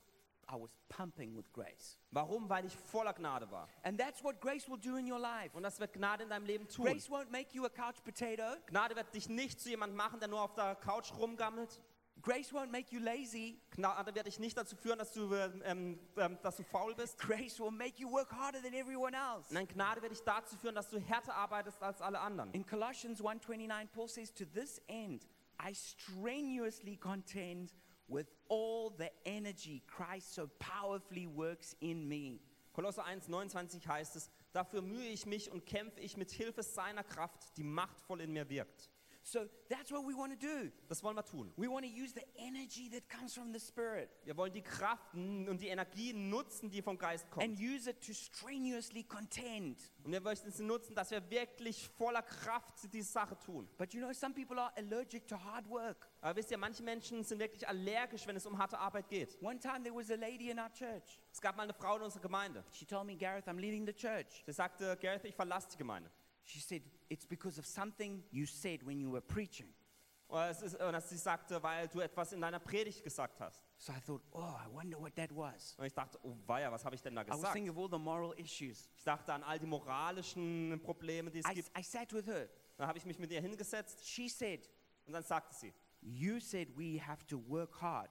I 0.46 0.60
was 0.60 0.70
pumping 0.90 1.34
with 1.34 1.50
grace. 1.54 1.96
Warum? 2.10 2.50
Weil 2.50 2.66
ich 2.66 2.76
voller 2.76 3.14
Gnade 3.14 3.50
war. 3.50 3.66
And 3.82 3.98
that's 3.98 4.22
what 4.22 4.42
grace 4.42 4.68
will 4.68 4.78
do 4.78 4.96
in 4.96 5.10
your 5.10 5.20
life. 5.20 5.56
Und 5.56 5.62
das 5.62 5.80
wird 5.80 5.94
Gnade 5.94 6.24
in 6.24 6.28
deinem 6.28 6.44
Leben 6.44 6.68
tun. 6.68 6.84
Grace 6.84 7.08
won't 7.08 7.30
make 7.30 7.54
you 7.54 7.64
a 7.64 7.70
couch 7.70 8.02
potato. 8.04 8.42
Gnade 8.66 8.94
wird 8.94 9.14
dich 9.14 9.30
nicht 9.30 9.58
zu 9.58 9.70
jemandem 9.70 9.96
machen, 9.96 10.20
der 10.20 10.28
nur 10.28 10.42
auf 10.42 10.52
der 10.52 10.74
Couch 10.74 11.14
rumgammelt. 11.14 11.80
Grace 12.22 12.52
won't 12.52 12.70
make 12.70 12.92
you 12.92 13.00
lazy. 13.00 13.58
Gnade 13.76 14.14
wird 14.14 14.26
dich 14.26 14.38
nicht 14.38 14.56
dazu 14.56 14.76
führen, 14.76 14.98
dass 14.98 15.12
du, 15.12 15.34
ähm, 15.34 15.98
ähm, 16.16 16.38
dass 16.42 16.56
du 16.56 16.62
faul 16.62 16.94
bist. 16.94 17.18
Grace 17.18 17.58
will 17.58 17.72
make 17.72 18.00
you 18.00 18.08
work 18.10 18.30
harder 18.30 18.62
than 18.62 18.74
everyone 18.74 19.12
else. 19.12 19.52
Nein, 19.52 19.66
Gnade 19.66 20.00
wird 20.02 20.12
dich 20.12 20.22
dazu 20.22 20.56
führen, 20.56 20.76
dass 20.76 20.88
du 20.88 21.00
härter 21.00 21.34
arbeitest 21.34 21.82
als 21.82 22.00
alle 22.00 22.20
anderen. 22.20 22.52
In 22.52 22.64
Colossians 22.64 23.20
1:29 23.20 23.88
Paul 23.92 24.08
says 24.08 24.32
to 24.32 24.44
this 24.44 24.80
end 24.86 25.26
I 25.60 25.74
strenuously 25.74 26.96
contend 26.96 27.74
with 28.06 28.26
all 28.48 28.92
the 28.96 29.10
energy 29.24 29.82
Christ 29.86 30.34
so 30.34 30.48
powerfully 30.58 31.26
works 31.26 31.76
in 31.80 32.06
me. 32.06 32.38
Kolosser 32.72 33.04
1, 33.04 33.28
29 33.28 33.86
heißt 33.86 34.16
es, 34.16 34.30
dafür 34.52 34.80
mühe 34.80 35.08
ich 35.08 35.26
mich 35.26 35.50
und 35.50 35.66
kämpfe 35.66 36.00
ich 36.00 36.16
mit 36.16 36.30
Hilfe 36.30 36.62
seiner 36.62 37.04
Kraft, 37.04 37.56
die 37.56 37.64
machtvoll 37.64 38.22
in 38.22 38.32
mir 38.32 38.48
wirkt. 38.48 38.90
So 39.24 39.46
that's 39.68 39.92
what 39.92 40.04
we 40.04 40.14
want 40.16 40.32
to 40.32 40.46
do. 40.46 40.72
Das 40.88 41.02
wollen 41.04 41.14
wir 41.16 41.24
tun. 41.24 41.52
We 41.56 41.68
want 41.68 41.86
to 41.86 41.90
use 41.90 42.12
the 42.12 42.24
energy 42.36 42.90
that 42.90 43.08
comes 43.08 43.32
from 43.34 43.52
the 43.52 43.60
spirit 43.60 44.10
Wir 44.24 44.36
wollen 44.36 44.52
die 44.52 44.62
Kraft 44.62 45.14
und 45.14 45.58
die 45.58 45.68
Energie 45.68 46.12
nutzen, 46.12 46.68
die 46.70 46.82
vom 46.82 46.98
Geist 46.98 47.24
and 47.36 47.56
kommt. 47.56 47.60
use 47.60 47.88
it 47.88 48.00
to 48.04 48.12
strenuously 48.12 49.04
contend. 49.04 49.78
Und 50.02 50.10
wir 50.12 50.20
möchten 50.20 50.50
sie 50.50 50.64
nutzen, 50.64 50.94
dass 50.96 51.12
wir 51.12 51.22
wirklich 51.30 51.88
voller 51.96 52.22
Kraft 52.22 52.92
diese 52.92 53.12
Sache 53.12 53.38
tun. 53.38 53.68
But 53.78 53.94
you 53.94 54.00
know 54.00 54.12
some 54.12 54.34
people 54.34 54.58
are 54.60 54.72
allergic 54.76 55.26
to 55.28 55.36
hard 55.36 55.68
work. 55.68 56.08
Aber 56.20 56.34
wisst 56.36 56.50
ihr, 56.50 56.58
manche 56.58 56.82
Menschen 56.82 57.22
sind 57.22 57.38
wirklich 57.38 57.66
allergisch, 57.68 58.26
wenn 58.26 58.34
es 58.36 58.44
um 58.44 58.58
harte 58.58 58.78
Arbeit 58.78 59.08
geht. 59.08 59.40
One 59.40 59.58
time 59.60 59.82
there 59.84 59.94
was 59.94 60.10
a 60.10 60.16
lady 60.16 60.50
in 60.50 60.58
our 60.58 60.72
church. 60.72 61.20
Es 61.32 61.40
gab 61.40 61.56
mal 61.56 61.62
eine 61.62 61.74
Frau 61.74 61.96
in 61.96 62.02
unserer 62.02 62.22
Gemeinde. 62.22 62.64
She 62.72 62.84
told 62.84 63.06
me, 63.06 63.16
Gareth, 63.16 63.46
I'm 63.46 63.58
leaving 63.60 63.86
the 63.86 63.92
church. 63.94 64.42
Sie 64.46 64.52
sagte, 64.52 64.96
Gareth, 65.00 65.24
ich 65.24 65.34
verlasse 65.34 65.68
die 65.70 65.78
Gemeinde. 65.78 66.10
She 66.44 66.60
said, 66.60 66.82
It's 67.08 67.26
because 67.26 67.58
of 67.58 67.66
something 67.66 68.22
you 68.30 68.46
said 68.46 68.82
when 68.84 68.98
you 68.98 69.10
were 69.10 69.20
preaching. 69.20 69.68
Es 70.34 70.62
ist, 70.62 70.80
und 70.80 71.02
sie 71.02 71.18
sagte, 71.18 71.62
weil 71.62 71.88
du 71.88 72.00
etwas 72.00 72.32
in 72.32 72.40
deiner 72.40 72.58
Predigt 72.58 73.04
gesagt 73.04 73.38
hast. 73.38 73.66
So 73.76 73.92
I 73.92 74.00
thought, 74.00 74.22
oh, 74.32 74.40
I 74.40 74.66
wonder 74.72 74.98
what 74.98 75.14
that 75.16 75.30
was. 75.36 75.74
Und 75.76 75.84
ich 75.84 75.92
dachte, 75.92 76.18
oh 76.22 76.34
weia, 76.46 76.72
was 76.72 76.84
habe 76.86 76.94
ich 76.94 77.02
denn 77.02 77.14
da 77.14 77.22
I 77.22 77.28
was 77.28 77.36
gesagt? 77.36 77.52
thinking 77.52 77.70
of 77.70 77.76
all 77.76 77.90
the 77.90 77.98
moral 77.98 78.32
issues. 78.38 78.88
Ich 78.96 79.04
dachte 79.04 79.32
an 79.32 79.42
all 79.42 79.58
die 79.58 79.66
moralischen 79.66 80.80
Probleme, 80.82 81.30
die 81.30 81.40
es 81.40 81.50
I, 81.50 81.54
gibt. 81.54 81.70
I 81.78 81.82
sat 81.82 82.12
with 82.14 82.26
her. 82.26 82.48
Dann 82.78 82.86
habe 82.86 82.96
ich 82.96 83.04
mich 83.04 83.18
mit 83.18 83.30
ihr 83.30 83.42
hingesetzt 83.42 84.06
She 84.06 84.28
said, 84.28 84.70
und 85.04 85.12
dann 85.12 85.22
sagte 85.22 85.54
sie, 85.54 85.74
You 86.00 86.40
said 86.40 86.68
we 86.78 86.98
have 86.98 87.26
to 87.26 87.38
work 87.46 87.80
hard. 87.82 88.10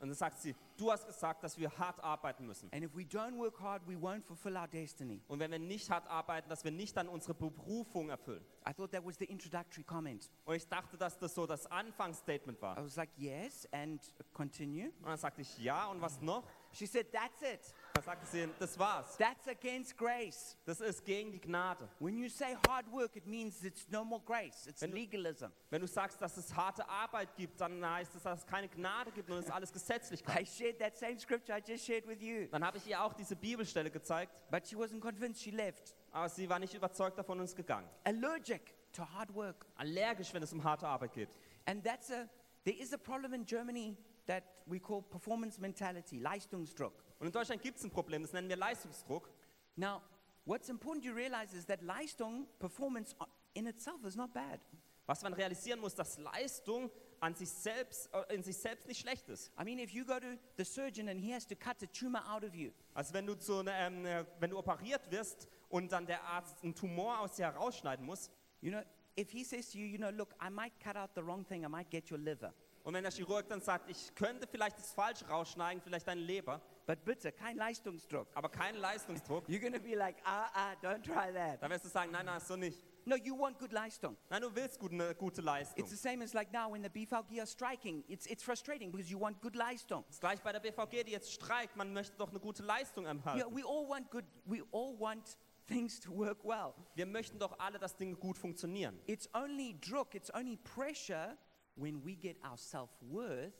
Und 0.00 0.08
dann 0.08 0.14
sagt 0.14 0.38
sie, 0.38 0.54
du 0.76 0.92
hast 0.92 1.06
gesagt, 1.06 1.42
dass 1.42 1.58
wir 1.58 1.76
hart 1.76 2.02
arbeiten 2.02 2.46
müssen. 2.46 2.72
And 2.72 2.84
if 2.84 2.94
we 2.94 3.02
don't 3.02 3.36
work 3.36 3.58
hard, 3.60 3.82
we 3.88 3.94
won't 3.96 4.22
fulfill 4.22 4.56
our 4.56 4.68
destiny. 4.68 5.20
Und 5.26 5.40
wenn 5.40 5.50
wir 5.50 5.58
nicht 5.58 5.90
hart 5.90 6.06
arbeiten, 6.06 6.48
dass 6.48 6.62
wir 6.62 6.70
nicht 6.70 6.96
dann 6.96 7.08
unsere 7.08 7.34
Berufung 7.34 8.08
erfüllen. 8.08 8.44
I 8.68 8.72
thought 8.72 8.92
that 8.92 9.04
was 9.04 9.16
the 9.18 9.24
introductory 9.24 9.82
comment. 9.82 10.30
Und 10.44 10.54
ich 10.54 10.68
dachte, 10.68 10.96
dass 10.96 11.18
das 11.18 11.34
so 11.34 11.46
das 11.46 11.66
Anfangsstatement 11.66 12.62
war. 12.62 12.78
I 12.78 12.84
was 12.84 12.96
like, 12.96 13.10
Yes, 13.16 13.66
and 13.72 14.00
continue. 14.32 14.92
Und 15.00 15.06
dann 15.06 15.18
sagte 15.18 15.40
ich, 15.42 15.58
ja, 15.58 15.88
und 15.88 16.00
was 16.00 16.20
noch? 16.20 16.44
She 16.72 16.86
said, 16.86 17.10
That's 17.10 17.42
it. 17.42 17.74
Sagte 18.02 18.26
sie, 18.26 18.48
das 18.58 18.78
war's. 18.78 19.16
That's 19.16 19.46
against 19.48 19.96
grace. 19.96 20.56
Das 20.64 20.80
ist 20.80 21.04
gegen 21.04 21.32
die 21.32 21.40
Gnade. 21.40 21.88
When 22.00 22.16
you 22.18 22.28
say 22.28 22.56
hard 22.68 22.90
work, 22.92 23.16
it 23.16 23.26
means 23.26 23.62
it's 23.64 23.88
no 23.90 24.04
more 24.04 24.22
grace, 24.24 24.66
it's 24.66 24.80
Wenn 24.82 24.90
du- 24.90 24.96
legalism. 24.96 25.46
Wenn 25.70 25.80
du 25.80 25.86
sagst, 25.86 26.20
dass 26.20 26.36
es 26.36 26.54
harte 26.54 26.88
Arbeit 26.88 27.34
gibt, 27.36 27.60
dann 27.60 27.84
heißt 27.84 28.14
es, 28.14 28.22
dass 28.22 28.40
es 28.40 28.46
keine 28.46 28.68
Gnade 28.68 29.10
gibt 29.12 29.30
und 29.30 29.38
es 29.38 29.46
ist 29.46 29.50
alles 29.52 29.72
Gesetzlichkeit. 29.72 30.42
I 30.42 30.46
shared 30.46 30.78
that 30.78 30.96
same 30.96 31.18
scripture 31.18 31.58
I 31.58 31.62
just 31.66 31.84
shared 31.84 32.06
with 32.06 32.20
you. 32.22 32.46
Dann 32.50 32.64
habe 32.64 32.78
ich 32.78 32.86
ihr 32.86 33.02
auch 33.02 33.12
diese 33.14 33.36
Bibelstelle 33.36 33.90
gezeigt, 33.90 34.32
But 34.50 34.66
she 34.66 34.76
wasn't 34.76 35.00
convinced, 35.00 35.42
she 35.42 35.50
left. 35.50 35.94
aber 36.12 36.28
sie 36.28 36.48
war 36.48 36.58
nicht 36.58 36.74
überzeugt 36.74 37.18
davon 37.18 37.38
und 37.38 37.44
ist 37.44 37.56
gegangen. 37.56 37.88
Allergic 38.04 38.74
to 38.92 39.02
hard 39.14 39.34
work. 39.34 39.66
Allergisch, 39.76 40.32
wenn 40.32 40.42
es 40.42 40.52
um 40.52 40.62
harte 40.64 40.86
Arbeit 40.86 41.12
geht. 41.12 41.28
And 41.66 41.84
that's 41.84 42.10
a, 42.10 42.28
there 42.64 42.76
is 42.78 42.92
a 42.94 42.98
problem 42.98 43.34
in 43.34 43.44
Germany 43.44 43.96
that 44.26 44.42
we 44.66 44.78
call 44.80 45.02
performance 45.02 45.60
mentality, 45.60 46.18
Leistungsdruck. 46.18 47.04
Und 47.18 47.26
in 47.26 47.32
Deutschland 47.32 47.62
gibt 47.62 47.78
es 47.78 47.84
ein 47.84 47.90
Problem, 47.90 48.22
das 48.22 48.32
nennen 48.32 48.48
wir 48.48 48.56
Leistungsdruck. 48.56 49.30
Now, 49.76 50.02
what's 50.44 50.68
important 50.68 51.04
to 51.04 51.12
realize 51.12 51.56
is 51.56 51.66
that 51.66 51.82
Leistung, 51.82 52.46
performance 52.58 53.14
in 53.54 53.66
itself 53.66 54.04
is 54.04 54.16
not 54.16 54.32
bad. 54.32 54.60
Was 55.06 55.22
man 55.22 55.32
realisieren 55.32 55.80
muss, 55.80 55.94
dass 55.94 56.18
Leistung 56.18 56.90
an 57.20 57.34
sich 57.34 57.48
selbst, 57.48 58.10
äh, 58.12 58.34
in 58.34 58.42
sich 58.42 58.56
selbst 58.56 58.86
nicht 58.86 59.00
schlecht 59.00 59.28
ist. 59.28 59.50
I 59.58 59.64
mean, 59.64 59.78
if 59.78 59.90
you 59.90 60.04
go 60.04 60.20
to 60.20 60.38
the 60.56 60.64
surgeon 60.64 61.08
and 61.08 61.20
he 61.20 61.32
has 61.32 61.46
to 61.46 61.56
cut 61.56 61.82
a 61.82 61.86
tumor 61.86 62.22
out 62.30 62.44
of 62.44 62.54
you, 62.54 62.70
Also 62.94 63.14
wenn 63.14 63.26
du, 63.26 63.34
zu 63.36 63.58
einer, 63.58 63.72
ähm, 63.72 64.04
äh, 64.04 64.24
wenn 64.38 64.50
du 64.50 64.58
operiert 64.58 65.10
wirst 65.10 65.48
und 65.68 65.90
dann 65.90 66.06
der 66.06 66.22
Arzt 66.22 66.62
einen 66.62 66.74
Tumor 66.74 67.20
aus 67.20 67.34
dir 67.34 67.46
herausschneiden 67.46 68.04
muss 68.04 68.30
you 68.60 68.70
know, 68.70 68.82
if 69.16 69.30
he 69.30 69.44
says 69.44 69.70
to 69.70 69.78
you, 69.78 69.86
you 69.86 69.98
know, 69.98 70.10
look, 70.10 70.34
I 70.40 70.48
might 70.48 70.72
cut 70.80 70.96
out 70.96 71.10
the 71.14 71.22
wrong 71.22 71.44
thing, 71.44 71.64
I 71.64 71.68
might 71.68 71.90
get 71.90 72.10
your 72.10 72.18
liver. 72.18 72.52
Und 72.88 72.94
wenn 72.94 73.02
der 73.02 73.12
Chirurg 73.12 73.46
dann 73.48 73.60
sagt, 73.60 73.90
ich 73.90 74.14
könnte 74.14 74.46
vielleicht 74.46 74.78
das 74.78 74.92
Falsche 74.92 75.28
rausschneiden, 75.28 75.82
vielleicht 75.82 76.08
deine 76.08 76.22
Leber, 76.22 76.58
But 76.86 77.04
bitte, 77.04 77.32
kein 77.32 77.58
Leistungsdruck. 77.58 78.28
aber 78.34 78.48
keinen 78.48 78.78
Leistungsdruck, 78.78 79.46
You're 79.46 79.70
to 79.70 79.78
be 79.78 79.94
like, 79.94 80.16
ah, 80.24 80.48
ah, 80.54 80.72
don't 80.82 81.02
try 81.02 81.30
that. 81.34 81.60
dann 81.62 81.70
wirst 81.70 81.84
du 81.84 81.90
sagen, 81.90 82.12
nein, 82.12 82.24
nein, 82.24 82.40
so 82.40 82.56
nicht. 82.56 82.82
No, 83.04 83.14
you 83.16 83.38
want 83.38 83.58
good 83.58 83.72
Leistung. 83.72 84.16
Nein, 84.30 84.40
du 84.40 84.54
willst 84.54 84.78
gut, 84.78 84.92
eine 84.92 85.14
gute 85.14 85.42
Leistung. 85.42 85.78
It's 85.84 85.90
the 85.90 85.98
same 85.98 86.24
as 86.24 86.32
like 86.32 86.50
now 86.50 86.72
when 86.72 86.82
the 86.82 86.88
BVG 86.88 87.38
are 87.40 87.46
striking. 87.46 88.04
It's, 88.08 88.24
it's 88.24 88.42
frustrating 88.42 88.90
because 88.90 89.10
you 89.10 89.20
want 89.20 89.38
good 89.42 89.54
Leistung. 89.54 90.02
Das 90.06 90.14
ist 90.16 90.20
gleich 90.22 90.40
bei 90.40 90.52
der 90.52 90.60
BVG, 90.60 91.04
die 91.04 91.12
jetzt 91.12 91.30
streikt, 91.30 91.76
man 91.76 91.92
möchte 91.92 92.16
doch 92.16 92.30
eine 92.30 92.40
gute 92.40 92.62
Leistung 92.62 93.04
Yeah, 93.04 93.12
erhalten. 93.18 93.54
we 93.54 93.64
all 93.66 93.86
want 93.86 94.10
good, 94.10 94.24
we 94.46 94.62
all 94.72 94.98
want 94.98 95.36
things 95.66 96.00
to 96.00 96.10
work 96.10 96.42
well. 96.42 96.72
Wir 96.94 97.04
möchten 97.04 97.38
doch 97.38 97.58
alle, 97.58 97.78
dass 97.78 97.98
Dinge 97.98 98.16
gut 98.16 98.38
funktionieren. 98.38 98.98
It's 99.06 99.28
only 99.34 99.78
druck, 99.78 100.14
it's 100.14 100.32
only 100.34 100.56
pressure 100.56 101.36
when 101.78 102.04
we 102.04 102.14
get 102.14 102.36
our 102.44 102.56
self 102.56 102.90
worth 103.00 103.54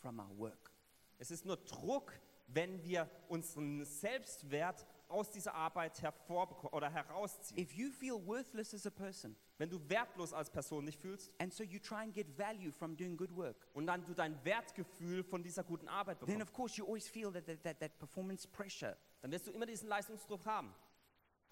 from 0.00 0.18
our 0.18 0.38
work. 0.38 0.72
Es 1.18 1.30
ist 1.30 1.44
nur 1.44 1.56
Druck, 1.56 2.12
wenn 2.46 2.82
wir 2.82 3.08
unseren 3.28 3.84
Selbstwert 3.84 4.86
aus 5.08 5.30
dieser 5.30 5.54
Arbeit 5.54 6.00
hervorbeko- 6.02 6.72
oder 6.72 6.90
herausziehen. 6.90 7.60
If 7.60 7.72
you 7.72 7.90
feel 7.90 8.14
worthless 8.26 8.74
as 8.74 8.86
a 8.86 8.90
person, 8.90 9.36
Wenn 9.58 9.70
du 9.70 9.80
wertlos 9.88 10.32
als 10.32 10.50
Person 10.50 10.86
dich 10.86 10.96
fühlst 10.96 11.32
and 11.38 11.52
so 11.52 11.64
you 11.64 11.78
try 11.80 12.02
and 12.04 12.14
get 12.14 12.26
value 12.38 12.70
from 12.70 12.96
doing 12.96 13.16
good 13.16 13.34
work, 13.34 13.66
und 13.74 13.86
dann 13.86 14.04
du 14.04 14.14
dein 14.14 14.42
Wertgefühl 14.44 15.24
von 15.24 15.42
dieser 15.42 15.64
guten 15.64 15.88
Arbeit 15.88 16.20
then 16.20 16.26
bekommst, 16.26 16.42
of 16.42 16.52
course 16.52 16.76
you 16.76 16.86
always 16.86 17.08
feel 17.08 17.32
that, 17.32 17.46
that, 17.46 17.62
that, 17.62 17.80
that 17.80 17.98
performance 17.98 18.46
pressure. 18.46 18.96
dann 19.20 19.32
wirst 19.32 19.46
du 19.46 19.50
immer 19.50 19.66
diesen 19.66 19.88
Leistungsdruck 19.88 20.46
haben. 20.46 20.72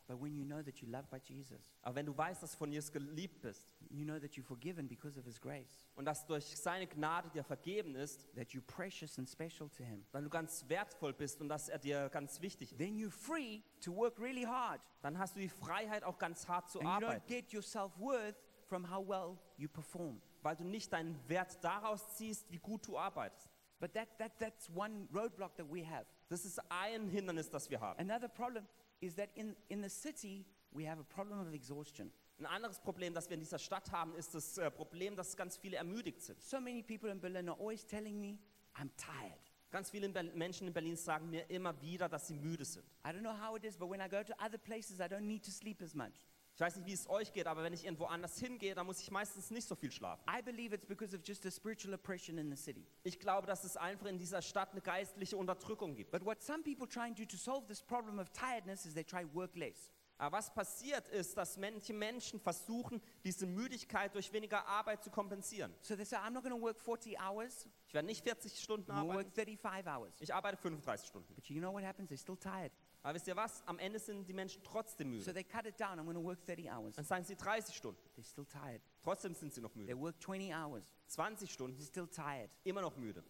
But 0.07 0.21
when 0.21 0.37
you 0.37 0.45
know 0.45 0.62
that 0.62 0.77
you're 0.77 0.91
loved 0.91 1.11
by 1.11 1.19
Jesus, 1.19 1.73
Aber 1.83 1.97
wenn 1.97 2.07
du 2.07 2.17
weißt, 2.17 2.43
dass 2.43 2.53
du 2.53 2.59
von 2.59 2.71
Jesus 2.71 2.93
geliebt 2.93 3.41
bist 3.43 3.69
you 3.91 4.05
know 4.05 4.18
that 4.18 4.37
you're 4.37 4.47
forgiven 4.47 4.87
because 4.89 5.18
of 5.18 5.24
his 5.24 5.41
grace, 5.41 5.87
und 5.95 6.05
dass 6.05 6.26
durch 6.26 6.57
seine 6.57 6.87
Gnade 6.87 7.30
dir 7.30 7.45
vergeben 7.45 7.95
ist, 7.95 8.26
that 8.34 8.49
you're 8.49 8.66
precious 8.66 9.18
and 9.18 9.28
special 9.28 9.68
to 9.70 9.82
him, 9.82 10.05
dann 10.12 10.24
du 10.24 10.30
ganz 10.30 10.64
wertvoll 10.68 11.12
bist 11.12 11.41
und 11.41 11.49
dass 11.49 11.68
er 11.68 11.78
dir 11.78 12.09
ganz 12.11 12.41
wichtig 12.41 12.72
ist, 12.72 12.78
then 12.78 12.97
you're 12.97 13.11
free 13.11 13.62
to 13.80 13.95
work 13.95 14.18
really 14.18 14.45
hard. 14.45 14.80
dann 15.03 15.18
hast 15.18 15.37
du 15.37 15.41
die 15.41 15.49
Freiheit, 15.49 16.05
auch 16.05 16.18
ganz 16.18 16.47
hart 16.49 16.68
zu 16.68 16.80
And 16.80 16.89
you 16.89 17.07
don't 17.07 17.11
arbeiten, 17.11 17.26
get 17.26 17.53
your 17.53 17.62
worth 17.99 18.37
from 18.66 18.91
how 18.91 19.07
well 19.07 19.39
you 19.57 19.68
perform. 19.68 20.20
weil 20.43 20.57
du 20.57 20.64
nicht 20.64 20.93
deinen 20.93 21.18
Wert 21.28 21.62
daraus 21.62 22.16
ziehst, 22.16 22.51
wie 22.51 22.59
gut 22.59 22.87
du 22.87 22.97
arbeitest. 22.97 23.51
But 23.78 23.93
that, 23.93 24.09
that, 24.18 24.39
that's 24.39 24.70
one 24.74 25.07
roadblock 25.12 25.55
that 25.57 25.66
we 25.70 25.84
have. 25.84 26.07
Das 26.28 26.45
ist 26.45 26.59
ein 26.70 27.09
Hindernis, 27.09 27.51
das 27.51 27.68
wir 27.68 27.80
haben. 27.80 27.99
Another 28.01 28.28
problem 28.28 28.66
is 29.01 29.14
that 29.16 29.28
in, 29.34 29.55
in 29.68 29.82
the 29.82 29.89
city, 29.89 30.47
we 30.72 30.89
have 30.89 30.99
a 30.99 31.05
problem 31.05 31.41
of 31.41 31.53
exhaustion. 31.53 32.11
Ein 32.39 32.47
anderes 32.47 32.80
Problem, 32.80 33.14
das 33.14 33.30
wir 33.30 33.34
in 33.34 33.41
dieser 33.41 33.59
Stadt 33.59 33.91
haben, 33.93 34.14
ist 34.14 34.34
das 34.34 34.59
äh, 34.59 34.70
Problem, 34.70 35.16
dass 35.16 35.37
ganz 35.37 35.57
viele 35.57 35.78
ermüdigt 35.78 36.20
sind. 36.20 36.41
So 36.43 36.61
many 36.61 36.82
people 36.82 37.11
in 37.11 37.18
Berlin 37.18 37.49
are 37.49 37.59
always 37.59 37.84
telling 37.87 38.20
me, 38.20 38.39
I'm 38.74 38.91
tired. 38.97 39.41
Ganz 39.70 39.91
viele 39.91 40.09
Menschen 40.34 40.66
in 40.68 40.72
Berlin 40.72 40.97
sagen 40.97 41.30
mir 41.30 41.49
immer 41.51 41.80
wieder, 41.80 42.09
dass 42.09 42.28
sie 42.28 42.34
müde 42.34 42.64
sind. 42.64 42.84
I 43.05 43.09
don't 43.09 43.20
know 43.20 43.32
how 43.32 43.57
it 43.57 43.64
is, 43.64 43.76
but 43.76 43.91
when 43.91 44.01
I 44.01 44.09
go 44.09 44.22
to 44.22 44.34
other 44.39 44.59
places, 44.59 45.01
I 45.01 45.05
don't 45.05 45.20
need 45.26 45.45
to 45.45 45.51
sleep 45.51 45.80
as 45.82 45.95
much. 45.95 46.12
Ich 46.55 46.61
weiß 46.61 46.76
nicht, 46.76 46.87
wie 46.87 46.93
es 46.93 47.09
euch 47.11 47.32
geht, 47.32 47.47
aber 47.47 47.62
wenn 47.62 47.74
ich 47.74 47.84
irgendwo 47.84 48.05
anders 48.05 48.39
hingehe, 48.39 48.74
dann 48.74 48.87
muss 48.87 49.01
ich 49.01 49.11
meistens 49.11 49.51
nicht 49.51 49.68
so 49.68 49.74
viel 49.74 49.91
schlafen. 49.91 50.24
I 50.26 50.41
believe 50.41 50.74
it's 50.74 50.87
because 50.87 51.14
of 51.14 51.22
just 51.22 51.45
a 51.45 51.51
spiritual 51.51 51.95
oppression 51.95 52.39
in 52.39 52.51
the 52.51 52.57
city. 52.57 52.87
Ich 53.03 53.18
glaube, 53.18 53.47
dass 53.47 53.64
es 53.64 53.76
einfach 53.76 54.07
in 54.07 54.18
dieser 54.18 54.41
Stadt 54.41 54.72
eine 54.72 54.80
geistliche 54.80 55.37
Unterdrückung 55.37 55.95
gibt. 55.95 56.11
But 56.11 56.24
what 56.24 56.43
some 56.43 56.62
people 56.62 56.87
try 56.87 57.03
and 57.03 57.18
do 57.18 57.24
to 57.26 57.37
solve 57.37 57.66
this 57.66 57.82
problem 57.82 58.18
of 58.18 58.30
tiredness 58.30 58.87
is 58.87 58.95
they 58.95 59.05
try 59.05 59.26
work 59.34 59.55
less. 59.57 59.91
Aber 60.19 60.39
was 60.39 60.53
passiert 60.55 61.09
ist, 61.09 61.37
dass 61.37 61.59
manche 61.59 61.93
Menschen 61.93 62.41
versuchen, 62.41 63.03
diese 63.23 63.47
Müdigkeit 63.47 64.14
durch 64.14 64.33
weniger 64.33 64.67
Arbeit 64.67 65.05
zu 65.05 65.11
kompensieren. 65.11 65.75
So 65.83 65.95
they 65.95 66.07
say, 66.07 66.17
I'm 66.17 66.31
not 66.31 66.43
going 66.43 66.55
to 66.55 66.61
work 66.61 66.79
40 66.81 67.19
hours, 67.21 67.69
Ich 67.87 67.93
werde 67.93 68.07
nicht 68.07 68.23
40 68.25 68.59
Stunden 68.59 68.91
I'm 68.91 69.01
to 69.03 69.07
work 69.09 69.12
arbeiten, 69.27 69.31
35 69.33 69.87
hours. 69.87 70.14
ich 70.21 70.33
arbeite 70.33 70.57
35 70.57 71.07
Stunden. 71.07 71.35
But 71.35 71.45
you 71.51 71.61
know 71.61 71.73
what 71.73 71.85
happens? 71.85 72.11
They're 72.11 72.17
still 72.19 72.37
tired. 72.39 72.73
Aber 73.03 73.14
wisst 73.14 73.29
ihr 73.29 73.37
was? 73.37 73.62
Am 73.67 73.79
Ende 73.79 73.99
sind 73.99 74.27
die 74.27 74.33
Menschen 74.33 74.62
trotzdem 74.64 75.12
So 75.12 75.19
müde. 75.19 75.35
they 75.35 75.45
cut 75.45 75.67
it 75.67 75.79
down. 75.79 75.99
I'm 76.01 76.05
going 76.05 76.17
to 76.17 76.25
work 76.25 76.43
30 76.47 76.71
hours. 76.73 76.97
Dann 76.97 77.05
sagen 77.05 77.25
sie 77.25 77.37
30 77.37 77.77
Stunden. 77.77 78.01
They're 78.17 78.25
still 78.29 78.47
tired. 78.47 78.81
Trotzdem 79.03 79.35
sind 79.35 79.53
sie 79.53 79.61
noch 79.61 79.73
They 79.75 79.83
müde. 79.83 80.01
work 80.01 80.21
20 80.21 80.55
hours. 80.55 80.85
20 81.09 81.53
Stunden, 81.53 81.81
Still 81.83 82.09
tired. 82.09 82.51
immer 82.64 82.81
noch 82.81 82.97
müde. 82.97 83.23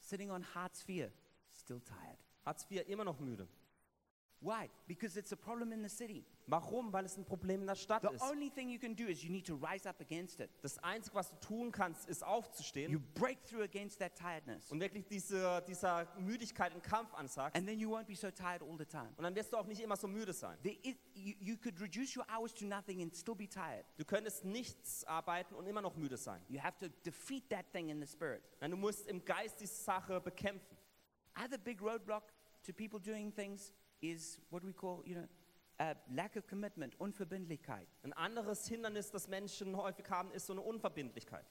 Sitting 0.00 0.30
on 0.30 0.44
Hartz 0.54 0.84
IV. 0.88 1.10
Still 1.52 1.80
tired. 1.80 2.18
Hartz 2.44 2.66
IV, 2.70 2.86
immer 2.88 3.04
noch 3.04 3.18
müde. 3.18 3.48
Why? 4.40 4.70
Because 4.86 5.18
it's 5.18 5.32
a 5.32 5.36
problem 5.36 5.72
in 5.72 5.82
the 5.82 5.88
city. 5.88 6.24
Warum? 6.46 6.92
Weil 6.92 7.04
es 7.04 7.16
ein 7.18 7.24
Problem 7.24 7.60
in 7.62 7.66
der 7.66 7.74
Stadt 7.74 8.02
The 8.02 8.14
ist. 8.14 8.22
only 8.22 8.50
thing 8.50 8.68
you 8.70 8.78
can 8.78 8.94
do 8.94 9.04
is 9.06 9.22
you 9.22 9.30
need 9.30 9.46
to 9.46 9.56
rise 9.56 9.86
up 9.88 10.00
against 10.00 10.38
it. 10.40 10.48
Das 10.62 10.78
Einzige, 10.78 11.16
was 11.16 11.30
du 11.30 11.36
tun 11.40 11.72
kannst, 11.72 12.08
ist 12.08 12.22
aufzustehen 12.24 12.92
You 12.92 13.00
break 13.14 13.44
through 13.44 13.62
against 13.64 13.98
that 13.98 14.14
tiredness. 14.14 14.70
und 14.70 14.80
wirklich 14.80 15.06
diese, 15.08 15.62
dieser 15.66 16.06
Müdigkeit 16.20 16.70
einen 16.72 16.82
Kampf 16.82 17.12
ansagst. 17.14 17.56
And 17.56 17.66
then 17.66 17.80
you 17.80 17.90
won't 17.90 18.04
be 18.06 18.14
so 18.14 18.30
tired 18.30 18.62
all 18.62 18.78
the 18.78 18.86
time. 18.86 19.10
Und 19.16 19.24
dann 19.24 19.34
wirst 19.34 19.52
du 19.52 19.56
auch 19.56 19.66
nicht 19.66 19.80
immer 19.80 19.96
so 19.96 20.06
müde 20.06 20.32
sein. 20.32 20.56
There 20.62 20.76
is, 20.84 20.94
you, 21.14 21.34
you 21.40 21.56
could 21.56 21.80
reduce 21.80 22.16
your 22.16 22.24
hours 22.32 22.54
to 22.54 22.64
nothing 22.64 23.02
and 23.02 23.14
still 23.16 23.34
be 23.34 23.48
tired. 23.48 23.84
Du 23.96 24.04
könntest 24.04 24.44
nichts 24.44 25.04
arbeiten 25.04 25.54
und 25.56 25.66
immer 25.66 25.82
noch 25.82 25.96
müde 25.96 26.16
sein. 26.16 26.40
You 26.48 26.62
have 26.62 26.78
to 26.78 26.88
defeat 27.04 27.48
that 27.50 27.70
thing 27.72 27.88
in 27.88 28.00
the 28.00 28.06
spirit. 28.06 28.42
Nein, 28.60 28.70
du 28.70 28.76
musst 28.76 29.08
im 29.08 29.24
Geist 29.24 29.60
diese 29.60 29.74
Sache 29.74 30.20
bekämpfen. 30.20 30.76
Other 31.36 31.58
big 31.58 31.82
roadblock 31.82 32.32
to 32.64 32.72
people 32.72 33.00
doing 33.00 33.34
things 33.34 33.72
is 34.00 34.40
what 34.50 34.64
we 34.64 34.72
call, 34.72 35.02
you 35.04 35.14
know, 35.14 35.28
uh, 35.80 35.94
lack 36.14 36.36
of 36.36 36.46
commitment, 36.46 36.94
Unverbindlichkeit. 36.98 37.86
Ein 38.02 38.12
anderes 38.12 38.66
Hindernis, 38.66 39.10
das 39.10 39.28
Menschen 39.28 39.76
häufig 39.76 40.08
haben, 40.10 40.30
ist 40.32 40.46
so 40.46 40.52
eine 40.52 40.62
Unverbindlichkeit. 40.62 41.46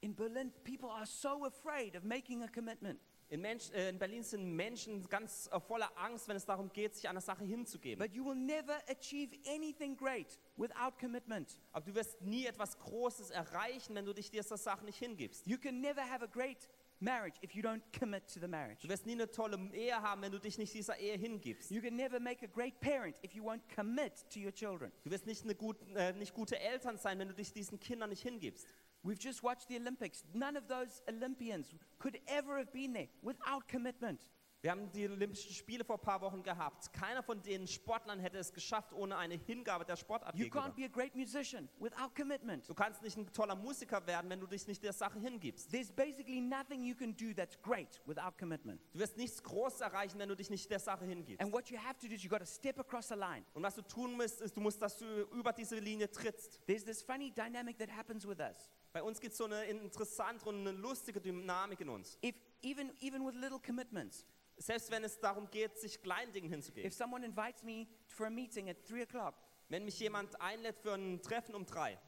In 0.00 0.14
Berlin, 0.14 0.52
people 0.64 0.90
are 0.90 1.06
so 1.06 1.44
afraid 1.44 1.96
of 1.96 2.04
making 2.04 2.42
a 2.42 2.48
commitment. 2.48 3.00
In, 3.28 3.40
Mensch, 3.40 3.70
äh, 3.72 3.88
in 3.88 3.98
Berlin 3.98 4.22
sind 4.22 4.54
Menschen 4.54 5.02
ganz 5.08 5.48
äh, 5.50 5.58
voller 5.58 5.90
Angst, 5.98 6.28
wenn 6.28 6.36
es 6.36 6.44
darum 6.44 6.72
geht, 6.72 6.94
sich 6.94 7.08
einer 7.08 7.20
Sache 7.20 7.44
hinzugeben. 7.44 7.98
But 7.98 8.14
you 8.14 8.24
will 8.24 8.36
never 8.36 8.76
achieve 8.88 9.36
anything 9.48 9.96
great 9.96 10.38
without 10.56 10.92
commitment. 11.00 11.58
Aber 11.72 11.84
du 11.84 11.94
wirst 11.94 12.20
nie 12.22 12.46
etwas 12.46 12.78
Großes 12.78 13.30
erreichen, 13.30 13.96
wenn 13.96 14.04
du 14.04 14.12
dich 14.12 14.30
dieser 14.30 14.56
Sache 14.56 14.84
nicht 14.84 14.98
hingibst. 14.98 15.44
You 15.44 15.58
can 15.58 15.80
never 15.80 16.02
have 16.02 16.22
a 16.22 16.28
great 16.28 16.68
marriage 17.00 17.34
if 17.42 17.54
you 17.54 17.62
don't 17.62 17.82
commit 17.92 18.26
to 18.28 18.40
the 18.40 18.48
marriage. 18.48 18.82
Du 18.82 18.88
wirst 18.88 19.06
nie 19.06 19.12
eine 19.12 19.30
tolle 19.30 19.58
Ehe 19.72 20.00
haben, 20.00 20.22
wenn 20.22 20.32
du 20.32 20.38
dich 20.38 20.58
nicht 20.58 20.72
dieser 20.74 20.98
Ehe 20.98 21.16
hingibst. 21.16 21.70
You 21.70 21.80
can 21.80 21.96
never 21.96 22.20
make 22.20 22.44
a 22.44 22.48
great 22.48 22.80
parent 22.80 23.16
if 23.22 23.34
you 23.34 23.42
won't 23.42 23.62
commit 23.74 24.24
to 24.30 24.40
your 24.40 24.52
children. 24.52 24.92
Du 25.04 25.10
wirst 25.10 25.26
nicht, 25.26 25.44
eine 25.44 25.54
gut, 25.54 25.76
äh, 25.94 26.12
nicht 26.12 26.34
gute 26.34 26.58
Eltern 26.58 26.96
sein, 26.98 27.18
wenn 27.18 27.28
du 27.28 27.34
dich 27.34 27.52
diesen 27.52 27.78
Kindern 27.78 28.10
nicht 28.10 28.22
hingibst. 28.22 28.66
We've 29.04 29.20
just 29.20 29.42
watched 29.42 29.68
the 29.68 29.76
Olympics. 29.76 30.24
None 30.32 30.56
of 30.56 30.66
those 30.66 31.02
Olympians 31.08 31.72
could 31.98 32.18
ever 32.26 32.58
have 32.58 32.72
been 32.72 32.92
there 32.92 33.08
without 33.22 33.68
commitment. 33.68 34.20
Wir 34.66 34.72
haben 34.72 34.90
die 34.90 35.08
Olympischen 35.08 35.54
Spiele 35.54 35.84
vor 35.84 35.94
ein 35.94 36.02
paar 36.02 36.20
Wochen 36.20 36.42
gehabt. 36.42 36.92
Keiner 36.92 37.22
von 37.22 37.40
den 37.40 37.68
Sportlern 37.68 38.18
hätte 38.18 38.38
es 38.38 38.52
geschafft 38.52 38.92
ohne 38.92 39.16
eine 39.16 39.36
Hingabe 39.36 39.84
der 39.84 39.94
Sportart 39.94 40.34
You 40.34 40.46
can't 40.46 40.74
be 40.74 40.84
a 40.84 40.88
great 40.88 41.14
musician 41.14 41.68
without 41.78 42.10
commitment. 42.16 42.68
Du 42.68 42.74
kannst 42.74 43.00
nicht 43.00 43.16
ein 43.16 43.32
toller 43.32 43.54
Musiker 43.54 44.04
werden, 44.08 44.28
wenn 44.28 44.40
du 44.40 44.46
dich 44.48 44.66
nicht 44.66 44.82
der 44.82 44.92
Sache 44.92 45.20
hingibst. 45.20 45.70
There's 45.70 45.92
basically 45.92 46.40
nothing 46.40 46.82
you 46.82 46.96
can 46.96 47.14
do 47.14 47.32
that's 47.32 47.56
great 47.62 48.02
without 48.06 48.32
commitment. 48.36 48.80
Du 48.92 48.98
wirst 48.98 49.16
nichts 49.16 49.40
Großes 49.40 49.82
erreichen, 49.82 50.18
wenn 50.18 50.28
du 50.28 50.34
dich 50.34 50.50
nicht 50.50 50.68
der 50.68 50.80
Sache 50.80 51.04
hingibst. 51.04 51.40
And 51.40 51.52
what 51.52 51.70
you 51.70 51.78
have 51.78 52.00
to 52.00 52.08
do 52.08 52.14
is 52.14 52.24
you 52.24 52.28
got 52.28 52.40
to 52.40 52.44
step 52.44 52.80
across 52.80 53.06
the 53.06 53.14
line. 53.14 53.44
Und 53.54 53.62
was 53.62 53.76
du 53.76 53.82
tun 53.82 54.16
musst, 54.16 54.40
ist, 54.40 54.56
du 54.56 54.60
musst, 54.60 54.82
dass 54.82 54.98
du 54.98 55.04
über 55.30 55.52
diese 55.52 55.78
Linie 55.78 56.10
trittst. 56.10 56.60
There's 56.66 56.84
this 56.84 57.02
funny 57.02 57.30
dynamic 57.30 57.78
that 57.78 57.96
happens 57.96 58.26
with 58.26 58.40
us. 58.40 58.68
Bei 58.92 59.00
uns 59.00 59.20
gibt 59.20 59.30
es 59.30 59.38
so 59.38 59.44
eine 59.44 59.64
interessante 59.66 60.44
und 60.48 60.66
eine 60.66 60.72
lustige 60.72 61.20
Dynamik 61.20 61.78
in 61.82 61.88
uns. 61.88 62.18
If 62.24 62.34
even 62.62 62.90
even 63.00 63.24
with 63.24 63.34
little 63.36 63.60
commitments, 63.60 64.24
Selbst 64.58 64.90
wenn 64.90 65.04
es 65.04 65.18
darum 65.20 65.50
geht, 65.50 65.78
sich 65.78 66.00
kleinen 66.00 66.32
Dingen 66.32 66.48
hinzugeben. 66.48 66.86
if 66.86 66.94
someone 66.94 67.24
invites 67.24 67.62
me 67.62 67.86
for 68.06 68.26
a 68.26 68.30
meeting 68.30 68.68
at 68.70 68.82
three 68.86 69.02
o'clock, 69.02 69.34
Wenn 69.68 69.84
mich 69.84 69.98
jemand 69.98 70.40
einlädt 70.40 70.78
für 70.78 70.94
ein 70.94 71.20
Treffen 71.22 71.54
um 71.54 71.66
drei 71.66 71.98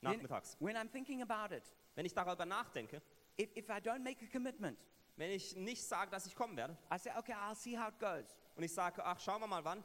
nachmittags, 0.00 0.56
when 0.60 0.76
I'm 0.76 0.88
thinking 0.90 1.22
about 1.22 1.54
it, 1.54 1.64
wenn 1.94 2.06
ich 2.06 2.14
darüber 2.14 2.46
nachdenke, 2.46 3.02
if, 3.38 3.50
if 3.56 3.68
I 3.68 3.80
don't 3.80 4.00
make 4.02 4.24
a 4.24 4.28
commitment, 4.32 4.78
wenn 5.16 5.30
ich 5.30 5.54
nicht 5.56 5.84
sage, 5.84 6.10
dass 6.10 6.24
ich 6.26 6.34
kommen 6.34 6.56
werde, 6.56 6.76
I 6.92 6.98
say, 6.98 7.12
okay, 7.18 7.34
I'll 7.34 7.54
see 7.54 7.76
how 7.78 7.88
it 7.88 7.98
goes. 7.98 8.36
und 8.56 8.62
ich 8.62 8.72
sage, 8.72 9.04
ach, 9.04 9.20
schauen 9.20 9.40
wir 9.40 9.46
mal 9.46 9.64
wann, 9.64 9.82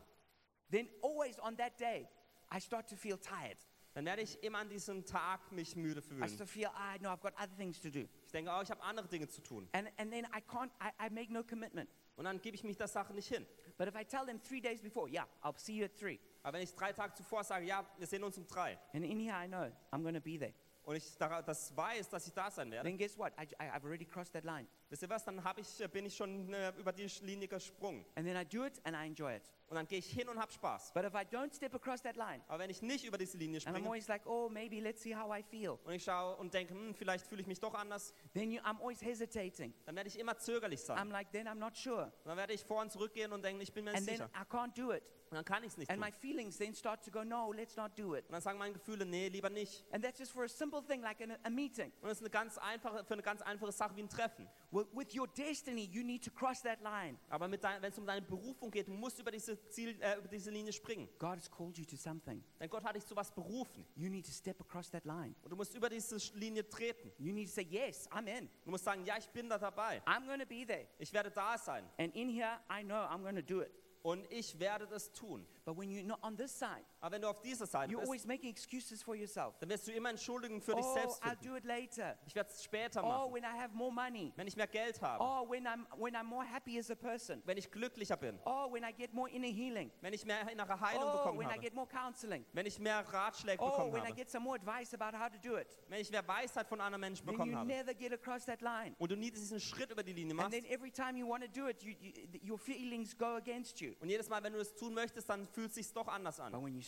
Then 0.72 0.90
always 1.04 1.38
on 1.40 1.56
that 1.58 1.78
day, 1.80 2.08
I 2.52 2.60
start 2.60 2.90
to 2.90 2.96
feel 2.96 3.18
tired. 3.18 3.58
dann 3.94 4.06
werde 4.06 4.22
ich 4.22 4.42
immer 4.44 4.60
an 4.60 4.70
diesem 4.70 5.06
Tag 5.06 5.52
mich 5.52 5.76
müde 5.76 6.00
I 6.00 6.04
fühlen. 6.04 6.28
start 6.30 6.38
to 6.40 6.46
feel, 6.46 6.70
I 6.76 6.98
know 7.00 7.10
I've 7.10 7.22
got 7.22 7.34
other 7.38 7.56
things 7.58 7.80
to 7.82 7.90
do. 7.90 8.08
Ich 8.26 8.32
denke, 8.32 8.52
oh, 8.52 8.62
ich 8.62 8.70
habe 8.72 8.82
andere 8.84 9.08
Dinge 9.08 9.28
zu 9.28 9.42
tun. 9.42 9.68
And, 9.74 9.90
and 9.98 10.12
then 10.12 10.26
I 10.26 10.42
can't, 10.42 10.72
I, 10.82 10.92
I 11.08 11.10
make 11.10 11.32
no 11.32 11.44
commitment. 11.44 11.90
Und 12.16 12.26
dann 12.26 12.42
gebe 12.42 12.56
ich 12.56 12.64
mich 12.64 12.78
der 12.78 12.88
Sache 12.88 13.14
nicht 13.14 13.28
hin. 13.28 13.46
But 13.78 13.88
if 13.88 13.96
I 13.96 14.06
tell 14.06 14.26
them 14.26 14.42
three 14.42 14.62
days 14.62 14.82
before, 14.82 15.10
yeah, 15.10 15.28
I'll 15.44 15.58
see 15.58 15.74
you 15.78 15.86
at 15.86 15.94
three. 15.98 16.20
Aber 16.44 16.54
wenn 16.58 16.64
ich 16.64 16.74
drei 16.74 16.94
Tage 16.94 17.14
zuvor 17.14 17.44
sage, 17.44 17.66
ja, 17.66 17.86
wir 17.98 18.08
sehen 18.08 18.24
uns 18.24 18.38
um 18.38 18.48
drei, 18.48 18.78
And 18.94 19.04
in 19.04 19.20
here 19.20 19.36
I 19.36 19.48
know 19.48 19.70
I'm 19.92 20.02
going 20.04 20.14
to 20.16 20.22
be 20.22 20.38
there. 20.40 20.54
und 20.86 20.96
ich 20.96 21.18
da- 21.18 21.42
das 21.42 21.76
weiß, 21.76 22.08
dass 22.10 22.26
ich 22.28 22.34
da 22.34 22.50
sein 22.50 22.72
werde, 22.72 22.88
Then 22.88 22.98
guess 22.98 23.18
what? 23.18 23.34
I, 23.40 23.48
I've 23.60 23.84
already 23.84 24.06
crossed 24.06 24.32
that 24.34 24.46
line. 24.46 24.68
Wisst 24.90 25.04
ihr 25.04 25.10
was, 25.10 25.24
dann 25.24 25.42
ich, 25.58 25.82
äh, 25.82 25.88
bin 25.88 26.06
ich 26.06 26.16
schon 26.16 26.54
äh, 26.54 26.74
über 26.78 26.92
die 26.92 27.06
Linie 27.22 27.48
gesprungen. 27.48 28.06
And 28.16 28.28
then 28.28 28.36
I 28.38 28.46
do 28.46 28.66
it 28.66 28.80
and 28.84 28.96
I 28.96 29.06
enjoy 29.08 29.36
it. 29.36 29.44
Und 29.68 29.76
dann 29.76 29.88
gehe 29.88 29.98
ich 29.98 30.12
hin 30.12 30.30
und 30.30 30.40
habe 30.40 30.52
Spaß. 30.52 30.94
But 30.94 31.06
if 31.06 31.14
I 31.14 31.26
don't 31.26 31.54
step 31.54 31.74
across 31.74 32.02
that 32.04 32.16
line, 32.16 32.44
Aber 32.48 32.60
wenn 32.60 32.70
ich 32.70 32.82
nicht 32.82 33.04
über 33.04 33.18
diese 33.18 33.38
Linie 33.38 33.58
and 33.58 33.68
I'm 33.68 33.70
springe 33.72 33.88
always 33.88 34.08
like, 34.08 34.26
oh, 34.28 34.48
maybe 34.48 34.80
let's 34.80 35.02
see 35.02 35.16
how 35.16 35.36
I 35.36 35.42
feel, 35.42 35.80
und 35.84 35.94
ich 35.94 36.04
schaue 36.04 36.36
und 36.38 36.54
denke, 36.54 36.74
hm, 36.74 36.94
vielleicht 36.94 37.26
fühle 37.26 37.42
ich 37.42 37.48
mich 37.48 37.60
doch 37.60 37.74
anders, 37.74 38.14
then 38.34 38.52
you, 38.52 38.62
I'm 38.62 38.80
always 38.80 39.02
hesitating. 39.02 39.74
dann 39.86 39.96
werde 39.96 40.10
ich 40.10 40.20
immer 40.20 40.38
zögerlich 40.38 40.82
sein. 40.82 40.98
I'm 40.98 41.12
like, 41.12 41.32
then 41.32 41.48
I'm 41.48 41.56
not 41.56 41.76
sure. 41.76 42.06
Und 42.06 42.26
dann 42.26 42.38
werde 42.38 42.54
ich 42.54 42.64
vor 42.64 42.82
und 42.82 42.92
zurück 42.92 43.14
gehen 43.14 43.32
und 43.34 43.44
denken, 43.44 43.62
ich 43.62 43.74
bin 43.74 43.86
mir 43.86 43.92
nicht 43.92 44.00
And 44.00 44.08
then 44.08 44.18
sicher. 44.18 44.30
I 44.36 44.46
can't 44.46 44.76
do 44.76 44.94
it. 44.94 45.04
Und 45.32 45.38
dann 45.38 45.46
kann 45.46 45.64
ich 45.64 45.72
es 45.72 45.78
nicht 45.78 45.90
And 45.90 46.00
tun. 46.00 46.08
my 46.08 46.12
feelings 46.12 46.58
then 46.58 46.76
start 46.76 47.04
to 47.04 47.10
go, 47.10 47.24
no, 47.24 47.52
let's 47.52 47.76
not 47.76 47.98
do 47.98 48.16
it. 48.16 48.26
Und 48.28 48.34
dann 48.34 48.42
sagen 48.42 48.60
meine 48.60 48.74
Gefühle, 48.74 49.06
nee, 49.06 49.28
lieber 49.30 49.50
nicht. 49.50 49.84
And 49.92 50.04
that's 50.04 50.20
just 50.20 50.32
for 50.32 50.44
a 50.44 50.48
simple 50.48 50.84
thing 50.86 51.02
like 51.02 51.20
an, 51.20 51.36
a 51.44 51.50
meeting. 51.50 51.92
Und 52.02 52.10
das 52.10 52.20
ist 52.20 52.22
eine 52.22 52.30
ganz 52.30 52.58
einfache, 52.60 53.04
für 53.04 53.14
eine 53.14 53.24
ganz 53.24 53.42
einfache 53.42 53.72
Sache 53.72 53.96
wie 53.96 54.04
ein 54.04 54.10
Treffen. 54.10 54.48
With, 54.76 55.16
your 55.16 55.28
destiny, 55.28 55.86
you 55.90 56.04
need 56.04 56.22
to 56.26 56.32
cross 56.32 56.62
that 56.64 56.82
line. 56.82 57.18
Aber 57.30 57.50
wenn 57.50 57.84
es 57.84 57.98
um 57.98 58.06
deine 58.06 58.22
Berufung 58.22 58.70
geht, 58.70 58.88
du 58.90 58.92
musst 58.92 59.18
über 59.20 59.32
diese, 59.32 59.58
Ziel, 59.70 59.98
äh, 60.02 60.18
über 60.18 60.28
diese 60.28 60.52
Linie 60.52 60.74
springen. 60.74 61.08
God 61.18 61.38
has 61.38 61.50
called 61.50 61.78
you 61.78 61.86
to 61.86 61.96
something. 61.96 62.44
Denn 62.60 62.70
Gott 62.70 62.84
hat 62.84 62.96
dich 62.96 63.06
zu 63.06 63.16
was 63.16 63.32
berufen. 63.32 63.86
You 63.96 64.10
need 64.10 64.26
to 64.26 64.34
step 64.34 64.60
across 64.60 64.90
that 64.92 65.06
line. 65.06 65.34
Und 65.44 65.52
du 65.52 65.56
musst 65.56 65.74
über 65.76 65.90
diese 65.90 66.18
Linie 66.34 66.68
treten. 66.68 67.12
You 67.18 67.32
need 67.32 67.48
to 67.48 67.54
say, 67.54 67.64
yes, 67.64 68.10
I'm 68.12 68.28
in. 68.28 68.50
Du 68.66 68.72
musst 68.72 68.84
sagen, 68.84 69.06
ja, 69.06 69.18
ich 69.18 69.30
bin 69.30 69.48
da 69.48 69.58
dabei. 69.58 70.02
I'm 70.06 70.26
to 70.38 70.46
be 70.46 70.66
there. 70.66 70.88
Ich 71.00 71.14
werde 71.14 71.32
da 71.32 71.58
sein. 71.58 71.86
And 71.98 72.14
in 72.14 72.30
here, 72.30 72.60
I 72.70 72.84
know 72.84 72.96
I'm 72.96 73.24
to 73.34 73.42
do 73.42 73.62
it. 73.62 73.72
Und 74.02 74.32
ich 74.32 74.60
werde 74.60 74.86
das 74.88 75.12
tun. 75.14 75.48
But 75.66 75.76
when 75.78 75.90
you're 75.90 76.04
not 76.06 76.20
on 76.22 76.38
this 76.38 76.52
side, 76.58 76.86
Aber 77.02 77.16
wenn 77.16 77.24
du 77.24 77.28
auf 77.28 77.42
dieser 77.42 77.66
Seite 77.66 77.92
you're 77.92 77.98
bist, 78.00 78.08
always 78.08 78.26
making 78.28 78.52
excuses 78.52 79.02
for 79.02 79.16
yourself. 79.16 79.56
dann 79.60 79.68
wirst 79.70 79.88
du 79.88 79.92
immer 79.94 80.12
Entschuldigungen 80.12 80.62
für 80.62 80.76
dich 80.76 80.86
Oh, 80.86 80.94
selbst 80.94 81.24
I'll 81.24 81.30
finden. 81.32 81.44
do 81.48 81.56
it 81.56 81.66
later. 81.66 82.16
Ich 82.28 82.36
werde 82.36 82.52
es 82.52 82.64
später 82.64 83.04
Oh, 83.04 83.08
machen, 83.08 83.34
when 83.34 83.44
I 83.44 83.48
have 83.60 83.74
more 83.76 83.92
money. 83.92 84.32
wenn 84.36 84.46
ich 84.48 84.56
mehr 84.56 84.68
Geld 84.68 85.02
habe, 85.02 85.24
Oh, 85.24 85.50
when 85.50 85.66
I'm, 85.66 85.88
when 85.98 86.16
I'm 86.16 86.26
more 86.26 86.46
happy 86.46 86.78
as 86.78 86.92
a 86.92 86.96
person. 86.96 87.42
wenn 87.46 87.58
ich 87.58 87.72
glücklicher 87.72 88.16
bin, 88.16 88.38
Oh, 88.46 88.72
when 88.72 88.84
I 88.84 88.94
get 88.94 89.12
more 89.12 89.28
inner 89.28 89.48
healing. 89.48 89.90
wenn 90.02 90.14
ich 90.14 90.24
mehr 90.24 90.48
innere 90.52 90.80
Heilung 90.80 91.04
Oh, 91.10 91.18
bekommen 91.18 91.40
when 91.40 91.48
I 91.48 91.54
habe, 91.54 91.62
get 91.62 91.74
more 91.74 91.88
counseling. 91.88 92.46
wenn 92.54 92.68
ich 92.68 92.78
mehr 92.78 93.00
Ratschläge 93.12 93.60
Oh, 93.64 93.70
bekommen 93.72 93.94
when 93.94 94.04
I 94.04 94.08
habe, 94.10 94.16
get 94.16 94.30
some 94.30 94.44
more 94.44 94.56
advice 94.58 94.94
about 94.94 95.18
how 95.18 95.30
to 95.32 95.38
do 95.40 95.58
it. 95.58 95.80
wenn 95.88 96.00
ich 96.00 96.12
mehr 96.12 96.28
Weisheit 96.28 96.68
von 96.68 96.80
anderen 96.80 97.02
Menschen 97.02 97.26
Then 97.26 97.34
bekommen 97.34 97.52
you 97.54 97.58
habe 97.58 97.68
never 97.68 97.94
get 97.96 98.14
across 98.14 98.46
that 98.46 98.62
line. 98.62 98.96
und 99.00 99.10
du 99.10 99.16
nie 99.16 99.32
diesen 99.32 99.60
Schritt 99.60 99.90
über 99.92 100.04
die 100.04 100.14
Linie 100.14 100.34
And 100.34 100.42
machst 100.42 100.52
then 100.52 100.66
every 100.72 100.92
time 100.92 101.18
you 101.18 101.28
want 101.28 101.44
to 101.44 101.50
do 101.50 101.68
it, 101.68 101.82
you, 101.82 101.94
you, 102.00 102.52
your 102.52 102.60
feelings 102.60 103.18
go 103.18 103.34
against 103.38 103.82
you. 103.82 103.96
und 104.00 104.10
jedes 104.10 104.30
Mal, 104.30 104.44
wenn 104.44 104.54
du 104.54 104.60
es 104.60 104.76
tun 104.76 104.94
möchtest, 104.94 105.28
dann 105.28 105.52
fühlt 105.56 105.70
es 105.70 105.76
sich 105.76 105.94
doch 105.94 106.08
anders 106.08 106.40
an. 106.40 106.54
you 106.54 106.82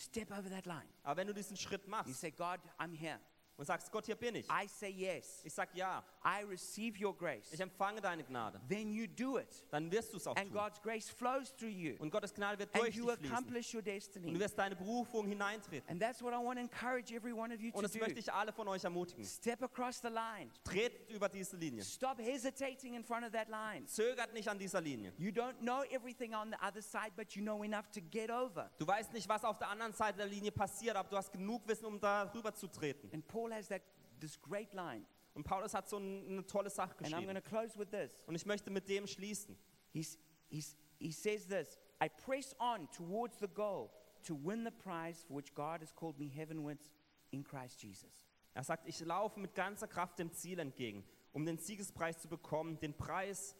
Aber 1.03 1.17
wenn 1.17 1.27
du 1.27 1.33
diesen 1.33 1.57
Schritt 1.57 1.83
you 1.85 1.89
machst 1.89 2.19
say, 2.19 2.31
God, 2.31 2.59
I'm 2.77 2.93
here. 2.93 3.19
Und 3.57 3.65
sagst, 3.65 3.91
Gott, 3.91 4.05
hier 4.05 4.15
bin 4.15 4.35
ich, 4.35 4.45
I 4.49 4.67
say 4.67 4.89
yes. 4.89 5.41
ich 5.43 5.53
sag 5.53 5.73
ja, 5.75 6.03
I 6.23 6.43
receive 6.45 7.03
your 7.03 7.17
grace. 7.17 7.51
ich 7.51 7.59
empfange 7.59 7.99
deine 8.01 8.23
Gnade, 8.23 8.61
Then 8.69 8.91
you 8.93 9.07
do 9.07 9.39
it. 9.39 9.65
dann 9.71 9.91
wirst 9.91 10.13
du 10.13 10.17
es 10.17 10.27
auch 10.27 10.35
And 10.35 10.51
tun. 10.51 10.57
God's 10.61 10.81
grace 10.81 11.09
flows 11.09 11.55
through 11.55 11.69
you. 11.71 11.95
Und 11.99 12.11
Gottes 12.11 12.33
Gnade 12.33 12.59
wird 12.59 12.73
And 12.75 12.83
durch 12.83 12.95
you 12.95 13.05
dich 13.07 13.15
fließen. 13.17 13.33
accomplish 13.33 13.73
your 13.73 13.79
Und 13.79 13.87
du 13.87 13.91
destiny. 13.91 14.39
wirst 14.39 14.57
deine 14.57 14.75
Berufung 14.75 15.27
hineintreten. 15.27 15.89
And 15.89 16.01
that's 16.01 16.21
what 16.21 16.33
I 16.33 16.37
want 16.37 16.57
to 16.57 16.61
encourage 16.61 17.11
every 17.13 17.33
one 17.33 17.53
of 17.53 17.59
you 17.59 17.69
Und 17.73 17.81
to 17.81 17.81
das 17.87 17.95
möchte 17.95 18.13
do. 18.15 18.19
ich 18.19 18.31
alle 18.31 18.53
von 18.53 18.67
euch 18.67 18.83
ermutigen. 18.83 19.23
Step 19.25 19.63
across 19.63 19.99
the 20.01 20.09
line. 20.09 20.51
Tretet 20.63 21.09
über 21.09 21.27
diese 21.27 21.57
Linie. 21.57 21.83
Stop 21.83 22.19
hesitating 22.19 22.93
in 22.93 23.03
front 23.03 23.25
of 23.25 23.31
that 23.31 23.47
line. 23.49 23.85
Zögert 23.87 24.33
nicht 24.33 24.47
an 24.47 24.59
dieser 24.59 24.81
Linie. 24.81 25.13
You 25.17 25.31
don't 25.31 25.57
know 25.61 25.81
everything 25.89 26.33
on 26.35 26.51
the 26.51 26.57
other 26.65 26.81
side, 26.81 27.11
but 27.15 27.31
you 27.33 27.41
know 27.41 27.63
enough 27.63 27.89
to 27.91 28.01
get 28.11 28.29
over. 28.29 28.69
Du 28.77 28.85
weißt 28.85 29.13
nicht, 29.13 29.27
was 29.27 29.43
auf 29.43 29.57
der 29.57 29.69
anderen 29.69 29.93
Seite 29.93 30.17
der 30.17 30.27
Linie 30.27 30.51
passiert, 30.51 30.95
aber 30.95 31.09
du 31.09 31.17
hast 31.17 31.31
genug 31.31 31.67
Wissen, 31.67 31.85
um 31.85 31.99
da 31.99 32.31
rüber 32.33 32.53
zu 32.53 32.67
treten. 32.67 33.09
And 33.13 33.27
Paul 33.27 33.46
has 33.53 33.67
that 33.69 33.81
this 34.19 34.39
great 34.41 34.73
line. 34.73 35.05
Und 35.33 35.43
Paulus 35.43 35.73
hat 35.73 35.87
so 35.87 35.97
ein- 35.97 36.25
eine 36.27 36.45
tolle 36.47 36.69
Sache 36.69 36.95
And 36.97 37.07
I'm 37.07 37.11
going 37.25 37.27
geschrieben. 37.35 37.43
to 37.43 37.49
close 37.49 37.77
with 37.77 37.89
this. 37.91 38.23
Und 38.25 38.35
ich 38.35 38.45
möchte 38.45 38.71
mit 38.71 38.87
dem 38.89 39.05
schließen. 39.07 39.55
He's, 39.93 40.17
he's, 40.49 40.75
he 40.99 41.11
says 41.11 41.45
this 41.47 41.77
I 42.01 42.09
press 42.09 42.55
on 42.59 42.89
towards 42.91 43.37
the 43.39 43.47
goal 43.47 43.91
to 44.23 44.35
win 44.35 44.63
the 44.65 44.71
prize 44.71 45.23
for 45.25 45.35
which 45.37 45.53
God 45.53 45.81
has 45.81 45.93
called 45.93 46.17
me 46.19 46.27
heavenwards 46.27 46.89
in 47.31 47.43
Christ 47.43 47.81
Jesus. 47.83 48.25
Er 48.53 48.63
sagt, 48.63 48.87
ich 48.87 48.99
laufe 49.01 49.39
mit 49.39 49.53
ganzer 49.53 49.87
Kraft 49.87 50.17
dem 50.17 50.31
Ziel 50.33 50.57
entgegen, 50.59 51.03
um 51.33 51.45
den 51.45 51.57
Siegespreis 51.59 52.19
zu 52.19 52.27
bekommen, 52.27 52.79
den 52.79 52.95
Preis 52.97 53.55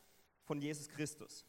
von 0.46 0.60
Jesus 0.60 0.90
Christus. 0.90 1.46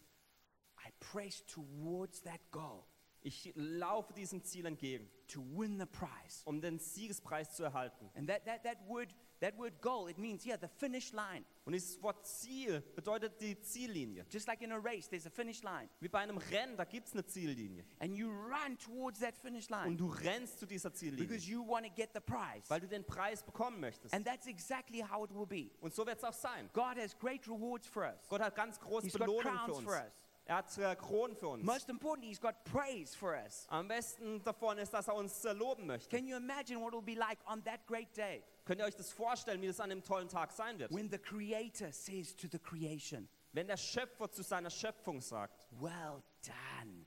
I 0.86 0.90
press 1.00 1.42
towards 1.46 2.22
that 2.22 2.40
goal 2.50 2.84
Ich 3.28 3.52
laufe 3.54 4.14
diesem 4.14 4.42
Ziel 4.42 4.64
entgegen, 4.64 5.06
to 5.26 5.42
win 5.54 5.78
the 5.78 5.84
prize. 5.84 6.40
um 6.46 6.62
den 6.62 6.78
Siegespreis 6.78 7.54
zu 7.54 7.62
erhalten. 7.62 8.10
And 8.14 8.26
that, 8.26 8.46
that, 8.46 8.62
that, 8.64 8.78
word, 8.88 9.14
that 9.40 9.54
word 9.58 9.82
goal, 9.82 10.08
it 10.08 10.16
means, 10.16 10.46
yeah, 10.46 10.56
the 10.58 10.66
finish 10.66 11.12
line. 11.12 11.44
Und 11.66 11.74
dieses 11.74 12.02
Wort 12.02 12.26
Ziel 12.26 12.80
bedeutet 12.96 13.38
die 13.38 13.60
Ziellinie. 13.60 14.24
Just 14.30 14.46
like 14.48 14.62
in 14.62 14.72
a 14.72 14.78
race, 14.78 15.10
there's 15.10 15.26
a 15.26 15.30
finish 15.30 15.62
line. 15.62 15.90
Wie 16.00 16.08
bei 16.08 16.20
einem 16.20 16.38
Rennen, 16.38 16.78
da 16.78 16.84
gibt 16.84 17.08
es 17.08 17.12
eine 17.12 17.26
Ziellinie. 17.26 17.84
And 17.98 18.14
you 18.14 18.30
run 18.30 18.78
towards 18.78 19.20
that 19.20 19.36
finish 19.36 19.68
line 19.68 19.88
Und 19.88 19.98
du 19.98 20.08
rennst 20.08 20.58
zu 20.58 20.64
dieser 20.64 20.94
Ziellinie, 20.94 21.26
because 21.26 21.46
you 21.46 21.62
want 21.68 21.84
to 21.84 21.92
get 21.94 22.08
the 22.14 22.20
prize. 22.20 22.64
weil 22.68 22.80
du 22.80 22.88
den 22.88 23.04
Preis 23.04 23.42
bekommen 23.42 23.78
möchtest. 23.80 24.14
And 24.14 24.24
that's 24.24 24.46
exactly 24.46 25.02
how 25.02 25.22
it 25.28 25.34
will 25.34 25.46
be. 25.46 25.70
Und 25.82 25.94
so 25.94 26.06
wird 26.06 26.16
es 26.16 26.24
auch 26.24 26.32
sein. 26.32 26.70
God 26.72 26.96
has 26.96 27.14
great 27.18 27.46
rewards 27.46 27.86
for 27.86 28.04
us. 28.04 28.26
Gott 28.30 28.40
hat 28.40 28.56
ganz 28.56 28.80
große 28.80 29.04
He's 29.08 29.12
Belohnungen 29.12 29.58
für 29.66 29.74
uns. 29.74 29.84
for 29.84 29.92
us. 29.92 30.12
Er 30.48 30.56
hat 30.56 30.98
Kronen 30.98 31.36
für 31.36 31.48
uns. 31.48 31.62
Most 31.62 31.90
importantly, 31.90 32.28
He's 32.30 32.40
got 32.40 32.64
praise 32.64 33.14
for 33.14 33.34
us. 33.34 33.66
Am 33.68 33.86
besten 33.86 34.42
davon 34.42 34.78
ist, 34.78 34.94
dass 34.94 35.06
er 35.06 35.14
uns 35.14 35.44
äh, 35.44 35.52
loben 35.52 35.86
möchte. 35.86 36.08
Can 36.08 36.26
you 36.26 36.38
imagine 36.38 36.80
what 36.80 36.88
it 36.88 36.94
will 36.94 37.02
be 37.02 37.14
like 37.14 37.38
on 37.46 37.62
that 37.64 37.86
great 37.86 38.16
day 38.16 38.42
Könnt 38.64 38.80
ihr 38.80 38.86
euch 38.86 38.96
das 38.96 39.12
vorstellen, 39.12 39.60
wie 39.60 39.66
das 39.66 39.78
an 39.78 39.90
dem 39.90 40.02
tollen 40.02 40.28
Tag 40.28 40.50
sein 40.52 40.78
wird? 40.78 40.90
when 40.90 41.10
the 41.10 41.18
Creator 41.18 41.92
says 41.92 42.34
to 42.34 42.48
the 42.50 42.58
creation, 42.58 43.28
Wenn 43.52 43.66
der 43.66 43.76
Schöpfer 43.76 44.30
zu 44.30 44.42
seiner 44.42 44.70
Schöpfung 44.70 45.20
sagt, 45.20 45.66
Well 45.72 46.22
done, 46.46 47.04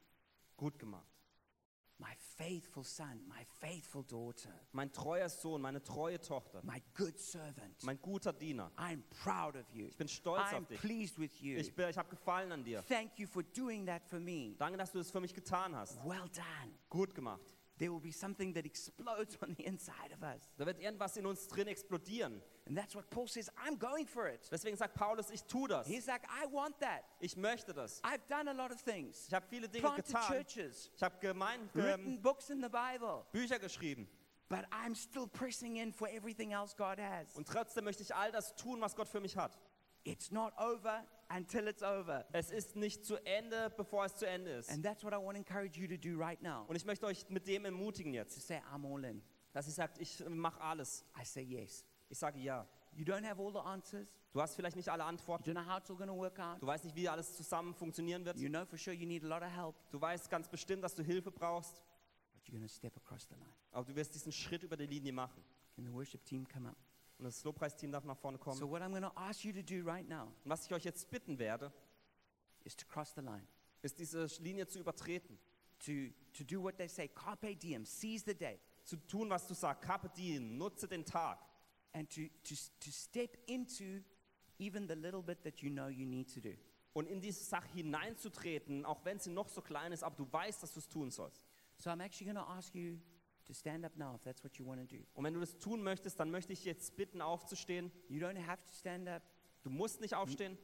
gut 0.55 0.77
gemacht. 0.77 1.10
Faithful 2.43 2.83
son, 2.83 3.21
my 3.27 3.43
faithful 3.59 4.03
daughter, 4.03 4.49
Mein 4.71 4.91
treuer 4.91 5.29
Sohn, 5.29 5.61
meine 5.61 5.81
treue 5.83 6.19
Tochter, 6.19 6.61
my 6.63 6.81
good 6.95 7.17
servant. 7.19 7.83
mein 7.83 7.99
guter 8.01 8.33
Diener. 8.33 8.71
I'm 8.77 9.03
proud 9.23 9.55
of 9.55 9.65
you. 9.73 9.87
Ich 9.87 9.97
bin 9.97 10.07
stolz 10.07 10.41
I'm 10.51 10.57
auf 10.63 10.67
dich. 10.67 10.79
pleased 10.81 11.17
with 11.19 11.39
you. 11.41 11.57
Ich, 11.57 11.73
bin- 11.75 11.89
ich 11.89 11.97
habe 11.97 12.09
Gefallen 12.09 12.51
an 12.51 12.63
dir. 12.63 12.83
Thank 12.87 13.19
you 13.19 13.27
for 13.27 13.43
doing 13.43 13.85
that 13.85 14.01
for 14.07 14.19
me. 14.19 14.55
Danke, 14.57 14.77
dass 14.77 14.91
du 14.91 14.97
das 14.97 15.11
für 15.11 15.19
mich 15.21 15.33
getan 15.33 15.75
hast. 15.75 15.97
Well 16.05 16.29
done. 16.33 16.73
Gut 16.89 17.13
gemacht. 17.13 17.55
There 17.81 17.91
will 17.91 17.99
be 17.99 18.11
something 18.11 18.53
that 18.53 18.63
explodes 18.63 19.39
on 19.41 19.55
the 19.57 19.65
inside 19.65 20.11
of 20.13 20.21
us. 20.21 20.51
Da 20.55 20.67
wird 20.67 20.79
irgendwas 20.79 21.17
in 21.17 21.25
uns 21.25 21.47
drin 21.47 21.67
explodieren. 21.67 22.39
And 22.67 22.77
that's 22.77 22.93
what 22.95 23.09
Paul 23.09 23.27
says, 23.27 23.49
I'm 23.65 23.75
going 23.75 24.05
for 24.05 24.27
it. 24.27 24.47
Deswegen 24.51 24.77
sagt 24.77 24.93
Paulus, 24.93 25.31
ich 25.31 25.41
tue 25.45 25.67
das. 25.67 25.87
He's 25.87 26.05
like, 26.05 26.21
I 26.29 26.45
want 26.45 26.79
that. 26.79 27.03
Ich 27.19 27.35
möchte 27.35 27.73
das. 27.73 27.99
I've 28.03 28.27
done 28.29 28.47
a 28.47 28.53
lot 28.53 28.71
of 28.71 28.79
things. 28.79 29.25
Ich 29.27 29.33
habe 29.33 29.47
viele 29.49 29.67
Dinge 29.67 29.81
Planted 29.87 30.05
getan. 30.05 30.27
churches, 30.27 30.91
Ich 30.95 31.01
habe 31.01 31.17
gemein, 31.19 31.67
written 31.73 32.17
ähm, 32.17 32.21
books 32.21 32.51
in 32.51 32.61
the 32.61 32.69
Bible. 32.69 33.25
Bücher 33.33 33.57
geschrieben. 33.57 34.07
but 34.47 34.65
I'm 34.71 34.93
still 34.93 35.25
pressing 35.25 35.77
in 35.77 35.91
for 35.91 36.07
everything 36.07 36.53
else 36.53 36.75
God 36.75 36.99
has. 36.99 37.35
Und 37.35 37.47
trotzdem 37.47 37.85
möchte 37.85 38.03
ich 38.03 38.13
all 38.13 38.31
das 38.31 38.55
tun, 38.55 38.79
was 38.79 38.95
Gott 38.95 39.07
für 39.07 39.21
mich 39.21 39.35
hat. 39.35 39.57
It's 40.03 40.29
not 40.31 40.53
over 40.59 41.03
until 41.35 41.67
it's 41.67 41.81
over. 41.83 42.25
Es 42.33 42.51
ist 42.51 42.75
nicht 42.75 43.05
zu 43.05 43.15
Ende, 43.25 43.71
bevor 43.77 44.05
es 44.05 44.15
zu 44.15 44.27
Ende 44.27 44.51
ist. 44.51 44.69
And 44.71 44.83
that's 44.83 45.03
what 45.03 45.13
I 45.13 45.17
want 45.17 45.33
to 45.35 45.39
encourage 45.39 45.79
you 45.79 45.87
to 45.87 45.97
do 45.97 46.17
right 46.17 46.41
now. 46.41 46.65
Und 46.67 46.75
ich 46.75 46.85
möchte 46.85 47.05
euch 47.05 47.29
mit 47.29 47.47
dem 47.47 47.65
ermutigen 47.65 48.11
To 48.13 48.17
jetzt, 48.17 48.41
say, 48.47 48.61
I'm 48.73 48.85
all 48.91 49.03
in. 49.05 49.21
dass 49.53 49.67
ihr 49.67 49.73
sagt, 49.73 49.99
ich 49.99 50.23
mache 50.29 50.59
alles. 50.61 51.05
I 51.19 51.25
say 51.25 51.41
yes. 51.43 51.85
Ich 52.09 52.17
sage 52.17 52.39
ja. 52.39 52.67
You 52.93 53.05
don't 53.05 53.25
have 53.25 53.41
all 53.41 53.51
the 53.51 53.59
answers. 53.59 54.07
Du 54.33 54.41
hast 54.41 54.55
vielleicht 54.55 54.75
nicht 54.75 54.89
alle 54.89 55.03
You 55.03 55.09
Antworten. 55.09 55.43
don't 55.49 55.53
know 55.53 55.65
how 55.65 55.77
it's 55.79 55.89
all 55.89 55.97
to 55.97 56.15
work 56.15 56.39
out. 56.39 56.61
Du 56.61 56.67
weißt 56.67 56.83
nicht, 56.85 56.95
wie 56.95 57.07
alles 57.09 57.35
zusammen 57.35 57.73
funktionieren 57.73 58.23
wird. 58.25 58.37
You 58.37 58.49
know 58.49 58.65
for 58.65 58.77
sure 58.77 58.95
you 58.95 59.05
need 59.07 59.23
a 59.23 59.27
lot 59.27 59.41
of 59.41 59.49
help, 59.53 59.75
Du 59.91 59.99
weißt 59.99 60.29
ganz 60.29 60.47
bestimmt, 60.49 60.83
dass 60.83 60.95
du 60.95 61.03
Hilfe 61.03 61.31
brauchst. 61.31 61.81
but 62.33 62.43
you're 62.53 62.61
to 62.61 62.67
step 62.67 62.95
across 62.97 63.27
the 63.27 63.35
line. 63.35 63.53
Aber 63.71 63.85
du 63.85 63.95
wirst 63.95 64.13
diesen 64.15 64.31
Schritt 64.31 64.63
über 64.63 64.75
die 64.77 64.87
Linie 64.87 65.11
machen. 65.13 65.43
Can 65.75 65.85
the 65.85 65.91
worship 65.93 66.23
team 66.25 66.45
come 66.47 66.69
up? 66.69 66.75
Und 67.21 67.25
das 67.27 67.43
Lobpreisteam 67.43 67.91
darf 67.91 68.03
nach 68.03 68.17
vorne 68.17 68.39
kommen. 68.39 68.57
So, 68.57 68.67
what 68.67 68.81
I'm 68.81 68.89
going 68.89 69.03
to 69.03 69.11
ask 69.15 69.45
you 69.45 69.53
to 69.53 69.61
do 69.61 69.87
right 69.87 70.09
now 70.09 70.23
Und 70.43 70.49
was 70.49 70.65
ich 70.65 70.73
euch 70.73 70.83
jetzt 70.83 71.07
bitten 71.11 71.37
werde, 71.37 71.71
is 72.63 72.75
to 72.75 72.87
cross 72.87 73.13
the 73.13 73.21
line, 73.21 73.45
ist 73.83 73.99
diese 73.99 74.25
Linie 74.41 74.65
zu 74.67 74.79
übertreten. 74.79 75.37
to, 75.85 75.91
to 76.33 76.43
do 76.43 76.59
what 76.61 76.77
they 76.77 76.87
say 76.87 77.07
carpe 77.07 77.55
diem, 77.55 77.85
seize 77.85 78.23
the 78.25 78.33
day, 78.33 78.59
Zu 78.83 78.97
tun, 79.07 79.29
was 79.29 79.47
du 79.47 79.53
sagst. 79.53 79.83
Carpe 79.83 80.09
diem, 80.09 80.57
nutze 80.57 80.87
den 80.87 81.05
Tag. 81.05 81.37
and 81.93 82.09
to, 82.09 82.21
to, 82.43 82.55
to 82.79 82.89
step 82.91 83.37
into 83.47 84.01
even 84.57 84.87
the 84.87 84.95
little 84.95 85.21
bit 85.21 85.43
that 85.43 85.61
you 85.61 85.69
know 85.69 85.89
you 85.89 86.07
need 86.07 86.27
to 86.33 86.39
do. 86.39 86.55
Und 86.93 87.07
in 87.07 87.21
diese 87.21 87.43
Sache 87.43 87.67
hineinzutreten, 87.73 88.83
auch 88.83 89.05
wenn 89.05 89.19
sie 89.19 89.29
noch 89.29 89.47
so 89.47 89.61
klein 89.61 89.91
ist, 89.91 90.03
aber 90.03 90.15
du 90.15 90.33
weißt, 90.33 90.63
dass 90.63 90.73
du 90.73 90.79
es 90.79 90.89
tun 90.89 91.11
sollst. 91.11 91.45
So, 91.77 91.91
I'm 91.91 92.01
actually 92.03 92.33
going 92.33 92.43
to 92.43 92.51
ask 92.51 92.73
you 92.73 92.97
to 93.51 93.59
stand 93.59 93.85
up 93.85 93.95
now 93.97 94.15
if 94.15 94.23
that's 94.23 94.43
what 94.43 94.55
you 94.57 94.65
want 94.65 94.79
to 94.81 94.95
do. 94.95 95.03
Und 95.13 95.23
wenn 95.25 95.33
du 95.33 95.39
das 95.39 95.57
tun 95.59 95.83
möchtest, 95.83 96.19
dann 96.19 96.31
möchte 96.31 96.53
ich 96.53 96.63
jetzt 96.65 96.95
bitten, 96.95 97.21
aufzustehen. 97.21 97.91
You 98.07 98.19
don't 98.19 98.37
have 98.47 98.63
to 98.65 98.73
stand 98.73 99.07
up, 99.07 99.21
Du 99.63 99.69
musst 99.69 100.01
nicht 100.01 100.15
aufstehen. 100.15 100.57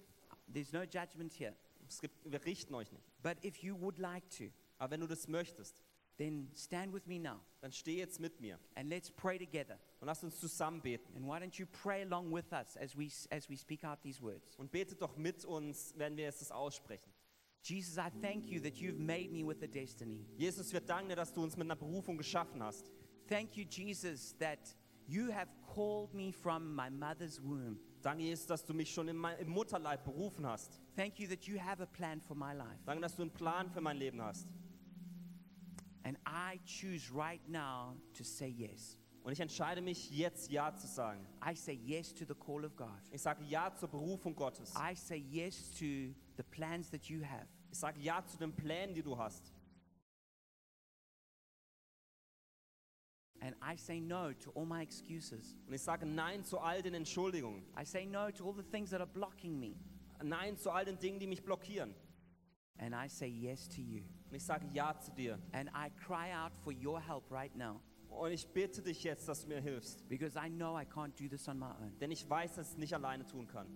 there's 0.51 0.71
no 0.71 0.83
judgment 0.83 1.33
here. 1.33 1.53
Es 1.87 1.99
gibt, 2.01 2.29
wir 2.29 2.43
richten 2.45 2.73
euch 2.75 2.91
nicht. 2.91 3.05
But 3.21 3.43
if 3.43 3.57
you 3.63 3.79
would 3.79 3.97
like 3.97 4.29
to, 4.37 4.45
Aber 4.77 4.91
wenn 4.91 5.01
du 5.01 5.07
das 5.07 5.27
möchtest, 5.27 5.75
then 6.17 6.49
stand 6.55 6.93
with 6.93 7.05
me 7.05 7.19
now 7.19 7.39
dann 7.61 7.71
steh 7.71 7.97
jetzt 7.97 8.19
mit 8.19 8.39
mir 8.39 8.59
and 8.75 8.89
let's 8.89 9.11
pray 9.11 9.37
together. 9.37 9.77
und 9.99 10.07
lass 10.07 10.23
uns 10.23 10.39
zusammen 10.39 10.81
beten. 10.81 11.15
And 11.15 11.25
why 11.25 11.37
don't 11.37 11.57
you 11.59 11.65
pray 11.65 12.03
along 12.03 12.31
with 12.33 12.51
us 12.51 12.77
as 12.77 12.97
we, 12.97 13.09
as 13.29 13.49
we 13.49 13.57
speak 13.57 13.83
out 13.83 14.01
these 14.01 14.21
words? 14.21 14.55
Und 14.55 14.71
betet 14.71 15.01
doch 15.01 15.15
mit 15.17 15.45
uns, 15.45 15.93
wenn 15.97 16.15
wir 16.17 16.25
jetzt 16.25 16.41
das 16.41 16.51
aussprechen. 16.51 17.11
Jesus, 17.69 17.97
I 17.97 18.09
thank 18.21 18.49
you 18.49 18.61
that 18.61 18.79
you've 18.79 18.97
made 18.99 19.31
me 19.31 19.43
with 19.43 19.61
a 19.63 19.67
destiny. 19.67 20.25
Jesus, 20.37 20.71
wir 20.71 20.79
danken 20.79 21.09
dir, 21.09 21.15
dass 21.17 21.33
du 21.33 21.43
uns 21.43 21.57
mit 21.57 21.65
einer 21.67 21.75
Berufung 21.75 22.17
geschaffen 22.17 22.63
hast. 22.63 22.89
Thank 23.27 23.57
you, 23.57 23.65
Jesus, 23.69 24.33
that 24.39 24.59
you 25.05 25.29
have 25.33 25.49
called 25.75 26.13
me 26.13 26.31
from 26.31 26.73
my 26.73 26.89
mother's 26.89 27.41
womb. 27.43 27.77
Danke, 28.01 28.23
Jesus, 28.23 28.45
dass 28.47 28.63
du 28.65 28.73
mich 28.73 28.89
schon 28.93 29.09
im 29.09 29.19
Me- 29.19 29.35
im 29.39 29.49
Mutterleib 29.49 30.05
berufen 30.05 30.45
hast. 30.45 30.79
Thank 30.95 31.19
you 31.19 31.27
that 31.27 31.45
you 31.45 31.59
have 31.59 31.81
a 31.83 31.85
plan 31.85 32.21
for 32.21 32.35
my 32.35 32.53
life. 32.53 32.79
Danke, 32.85 33.01
dass 33.01 33.15
du 33.15 33.23
einen 33.23 33.31
Plan 33.31 33.69
für 33.69 33.81
mein 33.81 33.97
Leben 33.97 34.21
hast. 34.21 34.47
And 36.03 36.17
I 36.25 36.57
choose 36.65 37.11
right 37.13 37.41
now 37.49 37.97
to 38.13 38.23
say 38.23 38.47
yes. 38.47 38.97
Und 39.23 39.33
ich 39.33 39.41
entscheide 39.41 39.81
mich 39.81 40.09
jetzt 40.09 40.49
Ja 40.49 40.73
zu 40.73 40.87
sagen. 40.87 41.27
I 41.45 41.53
say 41.53 41.73
yes 41.73 42.13
to 42.13 42.23
the 42.23 42.33
call 42.33 42.63
of 42.63 42.77
God. 42.77 43.01
Ich 43.11 43.21
sage 43.21 43.43
Ja 43.43 43.73
zur 43.75 43.89
Berufung 43.89 44.33
Gottes. 44.33 44.73
I 44.75 44.95
say 44.95 45.17
yes 45.17 45.69
to 45.71 46.13
the 46.37 46.43
plans 46.43 46.89
that 46.91 47.09
you 47.09 47.23
have. 47.23 47.47
Ich 47.71 47.79
sage 47.79 47.99
Ja 47.99 48.25
zu 48.25 48.37
den 48.37 48.53
Plänen, 48.53 48.95
die 48.95 49.03
du 49.03 49.17
hast. 49.17 49.53
And 53.39 53.55
I 53.61 53.75
say 53.75 53.99
no 53.99 54.33
to 54.33 54.51
all 54.55 54.65
my 54.65 54.81
excuses. 54.81 55.57
Und 55.67 55.73
ich 55.73 55.81
sage 55.81 56.05
Nein 56.05 56.43
zu 56.43 56.57
all 56.59 56.81
den 56.81 56.95
Entschuldigungen. 56.95 57.63
I 57.79 57.85
say 57.85 58.05
no 58.05 58.31
to 58.31 58.45
all 58.47 58.53
the 58.53 58.63
things 58.63 58.89
that 58.89 58.99
are 58.99 59.09
blocking 59.09 59.59
me. 59.59 59.75
Nein 60.23 60.57
zu 60.57 60.71
all 60.71 60.85
den 60.85 60.97
Dingen, 60.97 61.19
die 61.19 61.27
mich 61.27 61.43
blockieren. 61.43 61.93
And 62.79 62.95
I 62.95 63.07
say 63.07 63.27
yes 63.27 63.67
to 63.69 63.81
you. 63.81 64.03
Und 64.29 64.35
ich 64.35 64.43
sage 64.43 64.65
Ja 64.73 64.97
zu 64.99 65.11
dir. 65.11 65.39
And 65.51 65.69
I 65.69 65.89
cry 65.91 66.33
out 66.33 66.51
for 66.63 66.73
your 66.73 66.99
help 66.99 67.29
right 67.31 67.55
now 67.55 67.79
Und 68.09 68.31
ich 68.31 68.47
bitte 68.47 68.81
dich 68.81 69.03
jetzt, 69.03 69.27
dass 69.27 69.43
du 69.43 69.49
mir 69.49 69.61
hilfst. 69.61 70.07
because 70.09 70.35
I 70.35 70.49
know 70.49 70.75
I 70.75 70.85
can't 70.85 71.13
do 71.15 71.27
this 71.27 71.47
on 71.47 71.59
my 71.59 71.71
own. 71.79 71.95
Denn 71.99 72.09
ich 72.09 72.27
weiß, 72.27 72.55
dass 72.55 72.67
ich 72.69 72.73
es 72.73 72.77
nicht 72.79 72.93
alleine 72.95 73.25
tun 73.27 73.47
kann. 73.47 73.67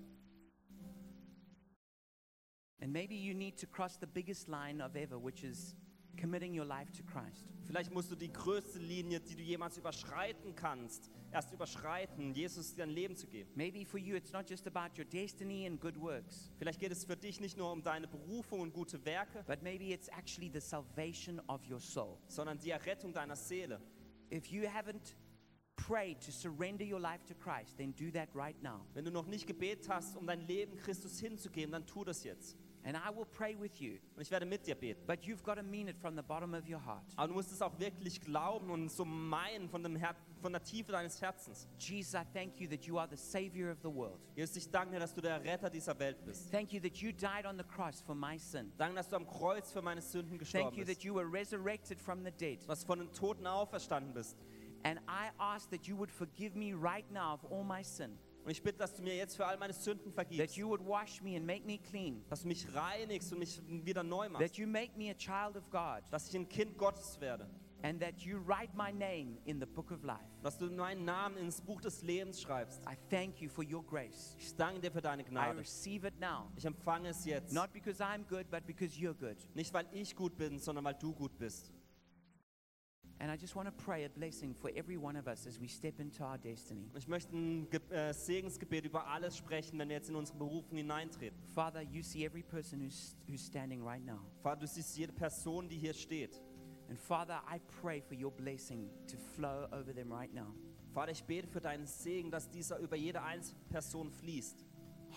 And 2.81 2.91
maybe 2.91 3.15
you 3.15 3.33
need 3.33 3.57
to 3.59 3.67
cross 3.67 3.97
the 3.97 4.07
biggest 4.07 4.47
line 4.47 4.81
of 4.81 4.95
ever, 4.95 5.17
which 5.17 5.43
is 5.43 5.75
committing 6.17 6.53
your 6.53 6.65
life 6.65 6.91
to 6.93 7.03
Christ. 7.03 7.45
Vielleicht 7.67 7.93
musst 7.93 8.11
du 8.11 8.15
die 8.15 8.31
größte 8.31 8.79
Linie, 8.79 9.19
die 9.19 9.35
du 9.35 9.43
jemals 9.43 9.77
überschreiten 9.77 10.55
kannst, 10.55 11.09
erst 11.31 11.53
überschreiten, 11.53 12.33
Jesus 12.33 12.75
dein 12.75 12.89
Leben 12.89 13.15
zu 13.15 13.27
geben. 13.27 13.49
Maybe 13.55 13.85
for 13.85 13.99
you, 13.99 14.15
it's 14.15 14.33
not 14.33 14.49
just 14.49 14.67
about 14.67 14.97
your 14.97 15.05
destiny 15.05 15.65
and 15.67 15.79
good 15.79 15.95
works, 15.95 16.51
Vielleicht 16.57 16.79
geht 16.79 16.91
es 16.91 17.05
für 17.05 17.15
dich 17.15 17.39
nicht 17.39 17.55
nur 17.55 17.71
um 17.71 17.81
deine 17.81 18.07
Berufung 18.07 18.59
und 18.61 18.73
gute 18.73 19.03
Werke, 19.05 19.43
but 19.47 19.61
maybe 19.61 19.93
it's 19.93 20.09
actually 20.09 20.49
the 20.51 20.59
salvation 20.59 21.39
of 21.47 21.61
your 21.69 21.79
soul. 21.79 22.17
sondern 22.27 22.57
die 22.59 22.71
Errettung 22.71 23.13
deiner 23.13 23.35
Seele. 23.35 23.79
If 24.31 24.47
you 24.47 24.63
haven't 24.63 25.15
prayed 25.77 26.19
to 26.21 26.31
surrender 26.31 26.83
your 26.83 26.99
life 26.99 27.23
to 27.27 27.35
Christ, 27.35 27.77
then 27.77 27.93
do 27.93 28.11
that 28.11 28.29
right 28.35 28.61
now. 28.61 28.85
Wenn 28.93 29.05
du 29.05 29.11
noch 29.11 29.27
nicht 29.27 29.47
gebetet 29.47 29.87
hast, 29.87 30.17
um 30.17 30.27
dein 30.27 30.41
Leben 30.41 30.75
Christus 30.77 31.19
hinzugeben, 31.19 31.71
dann 31.71 31.85
tu 31.85 32.03
das 32.03 32.23
jetzt. 32.23 32.57
And 32.83 32.97
I 32.97 33.15
will 33.15 33.25
pray 33.25 33.55
with 33.59 33.79
you, 33.79 33.99
Und 34.15 34.21
ich 34.23 34.31
werde 34.31 34.45
mit 34.45 34.65
dir 34.65 34.73
beten. 34.75 35.05
but 35.05 35.19
you've 35.23 35.43
got 35.43 35.55
to 35.57 35.63
mean 35.63 35.87
it 35.87 35.97
from 35.97 36.15
the 36.15 36.23
bottom 36.23 36.53
of 36.55 36.67
your 36.67 36.83
heart. 36.83 37.03
Aber 37.15 37.27
du 37.27 37.33
musst 37.35 37.51
es 37.51 37.61
auch 37.61 37.77
wirklich 37.79 38.19
glauben 38.21 38.71
und 38.71 38.89
so 38.89 39.05
meinen 39.05 39.69
von, 39.69 39.83
dem 39.83 39.95
Her 39.95 40.15
von 40.41 40.51
der 40.51 40.63
Tiefe 40.63 40.91
deines 40.91 41.21
Herzens. 41.21 41.67
Jesus, 41.77 42.15
I 42.15 42.23
thank 42.33 42.59
you 42.59 42.67
that 42.69 42.83
you 42.85 42.97
are 42.97 43.07
the 43.07 43.17
Savior 43.17 43.71
of 43.71 43.77
the 43.83 43.93
world. 43.93 44.19
Jesus, 44.35 44.55
ich 44.57 44.69
danke 44.71 44.93
dir, 44.93 44.99
dass 44.99 45.13
du 45.13 45.21
der 45.21 45.43
Retter 45.43 45.69
dieser 45.69 45.97
Welt 45.99 46.25
bist. 46.25 46.51
Thank 46.51 46.73
you 46.73 46.79
that 46.81 46.97
you 46.97 47.11
died 47.11 47.45
on 47.45 47.57
the 47.57 47.63
cross 47.63 48.01
for 48.01 48.15
my 48.15 48.37
sin. 48.39 48.71
Danke, 48.77 48.95
dass 48.95 49.09
du 49.09 49.15
am 49.15 49.27
Kreuz 49.27 49.71
für 49.71 49.81
meine 49.83 50.01
Sünden 50.01 50.31
Thank 50.39 50.39
gestorben 50.39 50.75
you 50.77 50.83
that 50.83 50.95
bist. 50.95 51.03
you 51.03 51.13
were 51.13 51.31
resurrected 51.31 51.99
from 52.01 52.23
the 52.23 52.31
dead. 52.31 52.59
Du 52.67 52.75
von 52.75 52.97
den 52.99 53.11
Toten 53.11 53.45
auferstanden 53.45 54.13
bist. 54.13 54.35
And 54.83 54.99
I 55.07 55.29
ask 55.37 55.69
that 55.69 55.85
you 55.85 55.95
would 55.95 56.09
forgive 56.09 56.55
me 56.57 56.73
right 56.73 57.05
now 57.11 57.35
of 57.35 57.45
all 57.51 57.63
my 57.63 57.83
sin, 57.83 58.17
Und 58.43 58.49
ich 58.51 58.63
bitte, 58.63 58.79
dass 58.79 58.95
du 58.95 59.03
mir 59.03 59.15
jetzt 59.15 59.35
für 59.35 59.45
all 59.45 59.57
meine 59.57 59.73
Sünden 59.73 60.13
that 60.15 60.27
vergibst. 60.27 60.55
you 60.57 60.67
would 60.67 60.81
wash 60.85 61.21
me 61.21 61.35
and 61.37 61.45
make 61.45 61.65
me 61.65 61.77
clean, 61.77 62.23
Dass 62.29 62.41
du 62.41 62.47
mich 62.47 62.65
reinigst 62.73 63.31
und 63.31 63.39
mich 63.39 63.61
wieder 63.67 64.01
neu 64.03 64.27
that 64.29 64.33
machst. 64.39 64.57
you 64.57 64.67
make 64.67 64.97
me 64.97 65.11
a 65.11 65.13
child 65.13 65.55
of 65.55 65.69
God, 65.69 66.01
Dass 66.09 66.27
ich 66.27 66.35
ein 66.35 66.49
Kind 66.49 66.77
Gottes 66.77 67.19
werde. 67.21 67.47
and 67.83 67.99
that 67.99 68.19
you 68.21 68.37
write 68.47 68.71
my 68.75 68.91
name 68.91 69.37
in 69.45 69.59
the 69.59 69.65
book 69.65 69.91
of 69.91 70.03
life. 70.03 70.19
Dass 70.43 70.57
du 70.57 70.65
meinen 70.71 71.03
Namen 71.05 71.37
ins 71.37 71.61
Buch 71.61 71.81
des 71.81 72.01
Lebens 72.03 72.41
schreibst. 72.41 72.81
I 72.87 72.95
thank 73.09 73.41
you 73.41 73.49
for 73.49 73.63
your 73.63 73.83
grace. 73.85 74.35
Ich 74.39 74.55
danke 74.55 74.81
dir 74.81 74.91
für 74.91 75.01
deine 75.01 75.21
I 75.23 75.25
Gnade. 75.25 75.59
receive 75.59 76.07
it 76.07 76.19
now, 76.19 76.47
Ich 76.55 76.65
empfange 76.65 77.09
es 77.09 77.25
jetzt. 77.25 77.53
not 77.53 77.71
because 77.73 77.99
I'm 78.03 78.23
good, 78.27 78.49
but 78.49 78.65
because 78.65 78.95
you're 78.99 79.13
good. 79.15 79.37
Nicht, 79.55 79.71
weil 79.73 79.87
ich 79.91 80.15
gut 80.15 80.35
bin, 80.37 80.57
sondern 80.59 80.83
weil 80.85 80.95
du 80.95 81.13
gut 81.13 81.37
bist. 81.37 81.71
Ich 86.97 87.07
möchte 87.07 87.35
ein 87.35 87.69
Ge 87.69 87.79
äh, 87.91 88.13
Segensgebet 88.13 88.85
über 88.85 89.05
alles 89.05 89.37
sprechen, 89.37 89.77
wenn 89.77 89.89
wir 89.89 89.97
jetzt 89.97 90.09
in 90.09 90.15
unsere 90.15 90.39
Berufung 90.39 90.77
hineintreten. 90.77 91.37
Father, 91.53 91.81
you 91.81 92.01
see 92.01 92.25
every 92.25 92.41
person 92.41 92.81
who's, 92.81 93.15
who's 93.27 93.45
standing 93.45 93.85
right 93.85 94.03
now. 94.03 94.19
Vater, 94.41 94.61
du 94.61 94.67
siehst 94.67 94.97
jede 94.97 95.13
Person, 95.13 95.69
die 95.69 95.77
hier 95.77 95.93
steht. 95.93 96.41
And 96.89 96.97
Father, 96.97 97.41
I 97.47 97.59
pray 97.81 98.01
for 98.01 98.15
your 98.15 98.31
blessing 98.31 98.89
to 99.07 99.17
flow 99.35 99.67
over 99.71 99.93
them 99.93 100.11
right 100.11 100.33
now. 100.33 100.53
Vater, 100.91 101.11
ich 101.11 101.23
bete 101.23 101.47
für 101.47 101.61
deinen 101.61 101.85
Segen, 101.85 102.31
dass 102.31 102.49
dieser 102.49 102.79
über 102.79 102.95
jede 102.95 103.21
einzelne 103.21 103.61
Person 103.69 104.11
fließt. 104.11 104.65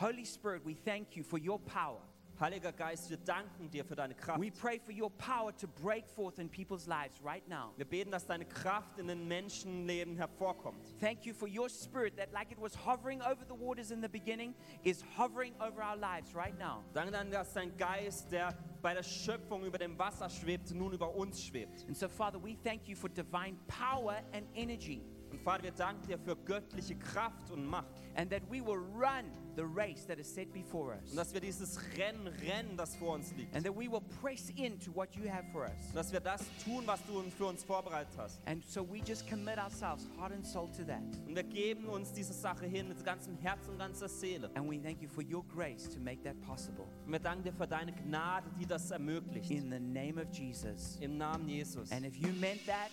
Holy 0.01 0.27
Spirit, 0.27 0.65
we 0.67 0.75
thank 0.75 1.17
you 1.17 1.25
for 1.25 1.39
your 1.39 1.59
power. 1.59 2.03
Heiliger 2.41 2.73
Geist, 2.73 3.09
wir 3.11 3.17
danken 3.17 3.71
dir 3.71 3.85
für 3.85 3.95
deine 3.95 4.15
Kraft. 4.15 4.41
We 4.41 4.51
pray 4.51 4.81
for 4.81 4.93
your 4.93 5.11
power 5.11 5.55
to 5.57 5.69
break 5.69 6.09
forth 6.09 6.39
in 6.39 6.49
people's 6.49 6.87
lives 6.87 7.23
right 7.25 7.47
now. 7.49 7.73
Wir 7.77 7.85
beten, 7.85 8.11
dass 8.11 8.27
deine 8.27 8.45
Kraft 8.45 8.99
in 8.99 9.07
den 9.07 9.29
Menschenleben 9.29 10.17
hervorkommt. 10.17 10.85
Thank 11.01 11.25
you 11.27 11.33
for 11.33 11.49
your 11.49 11.69
spirit 11.69 12.17
that, 12.17 12.33
like 12.33 12.51
it 12.51 12.61
was 12.61 12.75
hovering 12.75 13.23
over 13.23 13.45
the 13.49 13.55
waters 13.55 13.93
in 13.93 14.03
the 14.03 14.09
beginning, 14.09 14.55
is 14.83 15.05
hovering 15.17 15.55
over 15.61 15.81
our 15.83 15.97
lives 15.97 16.35
right 16.35 16.59
now. 16.59 16.83
Danke 16.93 17.13
dann, 17.13 17.31
dass 17.31 17.53
dein 17.53 17.77
Geist, 17.77 18.33
der 18.33 18.53
bei 18.83 18.95
der 18.95 19.05
Schöpfung 19.05 19.65
über 19.65 19.79
dem 19.79 19.97
Wasser 19.99 20.29
schwebt, 20.29 20.75
nun 20.75 20.93
über 20.93 21.15
uns 21.15 21.41
schwebt. 21.43 21.85
And 21.87 21.97
so, 21.97 22.09
Father, 22.09 22.43
we 22.43 22.57
thank 22.65 22.89
you 22.89 22.97
for 22.97 23.09
divine 23.09 23.57
power 23.69 24.17
and 24.33 24.47
energy, 24.55 25.01
Und 25.31 25.41
Vater, 25.41 25.63
wir 25.63 25.73
danken 25.73 26.07
dir 26.09 26.19
für 26.19 26.37
göttliche 26.37 26.97
Kraft 26.97 27.51
und 27.53 27.65
Macht. 27.65 27.87
and 28.17 28.29
that 28.31 28.43
we 28.51 28.61
will 28.61 28.79
run 28.95 29.31
the 29.57 29.65
race 29.65 30.05
that 30.07 30.19
is 30.19 30.33
set 30.33 30.53
before 30.53 30.95
us, 30.95 31.11
Und 31.11 31.17
dass 31.17 31.33
wir 31.33 31.41
dieses 31.41 31.79
Rennen 31.97 32.27
rennen, 32.29 32.77
das 32.77 32.97
vor 32.97 33.15
uns 33.15 33.33
liegt. 33.37 33.55
and 33.55 33.65
that 33.65 33.75
we 33.75 33.89
will 33.91 34.03
press 34.21 34.51
into 34.57 34.91
what 34.95 35.15
you 35.15 35.29
have 35.31 35.45
for 35.53 35.63
us. 35.65 35.89
Und 35.89 35.97
dass 35.97 36.13
wir 36.13 36.21
das 36.21 36.43
tun, 36.65 36.83
was 36.87 37.01
du 37.07 37.23
für 37.37 37.47
uns 37.47 37.63
vorbereitet 37.65 38.15
hast. 38.17 38.41
And 38.47 38.65
so 38.65 38.83
we 38.83 38.99
just 39.07 39.29
commit 39.29 39.59
ourselves, 39.59 40.09
heart 40.19 40.33
and 40.33 40.47
soul, 40.47 40.69
to 40.77 40.85
that. 40.85 41.03
Und 41.27 41.35
wir 41.35 41.45
geben 41.45 41.87
uns 41.87 42.13
diese 42.13 42.33
Sache 42.33 42.67
hin 42.67 42.89
mit 42.89 43.05
ganzem 43.05 43.37
Herz 43.39 43.69
und 43.69 43.79
ganzer 43.79 44.09
Seele. 44.09 44.51
And 44.55 44.69
we 44.71 44.79
thank 44.79 45.01
you 45.03 45.09
for 45.09 45.23
your 45.23 45.45
grace 45.45 45.89
to 45.91 46.01
make 46.01 46.23
that 46.25 46.41
possible. 46.43 46.87
Und 47.07 47.13
wir 47.13 47.19
danken 47.21 47.45
dir 47.45 47.53
für 47.53 47.67
deine 47.67 47.93
Gnade, 47.93 48.47
die 48.59 48.67
das 48.67 48.91
ermöglicht. 48.91 49.51
In 49.51 49.71
the 49.71 49.81
name 49.81 50.21
of 50.21 50.29
Jesus. 50.33 50.97
Im 51.01 51.17
Namen 51.17 51.49
Jesus. 51.49 51.91
And 51.93 52.05
if 52.05 52.17
you 52.17 52.29
meant 52.41 52.65
that, 52.67 52.91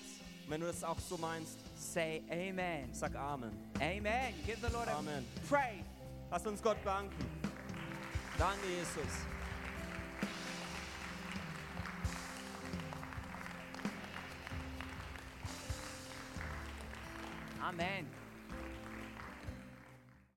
Wenn 0.47 0.59
du 0.59 0.67
das 0.67 0.83
auch 0.83 0.99
so 0.99 1.17
meinst, 1.17 1.59
Say 1.77 2.23
amen. 2.29 2.89
Sag 2.93 3.15
Amen. 3.15 3.51
Amen. 3.79 4.33
Give 4.45 4.57
the 4.59 4.71
Lord 4.73 4.89
a 4.89 4.97
Amen. 4.97 5.23
praise. 5.47 5.85
Lasst 6.31 6.47
uns 6.47 6.61
Gott 6.61 6.77
danken. 6.85 7.13
Danke, 8.37 8.67
Jesus. 8.67 9.27
Amen. 17.61 18.20